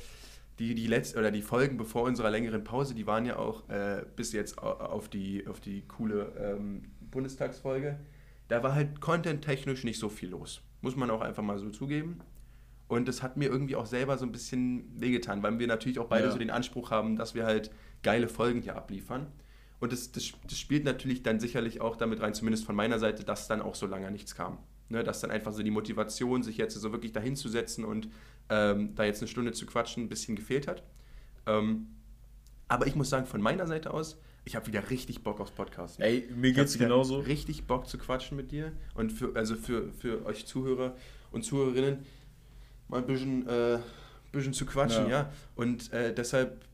die, 0.61 0.75
die 0.75 0.87
letzten 0.87 1.18
oder 1.18 1.31
die 1.31 1.43
Folgen 1.43 1.79
bevor 1.79 2.03
unserer 2.03 2.31
längeren 2.31 2.62
Pause, 2.62 2.95
die 2.95 3.07
waren 3.07 3.25
ja 3.25 3.37
auch 3.37 3.68
äh, 3.71 4.05
bis 4.14 4.33
jetzt 4.33 4.59
auf 4.59 5.09
die, 5.09 5.47
auf 5.47 5.59
die 5.59 5.83
coole 5.89 6.33
ähm, 6.39 6.83
Bundestagsfolge. 7.11 7.99
Da 8.49 8.62
war 8.62 8.75
halt 8.75 9.01
content-technisch 9.01 9.85
nicht 9.85 9.99
so 9.99 10.11
viel 10.11 10.29
los. 10.29 10.61
Muss 10.83 10.97
man 10.97 11.11
auch 11.11 11.23
einfach 11.23 11.43
mal 11.43 11.59
so 11.59 11.71
zugeben. 11.71 12.21
Und 12.89 13.09
das 13.09 13.23
hat 13.23 13.37
mir 13.37 13.49
irgendwie 13.49 13.77
auch 13.77 13.87
selber 13.87 14.18
so 14.18 14.27
ein 14.27 14.33
bisschen 14.33 14.85
wehgetan, 15.01 15.43
weil 15.43 15.59
wir 15.59 15.66
natürlich 15.66 15.99
auch 15.99 16.09
beide 16.09 16.27
ja. 16.27 16.33
so 16.33 16.39
den 16.39 16.51
Anspruch 16.51 16.91
haben, 16.91 17.16
dass 17.16 17.35
wir 17.35 17.47
halt 17.47 17.71
geile 18.03 18.29
Folgen 18.29 18.63
hier 18.63 18.77
abliefern. 18.77 19.27
Und 19.81 19.93
das, 19.93 20.13
das, 20.13 20.33
das, 20.47 20.59
spielt 20.59 20.85
natürlich 20.85 21.23
dann 21.23 21.41
sicherlich 21.41 21.81
auch 21.81 21.97
damit 21.97 22.21
rein, 22.21 22.35
zumindest 22.35 22.65
von 22.65 22.77
meiner 22.77 22.99
Seite, 22.99 23.25
dass 23.25 23.49
dann 23.49 23.63
auch 23.63 23.75
so 23.75 23.87
lange 23.87 24.11
nichts 24.11 24.35
kam. 24.35 24.59
Ne, 24.91 25.05
dass 25.05 25.21
dann 25.21 25.31
einfach 25.31 25.53
so 25.53 25.63
die 25.63 25.71
Motivation, 25.71 26.43
sich 26.43 26.57
jetzt 26.57 26.75
so 26.75 26.93
wirklich 26.93 27.13
dahin 27.13 27.37
zu 27.37 27.49
setzen 27.49 27.85
und 27.85 28.09
ähm, 28.49 28.95
da 28.97 29.05
jetzt 29.05 29.23
eine 29.23 29.29
Stunde 29.29 29.53
zu 29.53 29.65
quatschen, 29.65 30.05
ein 30.05 30.09
bisschen 30.09 30.35
gefehlt 30.35 30.67
hat. 30.67 30.83
Ähm, 31.47 31.87
aber 32.67 32.89
ich 32.89 32.97
muss 32.97 33.09
sagen, 33.09 33.27
von 33.27 33.41
meiner 33.41 33.69
Seite 33.69 33.95
aus, 33.95 34.19
ich 34.45 34.57
habe 34.57 34.67
wieder 34.67 34.91
richtig 34.91 35.23
Bock 35.23 35.41
aufs 35.41 35.53
Podcast. 35.53 36.01
Ey, 36.01 36.29
mir 36.35 36.53
geht's 36.53 36.77
genauso. 36.77 37.21
Richtig 37.21 37.67
Bock 37.67 37.87
zu 37.87 37.99
quatschen 37.99 38.37
mit 38.37 38.51
dir 38.51 38.73
und 38.95 39.13
für, 39.13 39.37
also 39.37 39.55
für, 39.55 39.93
für 39.93 40.27
euch 40.27 40.47
Zuhörer 40.47 40.97
und 41.31 41.45
Zuhörerinnen 41.45 42.05
mal 42.89 42.99
ein 42.99 43.07
bisschen, 43.07 43.47
äh, 43.49 43.79
bisschen 44.33 44.53
zu 44.53 44.67
quatschen, 44.67 45.05
ja. 45.05 45.11
ja. 45.11 45.33
Und 45.55 45.93
äh, 45.93 46.13
deshalb 46.13 46.65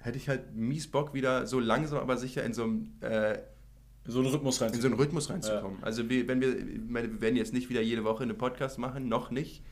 hätte 0.00 0.18
ich 0.18 0.28
halt 0.28 0.54
mies 0.54 0.90
Bock, 0.90 1.14
wieder 1.14 1.46
so 1.46 1.60
langsam, 1.60 2.00
aber 2.00 2.16
sicher 2.16 2.44
in 2.44 2.54
so 2.54 2.64
einem 2.64 2.92
äh, 3.00 3.38
so 4.06 4.20
einen 4.20 4.28
Rhythmus 4.28 4.60
reinzukommen. 4.60 4.74
In 4.74 4.80
so 4.80 4.88
einen 4.88 4.96
Rhythmus 4.96 5.30
reinzukommen. 5.30 5.78
Ja. 5.80 5.86
Also 5.86 6.08
wir, 6.08 6.26
wenn 6.26 6.40
wir, 6.40 6.56
meine, 6.88 7.10
wir 7.12 7.20
werden 7.20 7.36
jetzt 7.36 7.52
nicht 7.52 7.68
wieder 7.68 7.82
jede 7.82 8.04
Woche 8.04 8.22
einen 8.22 8.36
Podcast 8.36 8.78
machen, 8.78 9.08
noch 9.08 9.30
nicht. 9.30 9.62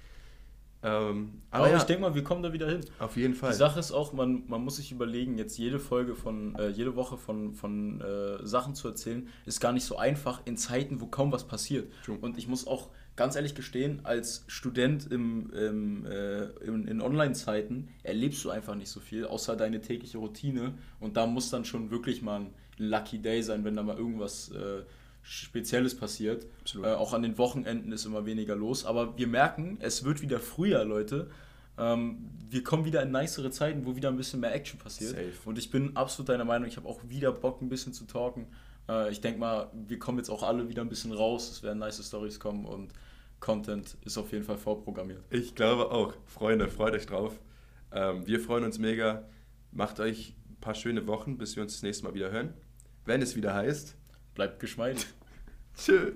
Ähm, 0.80 1.42
aber, 1.50 1.64
aber 1.64 1.72
ja, 1.72 1.78
ich 1.78 1.84
denke 1.84 2.02
mal, 2.02 2.14
wir 2.14 2.22
kommen 2.22 2.42
da 2.42 2.52
wieder 2.52 2.68
hin. 2.68 2.80
Auf 3.00 3.16
jeden 3.16 3.34
Fall. 3.34 3.50
Die 3.50 3.56
Sache 3.56 3.80
ist 3.80 3.90
auch, 3.90 4.12
man, 4.12 4.44
man 4.46 4.62
muss 4.62 4.76
sich 4.76 4.92
überlegen, 4.92 5.36
jetzt 5.36 5.58
jede 5.58 5.80
Folge 5.80 6.14
von, 6.14 6.54
äh, 6.54 6.68
jede 6.68 6.94
Woche 6.94 7.16
von, 7.16 7.52
von 7.52 8.00
äh, 8.00 8.46
Sachen 8.46 8.74
zu 8.74 8.86
erzählen, 8.86 9.28
ist 9.44 9.60
gar 9.60 9.72
nicht 9.72 9.84
so 9.84 9.96
einfach 9.96 10.42
in 10.44 10.56
Zeiten, 10.56 11.00
wo 11.00 11.06
kaum 11.06 11.32
was 11.32 11.48
passiert. 11.48 11.92
True. 12.04 12.18
Und 12.20 12.38
ich 12.38 12.46
muss 12.46 12.66
auch 12.66 12.90
ganz 13.18 13.34
ehrlich 13.34 13.56
gestehen, 13.56 14.00
als 14.04 14.44
Student 14.46 15.10
im, 15.10 15.50
im, 15.52 16.06
äh, 16.06 16.44
in, 16.64 16.86
in 16.86 17.00
Online-Zeiten 17.02 17.88
erlebst 18.04 18.44
du 18.44 18.50
einfach 18.50 18.76
nicht 18.76 18.88
so 18.88 19.00
viel, 19.00 19.26
außer 19.26 19.56
deine 19.56 19.80
tägliche 19.80 20.18
Routine. 20.18 20.74
Und 21.00 21.16
da 21.16 21.26
muss 21.26 21.50
dann 21.50 21.64
schon 21.64 21.90
wirklich 21.90 22.22
mal 22.22 22.40
ein 22.40 22.54
Lucky 22.78 23.18
Day 23.18 23.42
sein, 23.42 23.64
wenn 23.64 23.74
da 23.74 23.82
mal 23.82 23.98
irgendwas 23.98 24.50
äh, 24.52 24.82
Spezielles 25.22 25.96
passiert. 25.96 26.46
Äh, 26.80 26.86
auch 26.86 27.12
an 27.12 27.22
den 27.22 27.36
Wochenenden 27.38 27.90
ist 27.90 28.06
immer 28.06 28.24
weniger 28.24 28.54
los. 28.54 28.86
Aber 28.86 29.18
wir 29.18 29.26
merken, 29.26 29.78
es 29.80 30.04
wird 30.04 30.22
wieder 30.22 30.38
früher, 30.38 30.84
Leute. 30.84 31.28
Ähm, 31.76 32.30
wir 32.48 32.62
kommen 32.62 32.84
wieder 32.84 33.02
in 33.02 33.10
nicere 33.10 33.50
Zeiten, 33.50 33.84
wo 33.84 33.96
wieder 33.96 34.10
ein 34.10 34.16
bisschen 34.16 34.38
mehr 34.38 34.54
Action 34.54 34.78
passiert. 34.78 35.10
Safe. 35.10 35.32
Und 35.44 35.58
ich 35.58 35.72
bin 35.72 35.96
absolut 35.96 36.28
deiner 36.28 36.44
Meinung, 36.44 36.68
ich 36.68 36.76
habe 36.76 36.88
auch 36.88 37.00
wieder 37.08 37.32
Bock, 37.32 37.62
ein 37.62 37.68
bisschen 37.68 37.92
zu 37.92 38.04
talken. 38.04 38.46
Äh, 38.88 39.10
ich 39.10 39.20
denke 39.20 39.40
mal, 39.40 39.72
wir 39.72 39.98
kommen 39.98 40.18
jetzt 40.18 40.30
auch 40.30 40.44
alle 40.44 40.68
wieder 40.68 40.82
ein 40.82 40.88
bisschen 40.88 41.12
raus. 41.12 41.50
Es 41.50 41.64
werden 41.64 41.80
nice 41.80 42.06
Stories 42.06 42.38
kommen 42.38 42.64
und 42.64 42.92
Content 43.40 43.96
ist 44.04 44.18
auf 44.18 44.32
jeden 44.32 44.44
Fall 44.44 44.58
vorprogrammiert. 44.58 45.22
Ich 45.30 45.54
glaube 45.54 45.90
auch. 45.90 46.14
Freunde, 46.26 46.68
freut 46.68 46.94
euch 46.94 47.06
drauf. 47.06 47.38
Ähm, 47.92 48.26
wir 48.26 48.40
freuen 48.40 48.64
uns 48.64 48.78
mega. 48.78 49.28
Macht 49.70 50.00
euch 50.00 50.34
ein 50.48 50.56
paar 50.60 50.74
schöne 50.74 51.06
Wochen, 51.06 51.38
bis 51.38 51.56
wir 51.56 51.62
uns 51.62 51.74
das 51.74 51.82
nächste 51.82 52.04
Mal 52.04 52.14
wieder 52.14 52.30
hören. 52.30 52.54
Wenn 53.04 53.22
es 53.22 53.36
wieder 53.36 53.54
heißt, 53.54 53.96
bleibt 54.34 54.60
geschmeidig. 54.60 55.06
Tschö. 55.76 56.12